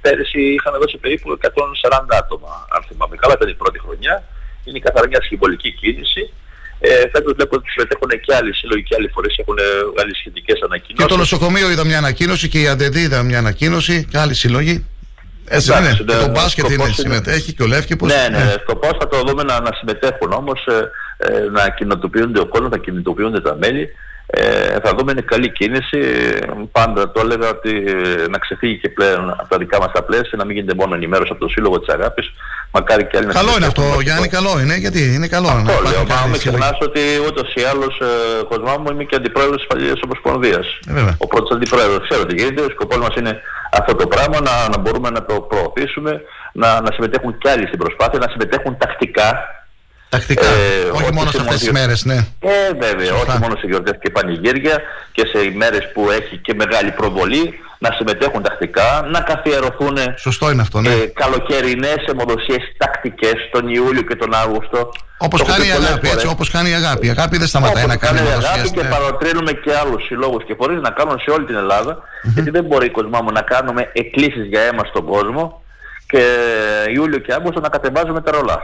[0.02, 4.24] πέρυσι είχαν δώσει περίπου 140 άτομα, αν θυμάμαι καλά, ήταν η πρώτη χρονιά.
[4.64, 6.34] Είναι καθαρά μια συμβολική κίνηση.
[6.80, 10.58] Ε, φέτος βλέπω ότι συμμετέχουν και άλλοι σύλλογοι και άλλοι φορείς έχουν ε, άλλες σχετικές
[10.60, 11.08] Και ανακοινώσεις.
[11.08, 14.86] το νοσοκομείο είδα μια ανακοίνωση και η Αντεντή είδα μια ανακοίνωση και άλλοι συλλογοί.
[15.48, 16.14] Έτσι δεν Εντάξει, είναι.
[16.14, 18.10] ναι, Και το μπάσκετ σκοπός είναι, είναι- συμμετέχει και ο Λεύκηπος.
[18.14, 18.52] Ναι, ναι, Ε, ναι.
[18.62, 22.78] Σκοπός θα το δούμε να, να συμμετέχουν όμως, ε, ε, να κοινοτοποιούνται ο κόσμος, να
[22.78, 23.90] κινητοποιούνται τα μέλη.
[24.28, 26.00] Ε, θα δούμε είναι καλή κίνηση.
[26.72, 30.38] Πάντα το έλεγα ότι ε, να ξεφύγει και πλέον από τα δικά μας τα πλαίσια,
[30.38, 32.32] να μην γίνεται μόνο ενημέρωση από το Σύλλογο της Αγάπης.
[32.72, 33.86] Μακάρι και άλλοι να Καλό είναι συμμετέχουν.
[33.88, 34.76] αυτό, Γιάννη, καλό είναι.
[34.76, 35.48] Γιατί είναι καλό.
[35.48, 36.58] να Αυτό υπάρχουν λέω, μα καλοί μην σύλλογοι.
[36.58, 38.10] ξεχνάς ότι ούτως ή άλλως ε,
[38.52, 40.66] Κοσμά μου είμαι και αντιπρόεδρος της Παλιές Ομοσπονδίας.
[40.90, 41.16] Ε, βέβαια.
[41.24, 42.02] Ο πρώτος αντιπρόεδρος.
[42.10, 43.34] Ξέρω τι γίνεται, ο σκοπός μας είναι
[43.80, 46.12] αυτό το πράγμα, να, να μπορούμε να το προωθήσουμε,
[46.54, 49.30] να, να συμμετέχουν κι άλλοι στην προσπάθεια, να συμμετέχουν τακτικά.
[50.18, 50.46] Τακτικά.
[50.48, 52.16] Ε, όχι όχι μόνο σε σε αυτές τις μόνο- μέρες, ναι.
[52.40, 54.82] Ε, βέβαια, όχι μόνο σε γιορτές και πανηγύρια
[55.12, 60.62] και σε ημέρες που έχει και μεγάλη προβολή, να συμμετέχουν τακτικά, να καθιερωθούν Σωστό είναι
[60.62, 60.90] αυτό, ναι.
[60.90, 64.92] ε, καλοκαιρινές αιμοδοσίες τακτικές τον Ιούλιο και τον Αύγουστο.
[65.18, 66.32] Όπως Το έχω κάνει η πει πολλές αγάπη, έτσι, φορές.
[66.34, 67.08] όπως κάνει η αγάπη.
[67.08, 68.90] Η αγάπη δεν σταματάει Όπως να κάνει η αιμοδοσίες, αγάπη και ναι.
[68.90, 71.98] παροτρύνουμε και άλλους συλλόγους και φορείς να κάνουν σε όλη την ελλαδα
[72.34, 75.62] γιατί δεν μπορεί Κοσμά μου να κάνουμε εκκλήσεις για αίμα στον κόσμο
[76.08, 76.24] και
[76.96, 78.60] Ιούλιο και Αύγουστο να κατεβάζουμε τα ρολά.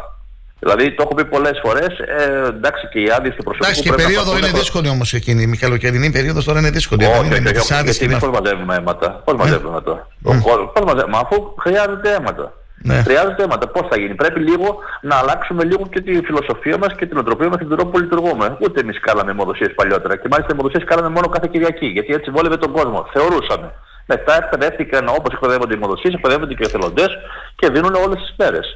[0.64, 3.88] Δηλαδή το έχω πει πολλές φορές, ε, εντάξει και οι άδειες του προσωπικού Εντάξει, και
[3.88, 5.42] η πρέπει να περίοδο παθούν είναι προ- δύσκολη όμως εκείνη.
[5.56, 7.04] Η καλοκαιρινή περίοδος τώρα είναι δύσκολη.
[7.06, 8.74] όχι, δεν είναι όχι, με όχι, τις όχι, άδειες γιατί και εμείς με πώς μαζεύουμε
[8.76, 9.08] αίματα.
[9.26, 9.94] Πώς μαζεύουμε αίματα.
[10.24, 12.46] Ο κόσμος- Πώς μαζεύουμε, αφού χρειάζεται αίματα.
[12.84, 12.98] Ναι.
[13.08, 13.66] Χρειάζεται αίματα.
[13.76, 14.16] Πώς θα γίνει.
[14.24, 14.68] Πρέπει λίγο
[15.10, 18.00] να αλλάξουμε λίγο και τη φιλοσοφία μας και την οτροπία μας και τον τρόπο που
[18.04, 18.46] λειτουργούμε.
[18.64, 20.14] Ούτε εμείς κάναμε αιμοδοσίες παλιότερα.
[20.22, 21.86] Και μάλιστα αιμοδοσίες κάναμε μόνο κάθε Κυριακή.
[21.86, 23.00] Γιατί έτσι βόλευε τον κόσμο.
[23.14, 23.68] Θεωρούσαμε.
[24.06, 27.10] Μετά εκπαιδεύτηκαν όπως εκπαιδεύονται οι αιμοδοσίες, εκπαιδεύονται και οι εθελοντές
[27.56, 28.68] και δίνουν όλες τις μέρες.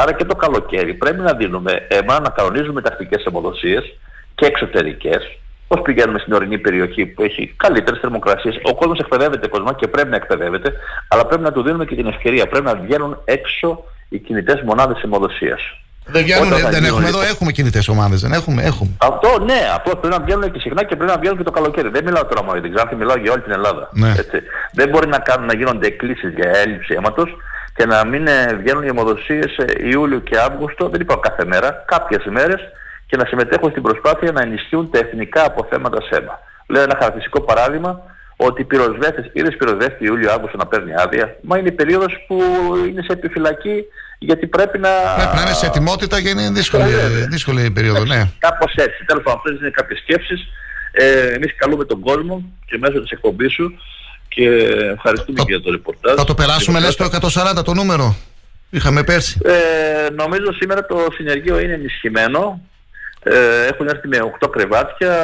[0.00, 3.84] Άρα και το καλοκαίρι πρέπει να δίνουμε αίμα, να κανονίζουμε τακτικές αιμοδοσίες
[4.34, 5.22] και εξωτερικές.
[5.68, 8.58] Πώς πηγαίνουμε στην ορεινή περιοχή που έχει καλύτερες θερμοκρασίες.
[8.62, 10.72] Ο κόσμος εκπαιδεύεται κόσμο και πρέπει να εκπαιδεύεται,
[11.08, 12.46] αλλά πρέπει να του δίνουμε και την ευκαιρία.
[12.46, 15.60] Πρέπει να βγαίνουν έξω οι κινητές μονάδες αιμοδοσίας.
[16.10, 18.90] Δεν βγαίνουν, Όταν θα δεν γίνουν έχουμε λοιπόν- εδώ, έχουμε κινητές ομάδες, δεν έχουμε, έχουμε.
[18.98, 21.88] Αυτό ναι, αυτό πρέπει να βγαίνουν και συχνά και πρέπει να βγαίνουν και το καλοκαίρι.
[21.88, 23.88] Δεν μιλάω τώρα μόνο για την Ξάνθη, μιλάω για όλη την Ελλάδα.
[23.92, 24.10] Ναι.
[24.10, 24.38] Έτσι.
[24.72, 27.36] Δεν μπορεί να, κάνουν, να γίνονται εκκλήσεις για έλλειψη αίματος
[27.78, 31.84] και να μην ε, βγαίνουν οι αιμοδοσίες ε, Ιούλιο και Αύγουστο, δεν είπα κάθε μέρα,
[31.86, 32.60] κάποιες ημέρες
[33.06, 36.38] και να συμμετέχουν στην προσπάθεια να ενισχύουν τα εθνικά αποθέματα σέμα.
[36.66, 38.00] Λέω ένα χαρακτηριστικό παράδειγμα
[38.36, 42.42] ότι οι πυροσβέστες, είδες πυροσβέστη Ιούλιο-Αύγουστο να παίρνει άδεια, μα είναι η περίοδος που
[42.88, 43.84] είναι σε επιφυλακή
[44.18, 44.90] γιατί πρέπει να...
[45.16, 48.30] Πρέπει να είναι σε ετοιμότητα και είναι δύσκολη, Ε, δύσκολη η περίοδο, ναι.
[48.38, 49.04] Κάπως έτσι.
[49.04, 50.48] Τέλος πάντων, αυτές είναι κάποιες σκέψεις.
[50.92, 53.78] Ε, εμείς καλούμε τον κόσμο και μέσω της εκπομπής σου
[54.38, 54.48] και
[54.94, 56.14] ευχαριστούμε και για το ρεπορτάζ.
[56.16, 57.04] Θα το περάσουμε, λες, το
[57.58, 58.16] 140 το νούμερο.
[58.70, 59.38] Είχαμε πέρσι.
[59.44, 62.60] Ε, νομίζω σήμερα το συνεργείο είναι ενισχυμένο.
[63.30, 65.14] Ε, έχουν έρθει με 8 κρεβάτια,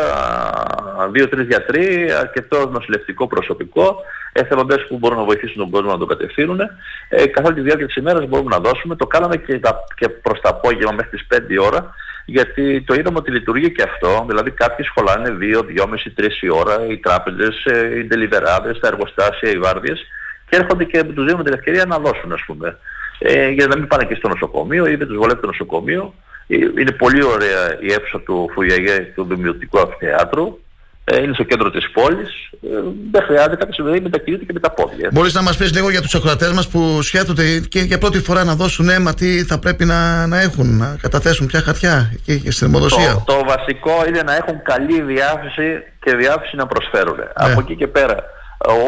[1.13, 3.97] 2-3 γιατροί, αρκετό νοσηλευτικό προσωπικό,
[4.33, 6.61] εθελοντές που μπορούν να βοηθήσουν τον κόσμο να τον κατευθύνουν.
[7.09, 8.97] Ε, καθ' όλη τη διάρκεια της ημέρας μπορούμε να δώσουμε.
[8.97, 11.95] Το κάναμε και, τα, και προς τα απόγευμα μέχρι τις 5 ώρα,
[12.25, 14.25] γιατί το είδαμε ότι λειτουργεί και αυτό.
[14.29, 19.51] Δηλαδή κάποιοι σχολάνε 2, 2,5, 3 η ώρα, οι τράπεζες, ε, οι τελιβεράδες, τα εργοστάσια,
[19.51, 20.07] οι βάρδιες
[20.49, 22.79] και έρχονται και τους δίνουμε την ευκαιρία να δώσουν ας πούμε.
[23.19, 26.15] Ε, για να μην πάνε και στο νοσοκομείο ή δεν τους βολεύει το νοσοκομείο.
[26.47, 30.59] Ε, είναι πολύ ωραία η αίθουσα του Φουγιαγέ του Δημιουργικού Αυτιάτρου.
[31.07, 32.51] Ε, είναι στο κέντρο της πόλης.
[32.63, 32.69] Ε,
[33.11, 35.09] δεν χρειάζεται κάποιος να μετακινείται και με τα πόδια.
[35.13, 38.45] Μπορείς να μας πεις λίγο για τους ακροατές μας που σκέφτονται και για πρώτη φορά
[38.45, 42.51] να δώσουν αίμα τι θα πρέπει να, να έχουν, να καταθέσουν πια χαρτιά και, και
[42.51, 43.23] στην αιμοδοσία.
[43.27, 47.19] Το, το βασικό είναι να έχουν καλή διάθεση και διάθεση να προσφέρουν.
[47.35, 48.17] Από εκεί και πέρα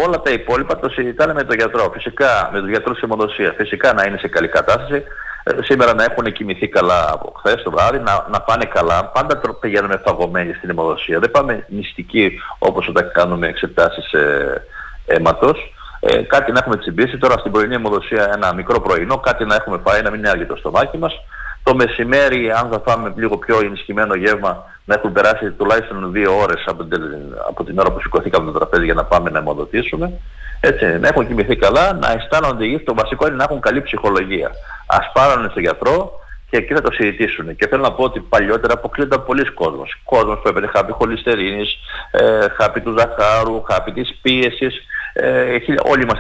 [0.05, 1.91] όλα τα υπόλοιπα το συζητάνε με τον γιατρό.
[1.95, 3.55] Φυσικά με τον γιατρό της αιμοδοσίας.
[3.57, 5.03] Φυσικά να είναι σε καλή κατάσταση.
[5.49, 9.05] Ε, σήμερα να έχουν κοιμηθεί καλά από χθες το βράδυ, να, να πάνε καλά.
[9.05, 11.19] Πάντα πηγαίνουμε φαγωμένοι στην αιμοδοσία.
[11.19, 14.63] Δεν πάμε μυστικοί όπως όταν κάνουμε εξετάσεις ε,
[15.07, 15.75] αίματος.
[16.01, 19.81] Ε, κάτι να έχουμε τσιμπήσει τώρα στην πρωινή αιμοδοσία ένα μικρό πρωινό, κάτι να έχουμε
[19.85, 21.15] φάει, να μην είναι άργητο το στομάχι μας.
[21.63, 26.65] Το μεσημέρι, αν θα φάμε λίγο πιο ενισχυμένο γεύμα, να έχουν περάσει τουλάχιστον δύο ώρες
[26.67, 27.03] από την,
[27.49, 30.13] από την ώρα που σηκωθήκαμε το τραπέζι για να πάμε να αιμοδοτήσουμε.
[30.61, 32.85] Έτσι, να έχουν κοιμηθεί καλά, να αισθάνονται υγιείς.
[32.85, 34.51] Το βασικό είναι να έχουν καλή ψυχολογία.
[34.87, 37.57] Ας πάρουν στον γιατρό και εκεί θα το συζητήσουν.
[37.57, 40.01] Και θέλω να πω ότι παλιότερα αποκλείονταν πολλοί κόσμος.
[40.05, 41.79] Κόσμος που έπαιρνε χάπι χολυστερίνης,
[42.11, 44.83] ε, χάπι του ζαχάρου, χάπι της πίεσης.
[45.13, 45.57] Ε,
[45.91, 46.19] όλοι μας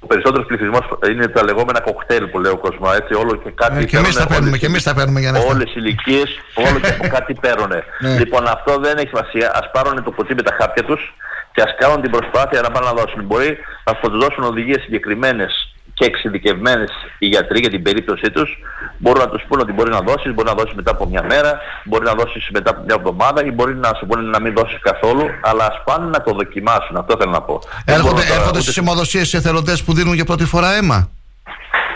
[0.00, 3.78] ο περισσότερος πληθυσμός είναι τα λεγόμενα κοκτέιλ που λέει ο κόσμος, έτσι, όλο και κάτι
[3.82, 6.80] ε, και εμείς τα παίρνουμε, και εμείς τα παίρνουμε για να Όλες οι ηλικίες, όλο
[6.80, 7.72] και από κάτι παίρνουν.
[8.00, 8.18] Ναι.
[8.18, 9.50] Λοιπόν, αυτό δεν έχει σημασία.
[9.54, 11.14] Ας πάρουν το κουτί με τα χάπια τους
[11.52, 13.24] και ας κάνουν την προσπάθεια να πάνε να δώσουν.
[13.24, 18.58] Μπορεί να τους δώσουν οδηγίες συγκεκριμένες και εξειδικευμένες οι γιατροί για την περίπτωσή τους
[18.98, 21.60] μπορούν να τους πούνε ότι μπορεί να δώσεις, μπορεί να δώσεις μετά από μια μέρα,
[21.84, 24.78] μπορεί να δώσεις μετά από μια εβδομάδα ή μπορεί να σου πούνε να μην δώσεις
[24.80, 27.60] καθόλου, αλλά ας πάνε να το δοκιμάσουν, αυτό θέλω να πω.
[27.84, 31.10] Έρχονται, έρχονται στις αιμοδοσίες οι εθελοντές που δίνουν για πρώτη φορά αίμα;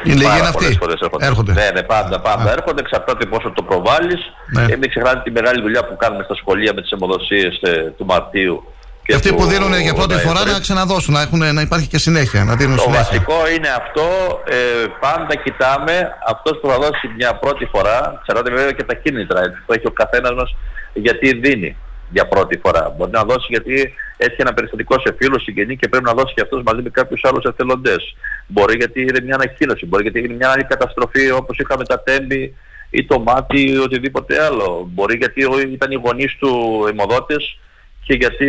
[0.04, 0.66] Είναι λίγοι είναι αυτοί.
[0.66, 1.26] Έρχονται.
[1.26, 1.52] έρχονται.
[1.52, 2.50] Ναι, ναι, πάντα, πάντα.
[2.50, 2.52] Α.
[2.52, 4.20] Έρχονται, εξαρτάται πόσο το προβάλλεις.
[4.54, 4.66] Ναι.
[4.66, 8.04] Και μην ξεχνάτε τη μεγάλη δουλειά που κάνουμε στα σχολεία με τις αιμοδοσίες ε, του
[8.04, 8.64] Μαρτίου
[9.06, 12.44] και αυτοί που δίνουν για πρώτη φορά να ξαναδώσουν, να, έχουν, να υπάρχει και συνέχεια,
[12.44, 13.04] να δίνουν το συνέχεια.
[13.04, 14.06] Το βασικό είναι αυτό,
[14.44, 14.56] ε,
[15.00, 15.94] πάντα κοιτάμε
[16.26, 19.86] αυτός που θα δώσει μια πρώτη φορά, ξέρετε βέβαια και τα κίνητρα, έτσι, που έχει
[19.86, 20.56] ο καθένας μας
[20.94, 21.76] γιατί δίνει
[22.10, 22.94] για πρώτη φορά.
[22.96, 26.40] Μπορεί να δώσει γιατί έχει ένα περιστατικό σε φίλο, συγγενή και πρέπει να δώσει και
[26.40, 28.16] αυτός μαζί με κάποιους άλλους εθελοντές.
[28.46, 32.54] Μπορεί γιατί είναι μια ανακοίνωση, μπορεί γιατί είναι μια άλλη καταστροφή όπως είχαμε τα τέμπη
[32.90, 34.88] ή το μάτι ή οτιδήποτε άλλο.
[34.92, 35.40] Μπορεί γιατί
[35.72, 37.58] ήταν οι γονείς του αιμοδότες
[38.04, 38.48] και γιατί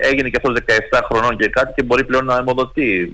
[0.00, 3.12] έγινε και αυτός 17 χρονών και κάτι και μπορεί πλέον να αιμοδοτεί.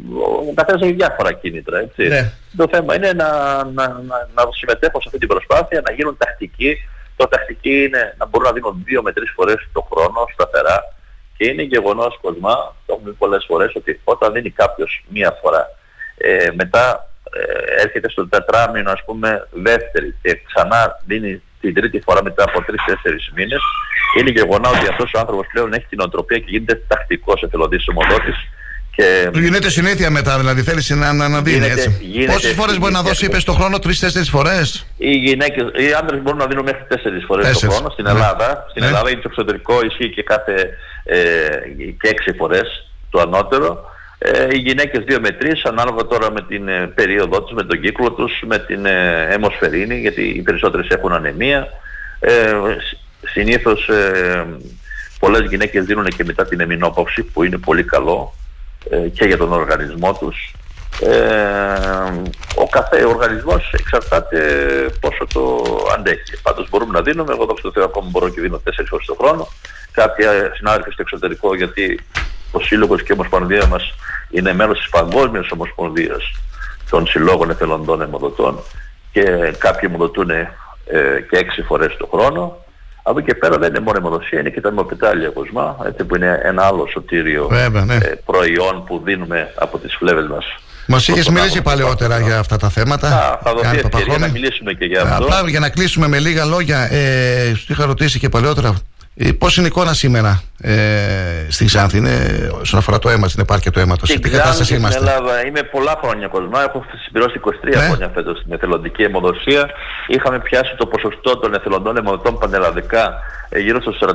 [0.48, 2.08] Ο καθένας έχει διάφορα κίνητρα, έτσι.
[2.08, 2.32] Ναι.
[2.56, 3.28] Το θέμα είναι να,
[3.64, 6.76] να, να, να συμμετέχω σε αυτή την προσπάθεια, να γίνουν τακτικοί.
[7.16, 10.94] Το τακτική είναι να μπορούν να δίνουν δύο με τρεις φορές το χρόνο σταθερά
[11.36, 12.56] και είναι γεγονός κοσμά,
[12.86, 15.66] το έχουμε πει πολλές φορές, ότι όταν δίνει κάποιος μία φορά,
[16.16, 22.22] ε, μετά ε, έρχεται στο τετράμινο ας πούμε δεύτερη και ξανά δίνει την τρίτη φορά
[22.22, 23.62] μετά από τρεις-τέσσερις μήνες,
[24.18, 28.36] είναι γεγονός ότι αυτός ο άνθρωπος πλέον έχει την οτροπία και γίνεται τακτικός εθελοντής ομοδότης
[28.96, 29.30] και...
[29.34, 32.00] Γίνεται συνήθεια μετά, δηλαδή θέλεις να, να, να δίνει έτσι.
[32.26, 36.38] Πόσες φορές μπορεί να δώσει, είπες, το χρόνο, τρεις-τέσσερις φορές; Οι γυναίκες, οι άντρες μπορούν
[36.38, 37.68] να δίνουν μέχρι τέσσερις φορές τέσσερις.
[37.68, 38.10] το χρόνο στην ναι.
[38.10, 38.66] Ελλάδα.
[38.70, 38.88] Στην ναι.
[38.88, 40.68] Ελλάδα είναι το εξωτερικό, ισχύει και κάθε
[41.04, 41.18] ε,
[42.00, 43.84] και έξι φορές το ανώτερο.
[44.22, 47.80] Ε, οι γυναίκες 2 με 3 ανάλογα τώρα με την ε, περίοδό τους, με τον
[47.80, 51.68] κύκλο τους, με την ε, αιμοσφαιρίνη γιατί οι περισσότερες έχουν ανεμία.
[52.20, 52.54] Ε,
[53.26, 54.46] συνήθως ε,
[55.18, 58.34] πολλές γυναίκες δίνουν και μετά την εμεινόπαυση που είναι πολύ καλό
[58.90, 60.54] ε, και για τον οργανισμό τους.
[61.00, 61.12] Ε,
[62.54, 64.40] ο κάθε οργανισμός εξαρτάται
[65.00, 65.64] πόσο το
[65.94, 66.42] αντέχει.
[66.42, 69.16] Πάντως μπορούμε να δίνουμε, εγώ δόξα τω Θεώ ακόμα μπορώ και δίνω 4 ώρες το
[69.20, 69.48] χρόνο.
[69.92, 72.00] Κάποια συνάδελφοι στο εξωτερικό γιατί
[72.50, 73.94] ο Σύλλογος και η Ομοσπονδία μας
[74.30, 76.22] είναι μέλος της Παγκόσμιας Ομοσπονδίας
[76.90, 78.58] των Συλλόγων Εθελοντών Αιμοδοτών
[79.12, 79.22] και
[79.58, 80.50] κάποιοι αιμοδοτούν ε,
[81.30, 82.56] και έξι φορές το χρόνο.
[83.02, 86.16] Από εκεί και πέρα δεν είναι μόνο αιμοδοσία, είναι και τα αιμοπιτάλια κοσμά, έτσι που
[86.16, 87.94] είναι ένα άλλο σωτήριο Βέβαια, ναι.
[87.94, 90.44] ε, προϊόν που δίνουμε από τις φλέβες μας.
[90.86, 93.08] Μας είχες μιλήσει παλαιότερα για αυτά τα θέματα.
[93.08, 95.24] Α, θα δοθεί ευκαιρία να μιλήσουμε και για αυτό.
[95.24, 98.74] Απλά για να κλείσουμε με λίγα λόγια, ε, σου είχα ρωτήσει και παλαιότερα ε,
[99.38, 102.16] Πώς είναι η εικόνα σήμερα ε, στη Ξάνθη, είναι,
[102.60, 105.62] όσον αφορά το αίμα, στην επάρκεια του αίματος, σε τι κατάσταση είμαστε; Στην Ελλάδα είμαι
[105.62, 107.76] πολλά χρόνια κοσμά, έχω συμπληρώσει 23 ναι.
[107.76, 109.70] χρόνια φέτος στην εθελοντική αιμοδοσία.
[110.06, 113.14] Είχαμε πιάσει το ποσοστό των εθελοντών αιμοδοτών πανελλαδικά
[113.48, 114.06] ε, γύρω στο 46-47%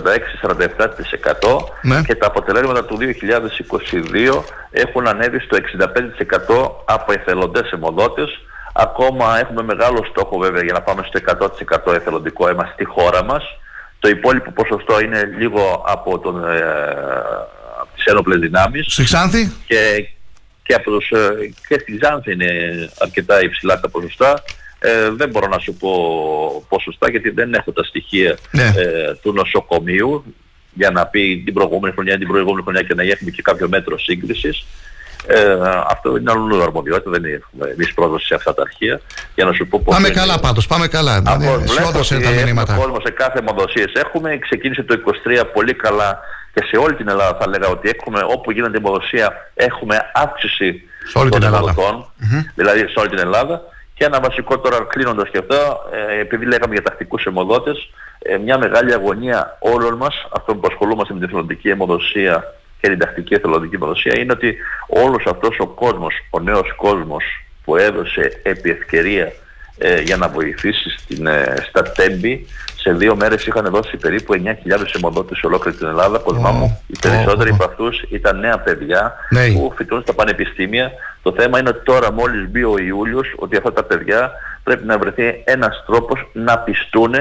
[1.81, 2.01] ναι.
[2.01, 4.41] και τα αποτελέσματα του 2022
[4.71, 5.57] έχουν ανέβει στο
[6.57, 8.29] 65% από εθελοντές αιμοδότες.
[8.73, 11.19] Ακόμα έχουμε μεγάλο στόχο βέβαια για να πάμε στο
[11.87, 13.43] 100% εθελοντικό αίμα στη χώρα μας
[13.99, 16.59] Το υπόλοιπο ποσοστό είναι λίγο από, τον, ε,
[17.81, 18.85] από τις ένοπλες δυνάμεις.
[18.89, 20.07] Στη Ξάνθη; Και,
[20.63, 22.49] και, από τους, ε, και στη Ξάνθη είναι
[22.99, 24.43] αρκετά υψηλά τα ποσοστά.
[24.79, 25.91] Ε, δεν μπορώ να σου πω
[26.69, 28.63] ποσοστά γιατί δεν έχω τα στοιχεία Ναι.
[28.63, 30.23] ε, του νοσοκομείου
[30.73, 33.97] για να πει την προηγούμενη χρονιά, την προηγούμενη χρονιά και να έχουμε και κάποιο μέτρο
[33.97, 34.65] σύγκρισης.
[35.27, 35.57] Ε,
[35.89, 39.01] αυτό είναι αλλού αρμοδιότητα, δεν έχουμε εμείς πρόσβαση σε αυτά τα αρχεία.
[39.35, 40.15] Για να σου πω πώς Πάμε είναι.
[40.17, 41.15] καλά πάντως, πάμε καλά.
[41.15, 42.75] Από Δηλαδή, βλέπω αισιόδοξα ότι είναι τα έχουμε μηνύματα.
[42.75, 43.91] κόσμο σε κάθε αιμοδοσίες.
[43.93, 46.19] Έχουμε, ξεκίνησε το 23 πολύ καλά
[46.53, 50.81] και σε όλη την Ελλάδα θα λέγα ότι έχουμε, όπου γίνεται αιμοδοσία έχουμε αύξηση
[51.11, 51.69] Σε όλη των την Ελλάδα.
[51.77, 52.05] αιμοδοτών,
[52.55, 53.61] δηλαδή σε όλη την Ελλάδα.
[53.93, 55.55] Και ένα βασικό τώρα κλείνοντας και αυτό,
[56.15, 57.89] ε, επειδή λέγαμε για τακτικούς αιμοδότες,
[58.19, 62.43] ε, μια μεγάλη αγωνία όλων μας, αυτών που ασχολούμαστε με την εθελοντική αιμοδοσία
[62.81, 64.55] και την τακτική εθελοντική αιμοδοσία, είναι ότι
[64.87, 67.23] όλος αυτός ο κόσμος, ο νέος κόσμος
[67.63, 69.31] που έδωσε επί ευκαιρία
[69.77, 72.47] ε, για να βοηθήσει στην, ε, στα τέμπη.
[72.77, 76.17] Σε δύο μέρες είχαν δώσει περίπου 9.000 αιμοδότες σε ολόκληρη την Ελλάδα.
[76.17, 79.47] Κοσμά μου, οι περισσότεροι από αυτούς ήταν νέα παιδιά Ναι.
[79.51, 80.91] που φοιτούν στα πανεπιστήμια.
[81.21, 84.31] Το θέμα είναι ότι τώρα μόλις μπει ο Ιούλιος ότι αυτά τα παιδιά
[84.63, 87.13] πρέπει να βρεθεί ένας τρόπος να πιστούν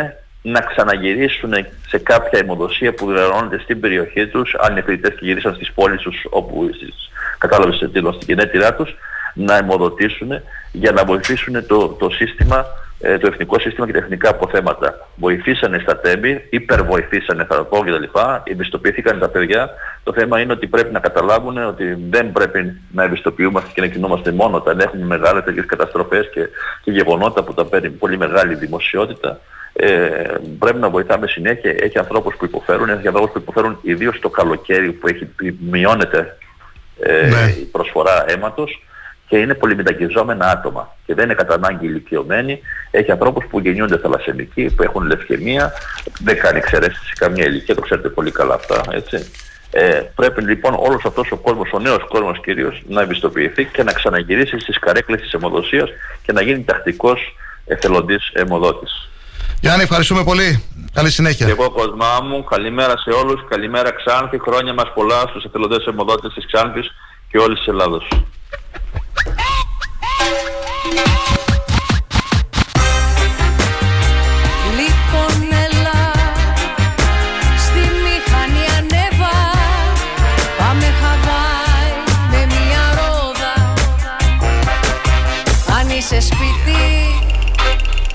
[0.46, 1.52] να ξαναγυρίσουν
[1.86, 6.00] σε κάποια αιμοδοσία που διοργανώνεται στην περιοχή τους, αν είναι φοιτητές και γυρίσαν στις πόλεις
[6.00, 8.94] τους όπου στις, κατάλαβες σε τίτλο, στην γενέτειρά τους,
[9.34, 10.28] να αιμοδοτήσουν
[10.72, 12.66] για να βοηθήσουν το, το σύστημα,
[13.00, 15.08] ε, το εθνικό σύστημα και τα εθνικά αποθέματα.
[15.16, 18.18] Βοηθήσανε στα τέμπη, υπερβοηθήσανε θα πω κτλ.
[18.44, 19.70] Εμπιστοποιήθηκαν τα παιδιά.
[20.02, 24.32] Το θέμα είναι ότι πρέπει να καταλάβουν ότι δεν πρέπει να εμπιστοποιούμαστε και να κινούμαστε
[24.32, 26.48] μόνο όταν έχουμε μεγάλες τέτοιες καταστροφές και,
[26.82, 29.40] και γεγονότα που τα παίρνει πολύ μεγάλη δημοσιότητα.
[29.76, 30.24] Ε,
[30.58, 31.74] πρέπει να βοηθάμε συνέχεια.
[31.78, 35.28] Έχει ανθρώπους που υποφέρουν, έχει ανθρώπους που υποφέρουν ιδίως το καλοκαίρι που έχει,
[35.70, 36.36] μειώνεται
[37.00, 37.28] ε,
[37.60, 38.82] η προσφορά αίματος
[39.28, 42.60] και είναι πολυμετακιζόμενα άτομα και δεν είναι κατά ανάγκη ηλικιωμένοι.
[42.90, 45.72] Έχει ανθρώπους που γεννιούνται θαλασσεμικοί, που έχουν λευκαιμία,
[46.20, 49.30] δεν κάνει εξαιρέσεις σε καμία ηλικία, το ξέρετε πολύ καλά αυτά, έτσι.
[49.70, 53.92] Ε, πρέπει λοιπόν όλος αυτός ο κόσμος, ο νέος κόσμος κυρίως, να εμπιστοποιηθεί και να
[53.92, 55.90] ξαναγυρίσει στις καρέκλες της αιμοδοσίας
[56.22, 57.36] και να γίνει τακτικός
[57.66, 59.08] εθελοντής αιμοδότης.
[59.60, 60.64] Γιάννη, ευχαριστούμε πολύ.
[60.92, 61.46] Καλή συνέχεια.
[61.46, 66.32] Και εγώ Κοσμά μου, καλημέρα σε όλους, καλημέρα Ξάνθη, χρόνια μας πολλά στους εθελοντές αιμοδότες
[66.32, 66.90] της Ξάνθης
[67.30, 68.08] και όλης της Ελλάδος.
[74.76, 76.04] Λοιπόν έλα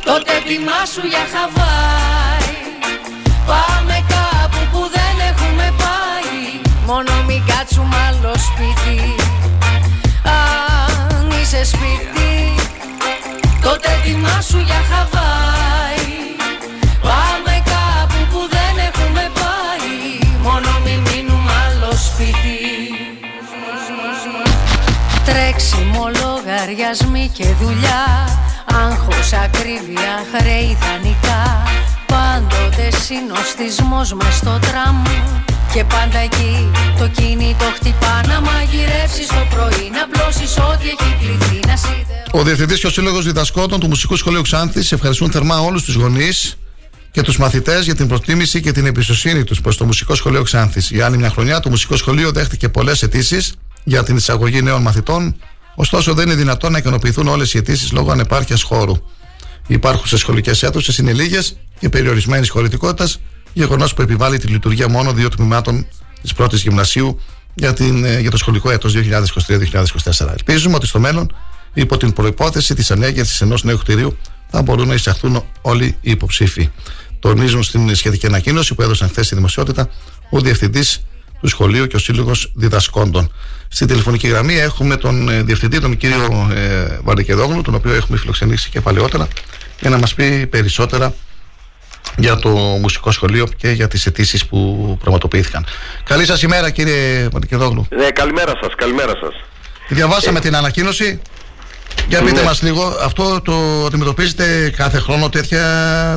[0.10, 2.54] Τότε ετοιμάσου για Χαβάη.
[3.50, 6.40] Πάμε κάπου που δεν έχουμε πάει.
[6.86, 9.00] Μόνο μην κάτσουμε άλλο σπίτι.
[10.24, 12.34] Αν είσαι σπίτι
[13.62, 16.08] Τότε ετοιμάσου για Χαβάη.
[17.02, 19.94] Πάμε κάπου που δεν έχουμε πάει.
[20.44, 22.60] Μόνο μην μείνουμε άλλο σπίτι.
[25.26, 28.30] Τρέξιμο, λογαριασμοί και δουλειά
[28.74, 31.64] Άγχος, ακρίβεια, χρέη δανεικά
[32.06, 35.04] Πάντοτε συνοστισμός μες στο τραμ.
[35.74, 41.60] Και πάντα εκεί το κινητό χτυπά Να μαγειρεύσεις το πρωί Να πλώσεις ό,τι έχει κληθεί
[41.68, 42.24] Να σιδε...
[42.32, 46.58] Ο Διευθυντής και ο Σύλλογος Διδασκόντων του Μουσικού Σχολείου Ξάνθης ευχαριστούν θερμά όλους τους γονείς
[47.12, 50.90] και τους μαθητές για την προτίμηση και την εμπιστοσύνη τους προς το Μουσικό Σχολείο Ξάνθης.
[50.90, 55.36] Για άλλη μια χρονιά, το Μουσικό Σχολείο δέχτηκε πολλές αιτήσεις για την εισαγωγή νέων μαθητών,
[55.82, 58.96] ωστόσο δεν είναι δυνατόν να ικανοποιηθούν όλες οι αιτήσεις λόγω ανεπάρκειας χώρου.
[59.68, 63.20] Οι υπάρχουσες σχολικές αίθουσες είναι λίγες και περιορισμένης χωρητικότητας,
[63.54, 65.88] γεγονός που επιβάλλει τη λειτουργία μόνο δύο τμήματων
[66.22, 67.20] της πρώτης γυμνασίου
[67.54, 70.32] για, την, ε, για το σχολικό έτος 2023-2024.
[70.32, 71.36] Ελπίζουμε ότι στο μέλλον,
[71.74, 74.18] υπό την προπόθεση της ανέγερσης ενός νέου κτηρίου,
[74.50, 76.70] θα μπορούν να εισαχθούν όλοι οι υποψήφοι.
[77.20, 79.90] Τονίζουν στην σχετική ανακοίνωση που έδωσαν χθες στη δημοσιότητα
[80.30, 81.02] ο Διευθυντής
[81.42, 83.32] του Σχολείου και ο Σύλλογος Διδασκόντων.
[83.72, 88.70] Στη τηλεφωνική γραμμή έχουμε τον ε, Διευθυντή, τον κύριο ε, Βαρδικεδόγλου, τον οποίο έχουμε φιλοξενήσει
[88.70, 89.28] και παλαιότερα,
[89.80, 91.14] για να μας πει περισσότερα
[92.18, 95.66] για το μουσικό σχολείο και για τις αιτήσεις που πραγματοποιήθηκαν.
[96.04, 97.88] Καλή σας ημέρα κύριε Βαρδικεδόγλου.
[97.90, 99.44] Ναι, καλημέρα σας, καλημέρα σας.
[99.88, 101.22] Διαβάσαμε την ανακοίνωση.
[102.08, 102.46] Για πείτε Ναι.
[102.46, 105.64] μας λίγο, αυτό το αντιμετωπίζετε κάθε χρόνο τέτοια,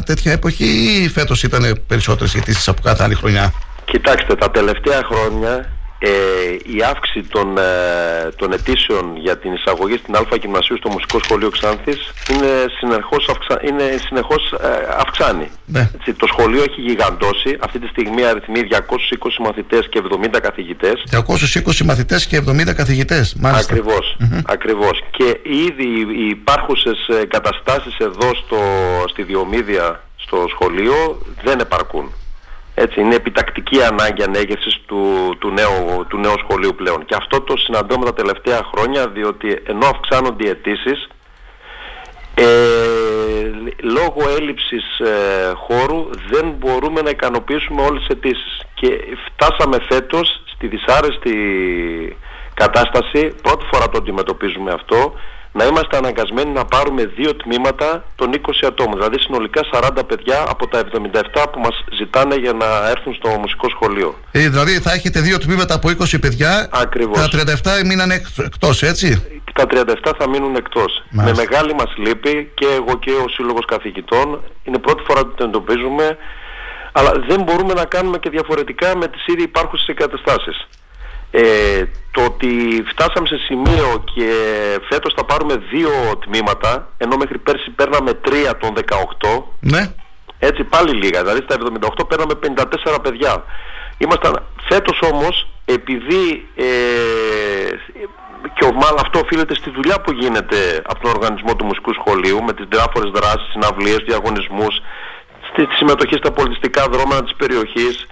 [0.07, 0.65] τέτοια εποχή
[1.03, 3.53] ή φέτος ήταν περισσότερες αιτήσεις από κάθε άλλη χρονιά;
[3.85, 5.73] Κοιτάξτε, τα τελευταία χρόνια
[6.05, 6.11] ε,
[6.77, 7.63] η αύξηση των, ε,
[8.37, 13.61] των αιτήσεων για την εισαγωγή στην Α Γυμνασίου στο Μουσικό Σχολείο Ξάνθης είναι συνεχώς, αυξα...
[13.69, 14.67] είναι συνεχώς ε,
[14.99, 15.51] αυξάνει.
[15.67, 15.91] Ναι.
[15.95, 18.77] Έτσι, το σχολείο έχει γιγαντώσει, αυτή τη στιγμή αριθμεί 220
[19.41, 20.03] μαθητές και
[20.35, 20.95] 70 καθηγητές.
[21.13, 23.35] 220 μαθητές και 70 καθηγητές.
[23.35, 23.73] Μάλιστα.
[23.73, 24.17] Ακριβώς,
[24.47, 25.03] ακριβώς.
[25.11, 25.89] Και ήδη
[26.21, 28.59] οι υπάρχουσες ε, καταστάσεις εδώ στο,
[29.09, 32.13] στη Διομήδια στο σχολείο δεν επαρκούν.
[32.75, 37.05] Έτσι, είναι επιτακτική ανάγκη ανέγερσης του, του, νέου, του νέου σχολείου πλέον.
[37.05, 41.09] Και αυτό το συναντούμε τα τελευταία χρόνια, διότι ενώ αυξάνονται οι αιτήσεις,
[42.35, 42.45] ε,
[43.83, 48.61] λόγω έλλειψης ε, χώρου δεν μπορούμε να ικανοποιήσουμε όλες τις αιτήσεις.
[48.75, 51.37] Και φτάσαμε φέτος στη δυσάρεστη
[52.55, 55.15] κατάσταση, πρώτη φορά το αντιμετωπίζουμε αυτό,
[55.53, 58.95] να είμαστε αναγκασμένοι να πάρουμε δύο τμήματα των 20 ατόμων.
[58.95, 63.69] Δηλαδή συνολικά 40 παιδιά από τα 77 που μας ζητάνε για να έρθουν στο μουσικό
[63.69, 64.19] σχολείο.
[64.33, 66.69] Ε, δηλαδή θα έχετε δύο τμήματα από 20 παιδιά.
[66.73, 67.19] Ακριβώς.
[67.19, 67.45] Τα
[67.83, 69.23] 37 μείναν εκτός, έτσι;
[69.53, 71.03] Τα 37 θα μείνουν εκτός.
[71.11, 74.41] Με μεγάλη μας λύπη και εγώ και ο Σύλλογος Καθηγητών.
[74.65, 76.17] Είναι πρώτη φορά που το εντοπίζουμε.
[76.93, 80.69] Αλλά δεν μπορούμε να κάνουμε και διαφορετικά με τις ήδη υπάρχουσες εγκαταστάσεις.
[81.35, 84.31] Ε, το ότι φτάσαμε σε σημείο και
[84.89, 85.91] φέτος θα πάρουμε δύο
[86.25, 88.75] τμήματα ενώ μέχρι πέρσι παίρναμε τρία των
[89.29, 89.95] 18 ναι.
[90.39, 91.57] έτσι πάλι λίγα δηλαδή στα
[92.01, 92.35] 78 παίρναμε
[92.95, 93.45] 54 παιδιά
[93.99, 96.65] ήμασταν φέτος όμως επειδή ε,
[98.55, 102.53] και μάλλον αυτό οφείλεται στη δουλειά που γίνεται από τον οργανισμό του μουσικού σχολείου με
[102.53, 104.75] τις διάφορες δράσεις, συναυλίες, διαγωνισμούς
[105.51, 108.07] στη συμμετοχή στα πολιτιστικά δρόμενα της περιοχής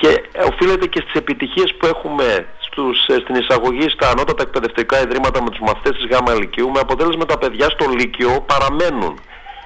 [0.00, 0.10] και
[0.50, 5.50] οφείλεται και στις επιτυχίες που έχουμε στους, ε, στην εισαγωγή στα ανώτατα εκπαιδευτικά ιδρύματα με
[5.50, 9.14] τους μαθητές της ΓΑΜΑ Λυκείου με αποτέλεσμα τα παιδιά στο Λύκειο παραμένουν.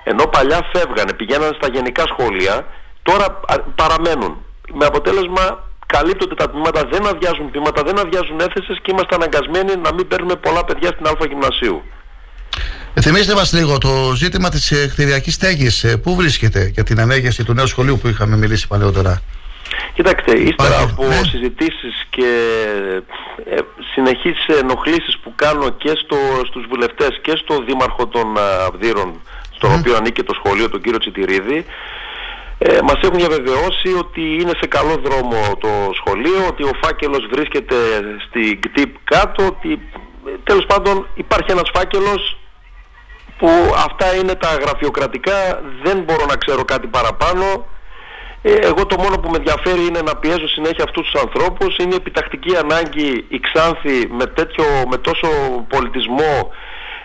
[0.04, 2.66] Ενώ παλιά φεύγανε, πηγαίνανε στα γενικά σχόλια,
[3.02, 3.26] τώρα
[3.74, 4.32] παραμένουν.
[4.78, 5.44] Με αποτέλεσμα
[5.86, 10.36] καλύπτονται τα τμήματα, δεν αδειάζουν τμήματα, δεν αδειάζουν έθεσες και είμαστε αναγκασμένοι να μην παίρνουμε
[10.36, 11.82] πολλά παιδιά στην Α γυμνασίου.
[12.94, 15.84] Ε, θυμίστε μας λίγο το ζήτημα της ε, κτηριακής στέγης.
[15.84, 19.22] Ε, πού βρίσκεται για την ανέγερση του νέου σχολείου που είχαμε μιλήσει παλαιότερα.
[19.94, 21.14] Κοιτάξτε, ύστερα από ναι.
[21.14, 22.30] συζητήσεις και
[23.44, 23.58] ε,
[23.94, 26.16] συνεχείς ενοχλήσεις που κάνω και στο,
[26.46, 29.20] στους βουλευτές και στο δήμαρχο των Αυδείρων,
[29.54, 31.64] στο οποίο ανήκει το σχολείο, τον κύριο Τσιτηρίδη,
[32.58, 37.74] ε, μας έχουν διαβεβαιώσει ότι είναι σε καλό δρόμο το σχολείο, ότι ο φάκελος βρίσκεται
[38.26, 39.72] στην ΚΤΙΠ κάτω, ότι
[40.26, 42.36] ε, τέλος πάντων υπάρχει ένας φάκελος
[43.38, 43.48] που
[43.86, 47.66] αυτά είναι τα γραφειοκρατικά, δεν μπορώ να ξέρω κάτι παραπάνω.
[48.42, 51.76] Ε, εγώ το μόνο που με ενδιαφέρει είναι να πιέζω συνέχεια αυτούς τους ανθρώπους.
[51.76, 55.28] Είναι επιτακτική ανάγκη η Ξάνθη με, τέτοιο, με τόσο
[55.68, 56.52] πολιτισμό,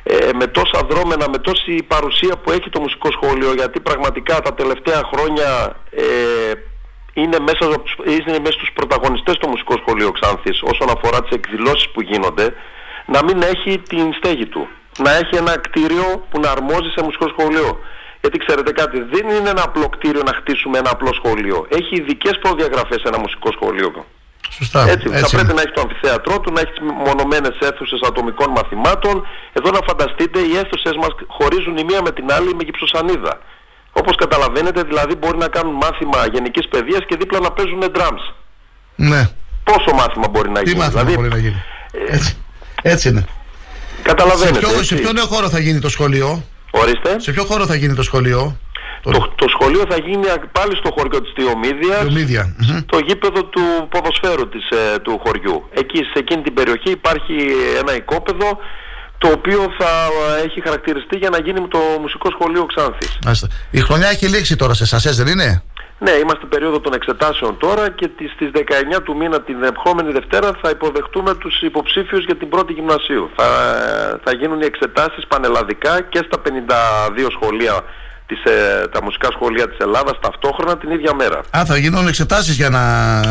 [0.03, 4.53] ε, με τόσα δρόμενα, με τόση παρουσία που έχει το μουσικό σχολείο γιατί πραγματικά τα
[4.53, 6.05] τελευταία χρόνια ε,
[7.14, 7.65] είναι, μέσα,
[8.05, 12.53] είναι μέσα στους πρωταγωνιστές το μουσικό σχολείο Ξάνθης όσον αφορά τις εκδηλώσεις που γίνονται
[13.05, 14.68] να μην έχει την στέγη του.
[14.97, 17.80] Να έχει ένα κτίριο που να αρμόζει σε μουσικό σχολείο.
[18.22, 21.68] Γιατί ξέρετε κάτι, δεν είναι ένα απλό κτίριο να χτίσουμε ένα απλό σχολείο.
[21.69, 24.06] Έχει ειδικές προδιαγραφές ένα μουσικό σχολείο.
[24.49, 24.89] Σωστά.
[24.89, 26.73] Έτσι, θα πρέπει να έχει το αμφιθέατρό του, να έχει
[27.07, 29.27] μονομένες αίθουσες ατομικών μαθημάτων.
[29.53, 33.39] Εδώ να φανταστείτε, οι αίθουσες μας χωρίζουν η μία με την άλλη με γυψοσανίδα.
[33.91, 38.34] Όπως καταλαβαίνετε, δηλαδή μπορεί να κάνουν μάθημα γενικής παιδείας και δίπλα να παίζουν drums.
[38.95, 39.30] Ναι.
[39.64, 40.80] Πόσο μάθημα μπορεί να Τι γίνει.
[40.80, 41.64] μάθημα δηλαδή, μπορεί να γίνει.
[42.10, 42.38] Έτσι,
[42.81, 43.26] έτσι είναι.
[44.02, 44.53] Καταλαβαίνετε.
[44.53, 44.85] Σε ποιο, έτσι.
[44.85, 46.44] σε ποιο νέο χώρο θα γίνει το σχολείο;
[46.82, 47.20] Ορίστε.
[47.20, 48.58] Σε ποιο χώρο θα γίνει το σχολείο;
[49.02, 52.56] Το, το σχολείο θα γίνει πάλι στο χωριό της Διομήδιας, Διομήδια.
[52.88, 55.70] στο γήπεδο του ποδοσφαίρου της, ε, του χωριού.
[55.74, 57.36] Εκεί σε εκείνη την περιοχή υπάρχει
[57.82, 58.58] ένα οικόπεδο
[59.18, 59.90] το οποίο θα
[60.45, 63.20] έχει χαρακτηριστεί για να γίνει το μουσικό σχολείο Ξάνθης.
[63.24, 63.48] Μάλιστα.
[63.72, 65.64] Η χρονιά έχει λήξει τώρα σε εσάς, δεν είναι;
[65.99, 70.49] Ναι, είμαστε περίοδο των εξετάσεων τώρα και τις- στις 19 του μήνα την επόμενη Δευτέρα
[70.61, 73.30] θα υποδεχτούμε τους υποψήφιους για την πρώτη γυμνασίου.
[73.36, 73.45] Θα,
[74.24, 77.82] θα γίνουν οι εξετάσεις πανελλαδικά και στα 52 σχολεία,
[78.26, 81.40] της, ε, τα μουσικά σχολεία της Ελλάδας ταυτόχρονα την ίδια μέρα.
[81.57, 82.82] Α, θα γίνουν εξετάσεις για να,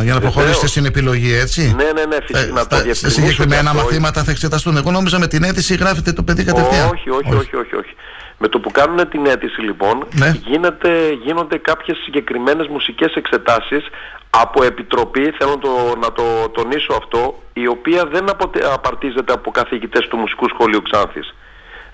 [0.02, 3.20] για να προχωρήσετε στην επιλογή, έτσι; Ναι, ναι, ναι, φυσικά να το Θα- σε διευκρινίσω
[3.20, 3.82] συγκεκριμένα και αυτό.
[3.82, 4.76] μαθήματα θα εξεταστούν.
[4.76, 6.88] Εγώ νόμιζα με την αίτηση γράφετε το παιδί κατευθείαν.
[6.88, 7.94] Όχι, όχι, όχι, όχι, όχι.
[8.38, 10.30] Με το που κάνουν την αίτηση λοιπόν Ναι.
[10.44, 10.90] γίνεται,
[11.24, 13.84] γίνονται κάποιες συγκεκριμένες μουσικές εξετάσεις
[14.30, 20.08] από επιτροπή, θέλω το, να το τονίσω αυτό, η οποία δεν αποτε- απαρτίζεται από καθηγητές
[20.08, 21.34] του Μουσικού Σχολείου Ξάνθης.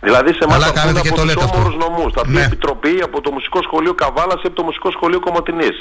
[0.00, 1.58] Δηλαδή σε εμάς Καλά θα κάνετε βγουν και από το τους λέτε αυτό.
[1.58, 2.12] όμορους νομούς.
[2.12, 2.42] Θα πει Ναι.
[2.42, 5.76] επιτροπή από το Μουσικό Σχολείο Καβάλας ή από το Μουσικό Σχολείο Κομωτινής.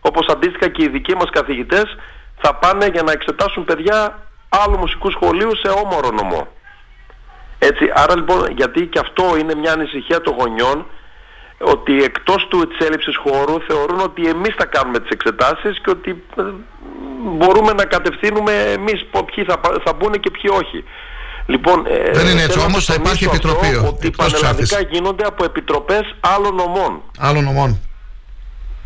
[0.00, 1.96] Όπως αντίστοιχα και οι δικοί μας καθηγητές
[2.42, 6.48] θα πάνε για να εξετάσουν παιδιά άλλου μουσικού σχολείου σε όμορο νομό.
[7.58, 10.86] Έτσι, άρα λοιπόν, γιατί και αυτό είναι μια ανησυχία των γονιών,
[11.58, 16.10] ότι εκτός του της έλλειψης χώρου θεωρούν ότι εμείς θα κάνουμε τις εξετάσεις και ότι
[16.38, 16.42] ε,
[17.22, 20.84] μπορούμε να κατευθύνουμε εμείς πο- ποιοι θα, πα- θα μπουν και ποιοι όχι.
[21.46, 24.26] Λοιπόν, ε, Δεν είναι έτσι, θέλω να όμως θα τονίσω υπάρχει αυτό, επιτροπή, Ότι εκτός
[24.32, 24.88] πανελλαδικά Ξάνθης.
[24.98, 27.02] γίνονται από επιτροπές άλλων νομών.
[27.18, 27.80] Άλλων νομών.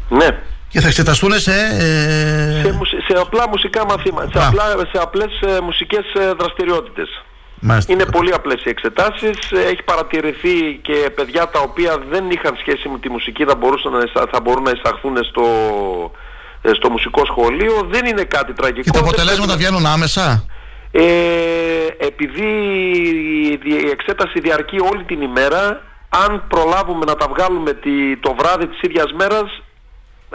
[0.09, 0.29] Ναι.
[0.69, 1.53] Και θα εξεταστούν σε.
[1.53, 7.23] ε, Σε, μουσ- σε απλά μουσικά μαθήματα, σε, απλά, σε απλές ε, μουσικές ε, δραστηριότητες.
[7.61, 7.93] Μάλιστα.
[7.93, 9.51] Είναι πολύ απλές οι εξετάσεις.
[9.53, 13.93] Ε, Έχει παρατηρηθεί και παιδιά τα οποία δεν είχαν σχέση με τη μουσική θα, μπορούσαν
[13.93, 15.45] να, εισα- θα μπορούν να εισαχθούν στο,
[16.62, 18.82] ε, στο μουσικό σχολείο δεν είναι κάτι τραγικό.
[18.82, 20.45] Και τα Δεν αποτελέσματα πρέπει- βγαίνουν άμεσα;
[20.93, 21.03] ε,
[21.99, 22.49] επειδή
[23.53, 28.35] η δι- η εξέταση διαρκεί όλη την ημέρα, αν προλάβουμε να τα βγάλουμε τη, το
[28.39, 29.62] βράδυ της ίδιας μέρας,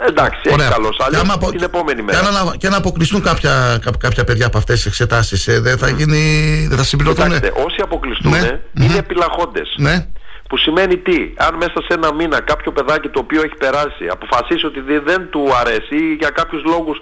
[0.08, 0.68] εντάξει, έχει Ωραία.
[0.68, 0.96] καλώς.
[0.96, 2.30] Και Αλλιώς άμα απο- την επόμενη Και μέρα.
[2.30, 5.88] να, και να αποκλειστούν κάποια, κά- κάποια παιδιά από αυτές τις εξετάσεις, ε, δεν θα
[5.88, 6.66] γίνει.
[6.68, 7.24] Δεν θα συμπληρωθούν.
[7.24, 8.60] Κοιτάξτε, όσοι αποκλειστούν Ναι.
[8.84, 9.74] είναι επιλαχόντες.
[9.76, 10.06] Ναι.
[10.48, 14.66] Που σημαίνει τι, αν μέσα σε ένα μήνα κάποιο παιδάκι το οποίο έχει περάσει αποφασίσει
[14.66, 16.98] ότι δε- δεν του αρέσει ή για κάποιους λόγους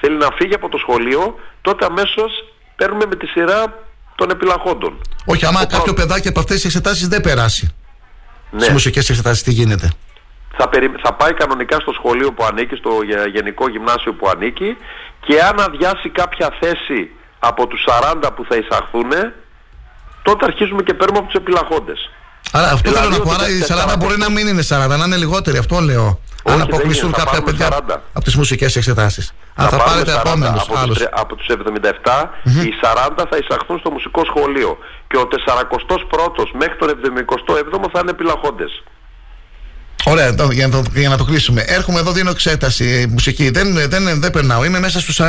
[0.00, 2.30] θέλει να φύγει από το σχολείο, τότε αμέσως
[2.76, 3.82] παίρνουμε με τη σειρά
[4.14, 5.00] των επιλαχόντων.
[5.24, 7.74] Όχι, άμα κάποιο παιδάκι από αυτές τις εξετάσεις δεν περάσει.
[8.50, 8.60] Ναι.
[8.60, 9.90] Στις μουσικές εξετάσεις, τι γίνεται;
[10.58, 10.92] Θα, περι...
[11.04, 14.76] θα πάει κανονικά στο σχολείο που ανήκει, στο γε- γενικό γυμνάσιο που ανήκει
[15.26, 17.84] και αν αδειάσει κάποια θέση από τους
[18.22, 19.10] 40 που θα εισαχθούν,
[20.22, 22.10] τότε αρχίζουμε και παίρνουμε από τους επιλαχόντες.
[22.52, 23.30] Άρα αυτό Δηλαδή θέλω να πω.
[23.30, 25.58] ότι Άρα οι δεν 40 μπορεί να μην είναι 40, να είναι λιγότεροι.
[25.58, 26.06] Αυτό λέω.
[26.42, 28.00] Όχι, αν δεν αποκλειστούν είναι, θα κάποια πάρουμε παιδιά 40.
[28.12, 29.34] από τις μουσικές εξετάσεις.
[29.54, 30.96] Αν θα πάρουμε πάρετε 40 επόμενους από, άλλους.
[30.96, 32.30] τους, τρε- από τους 77,
[32.66, 34.78] οι 40 θα εισαχθούν στο μουσικό σχολείο
[35.08, 38.82] και ο 41ος μέχρι τον 77ο θα είναι επιλαχόντες.
[40.10, 41.62] Ωραία, το- για, να το, για να το κλείσουμε.
[41.66, 43.50] Έρχομαι εδώ, δίνω εξέταση ε, μουσική.
[43.50, 45.24] Δεν, δεν, δεν περνάω, είμαι μέσα στους 40.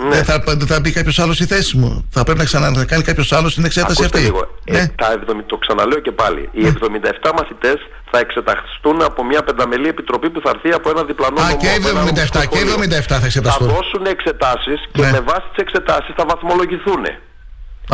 [0.00, 0.08] Ναι.
[0.14, 2.08] Δεν θα, δεν θα μπει κάποιος άλλος στη θέση μου.
[2.10, 4.30] Θα πρέπει να ξανακάνει κάποιος άλλος την εξέταση Ακούστε αυτή.
[4.30, 4.48] λίγο.
[4.64, 6.48] Ε, τα 70, το ξαναλέω και πάλι.
[6.52, 7.74] Οι 77 μαθητές
[8.10, 11.66] θα εξεταστούν από μια πενταμελή επιτροπή που θα έρθει από ένα διπλανό Α, νομό, και
[11.66, 12.86] οι από ένα 77, μουσικό και οι σχολείο.
[12.98, 13.68] 77 θα εξεταστούν.
[13.68, 15.10] Θα δώσουν εξετάσεις και Ναι.
[15.10, 17.02] με βάση τις εξετάσεις θα βαθμολογηθούν.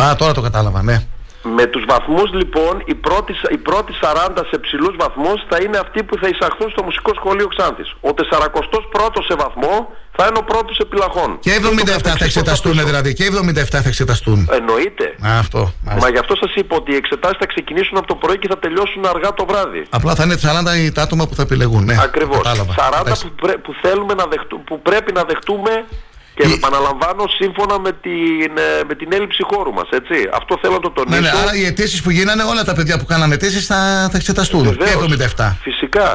[0.02, 0.96] Α, τώρα το κατάλαβα, ναι.
[1.44, 6.02] Με τους βαθμούς λοιπόν, οι πρώτοι, οι πρώτοι 40 σε ψηλούς βαθμούς θα είναι αυτοί
[6.02, 7.88] που θα εισαχθούν στο Μουσικό Σχολείο Ξάνθης.
[8.00, 11.38] Ο 41ος σε βαθμό θα είναι ο πρώτος επιλαχών.
[11.40, 13.12] Και οι 77 θα εξεταστούν, δηλαδή.
[13.14, 14.48] Και οι 77 θα εξεταστούν.
[14.52, 15.04] Εννοείται.
[15.26, 15.58] Α, αυτό.
[15.82, 16.06] μάλιστα.
[16.06, 18.58] Μα γι' αυτό σας είπα ότι οι εξετάσεις θα ξεκινήσουν από το πρωί και θα
[18.58, 19.82] τελειώσουν αργά το βράδυ.
[19.90, 21.84] Απλά θα είναι 40 οι- τα άτομα που θα επιλεγούν.
[21.84, 22.36] Ναι, Ακριβώς.
[22.36, 22.72] κατάλαβα.
[22.72, 23.26] 40 Εντάξει.
[23.28, 25.84] που, πρέ- που θέλουμε να δεχτού, που πρέπει να δεχτούμε
[26.34, 30.28] και επαναλαμβάνω σύμφωνα με την, ε, με την έλλειψη χώρου μας, έτσι.
[30.32, 31.20] Αυτό θέλω να το Ναι, τονίσω.
[31.20, 34.62] ναι, άρα οι αιτήσεις που γίνανε, όλα τα παιδιά που κάνανε αιτήσεις θα, θα εξεταστούν.
[34.62, 34.90] Βεβαίως.
[34.90, 34.96] Και
[35.36, 35.56] 77.
[35.62, 36.06] Φυσικά.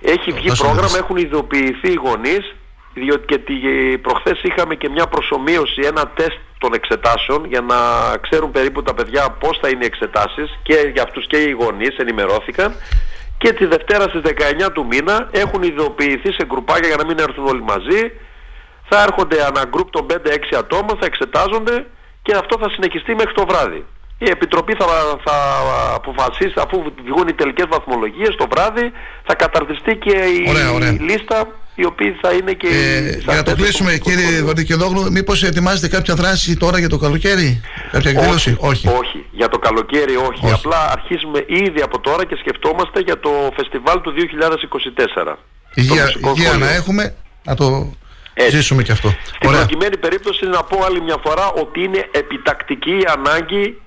[0.00, 0.98] Έχει βγει Τόσο πρόγραμμα, μάλιστα.
[0.98, 2.54] έχουν ειδοποιηθεί οι γονείς,
[2.94, 3.54] διότι και τη,
[3.98, 7.76] προχθές είχαμε και μια προσωμείωση, ένα τεστ των εξετάσεων για να
[8.20, 11.96] ξέρουν περίπου τα παιδιά πώς θα είναι οι εξετάσεις και για αυτούς και οι γονείς
[11.96, 12.74] ενημερώθηκαν
[13.38, 14.20] και τη Δευτέρα στις
[14.66, 18.00] 19 του μήνα έχουν ειδοποιηθεί σε γκρουπάκια για να μην έρθουν όλοι μαζί
[18.90, 20.14] θα έρχονται ανά γκρουπ των 5-6
[20.58, 21.76] ατόμων, θα εξετάζονται
[22.22, 23.84] και αυτό θα συνεχιστεί μέχρι το βράδυ.
[24.18, 24.86] Η Επιτροπή θα,
[25.26, 25.36] θα
[25.94, 26.76] αποφασίσει αφού
[27.08, 28.92] βγουν οι τελικές βαθμολογίες το βράδυ
[29.26, 30.92] θα καταρτιστεί και η Ωραία, ωραία.
[31.00, 35.42] λίστα η οποία θα είναι και Ε, οι για να το κλείσουμε, κύριε Βαρδικεδόγλου, μήπως
[35.42, 37.60] ετοιμάζετε κάποια δράση τώρα για το καλοκαίρι,
[37.90, 39.24] κάποια εκδήλωση; όχι, όχι.
[39.30, 40.52] Για το καλοκαίρι όχι.
[40.52, 44.12] Απλά αρχίζουμε ήδη από τώρα και σκεφτόμαστε για το φεστιβάλ του
[45.22, 45.36] 2024.
[45.74, 46.66] Υγεία, μουσικό υγεία σχολείο.
[46.66, 47.14] να έχουμε,
[47.44, 47.94] να το
[48.42, 48.56] Έτσι.
[48.56, 49.08] ζήσουμε και αυτό.
[49.24, 49.58] Στην Ωραία.
[49.58, 53.80] προκειμένη περίπτωση να πω άλλη μια φορά ότι είναι επιτακτική η ανάγκη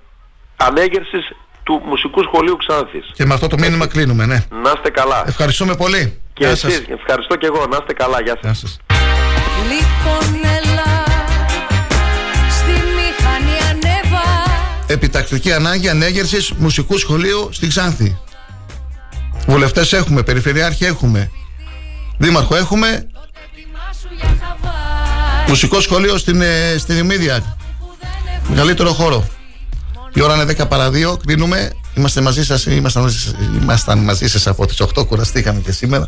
[0.56, 1.26] ανέγερσης
[1.64, 3.12] του Μουσικού Σχολείου Ξάνθης.
[3.14, 4.46] Και με αυτό το μήνυμα κλείνουμε, ναι.
[4.64, 5.24] Να είστε καλά.
[5.28, 6.22] Ευχαριστούμε πολύ.
[6.34, 6.72] Και Γεια σας.
[6.74, 7.66] εσείς, ευχαριστώ και εγώ.
[7.70, 8.22] Να είστε καλά.
[8.22, 8.58] Γεια σας.
[8.60, 8.80] σας.
[9.72, 11.04] Λοιπόν έλα
[12.50, 14.24] Στη μηχανή ανέβα
[14.88, 18.18] Επιτακτική ανάγκη ανέγερσης μουσικού σχολείου στην Ξάνθη.
[19.48, 21.32] Βουλευτές έχουμε, περιφερειάρχη έχουμε,
[22.18, 23.08] δήμαρχο έχουμε,
[25.48, 27.58] μουσικό σχολείο στην, ε, στην Ημίδια.
[28.50, 29.28] Μεγαλύτερο χώρο.
[30.14, 31.72] Η ώρα είναι 10 παρα 2, κλείνουμε.
[31.96, 36.06] Είμαστε μαζί σας, ήμασταν, μαζί σας- ήμασταν μαζί σας από τις 8, κουραστήκαμε και σήμερα.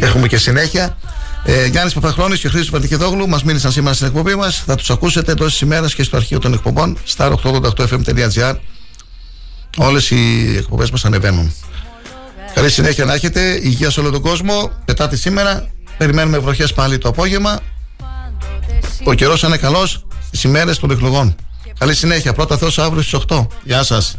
[0.00, 0.96] Έχουμε και συνέχεια.
[1.44, 4.62] Ε, Γιάννης Παπαχρόνης και Χρήστος Βαρτικεδόγλου μας μίλησαν σήμερα στην εκπομπή μας.
[4.66, 8.54] Θα τους ακούσετε εντό τη ημέρα και στο αρχείο των εκπομπών star888fm.gr.
[9.76, 11.54] Όλες οι εκπομπές μας ανεβαίνουν.
[12.54, 13.60] Καλή συνέχεια να έχετε.
[13.62, 14.70] Υγεία σε όλο τον κόσμο.
[14.86, 15.66] Μετά τη σήμερα
[15.98, 17.60] περιμένουμε βροχές πάλι το απόγευμα.
[19.04, 21.36] Ο καιρός θα είναι καλός τις ημέρες των εκλογών.
[21.78, 22.32] Καλή συνέχεια.
[22.32, 23.46] Πρώτα Θεός αύριο στις 8.
[23.62, 24.16] Γεια σας.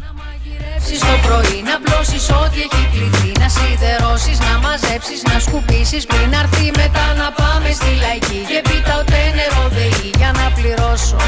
[0.78, 6.30] Γεύσεις το πρωί να πλώσεις ό,τι έχει κληθεί Να σιδερώσεις, να μαζέψεις, να σκουπίσεις Πριν
[6.40, 11.20] αρθεί μετά να πάμε στη λαϊκή Και πίτα οτέ νερό δεή για να πληρώσω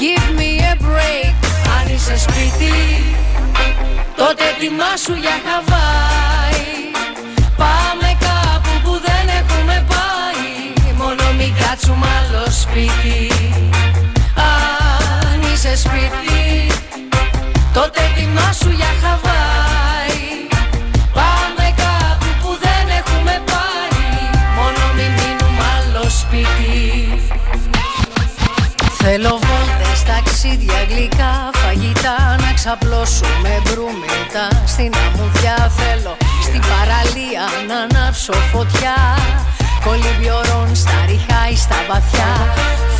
[0.00, 1.34] Give me a break
[1.76, 2.74] Αν είσαι σπίτι
[4.16, 6.09] Τότε ετοιμάσου για Χαβάη
[11.80, 13.32] κάτσουμε άλλο σπίτι.
[14.34, 16.72] Αν είσαι σπίτι
[17.72, 20.20] Τότε ετοιμάσου για Χαβάη
[21.12, 24.08] Πάμε κάπου που δεν έχουμε πάει
[24.56, 26.78] Μόνο μην μείνουμε άλλο σπίτι.
[29.02, 32.36] Θέλω βόλτες, ταξίδια, γλυκά, φαγητά.
[32.40, 38.96] Να ξαπλώσουμε μπρούμητα Στην αμμουδιά θέλω Στην παραλία να ανάψω φωτιά
[39.84, 42.30] Κολυμπιορών στα ριχά ή στα βαθιά.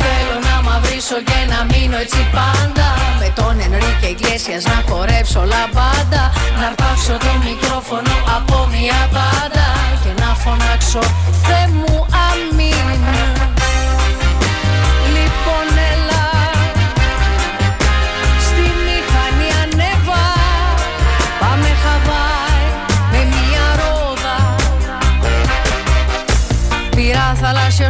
[0.01, 2.87] Θέλω να μαυρίσω και να μείνω έτσι πάντα.
[3.21, 6.23] Με τον Ενρίκε Ιγκλέσιας να χορέψω λαμπάντα
[6.59, 9.67] Να αρπάξω το μικρόφωνο από μια πάντα
[10.03, 10.99] Και να φωνάξω
[11.43, 12.99] Θε μου αμήν
[15.15, 16.10] Λοιπόν έλα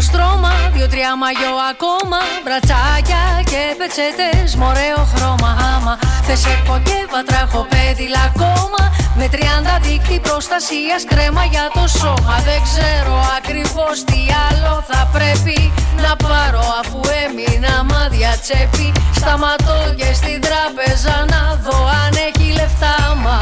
[0.02, 2.19] στρώμα, δύο-τρία μαγιό ακόμα.
[2.44, 5.52] Μπρατσάκια και πετσέτες, μωρέο χρώμα.
[5.73, 5.94] Άμα
[6.26, 8.82] Θες έχω και βατράχο πέδιλα ακόμα.
[9.19, 12.36] Με τριάντα δίκτυ προστασίας κρέμα για το σώμα.
[12.49, 15.60] Δεν ξέρω ακριβώς τι άλλο θα πρέπει
[16.03, 18.91] να πάρω Αφού έμεινα μάδια τσέπη.
[19.19, 22.95] Σταματώ και στην τράπεζα να δω αν έχει λεφτά.
[23.23, 23.40] Μα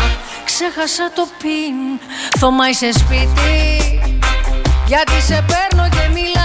[0.49, 1.77] ξέχασα το πιν
[2.40, 3.57] Θωμά είσαι σπίτι.
[4.91, 6.39] Γιατί σε παίρνω και μιλάει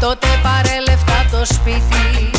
[0.00, 2.35] Τότε πάρε λεφτά το σπίτι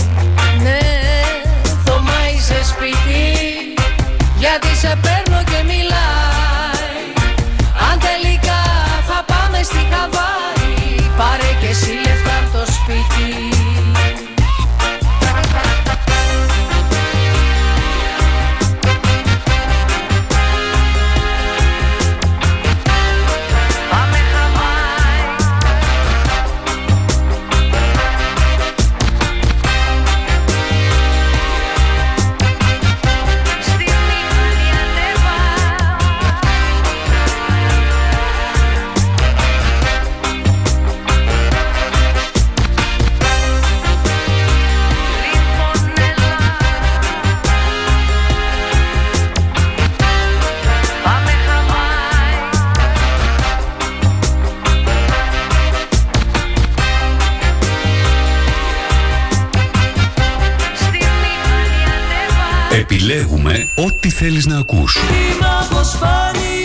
[62.89, 64.95] Επιλέγουμε ό,τι θέλεις να ακούς.
[64.95, 66.56] Είμαι από σπάνια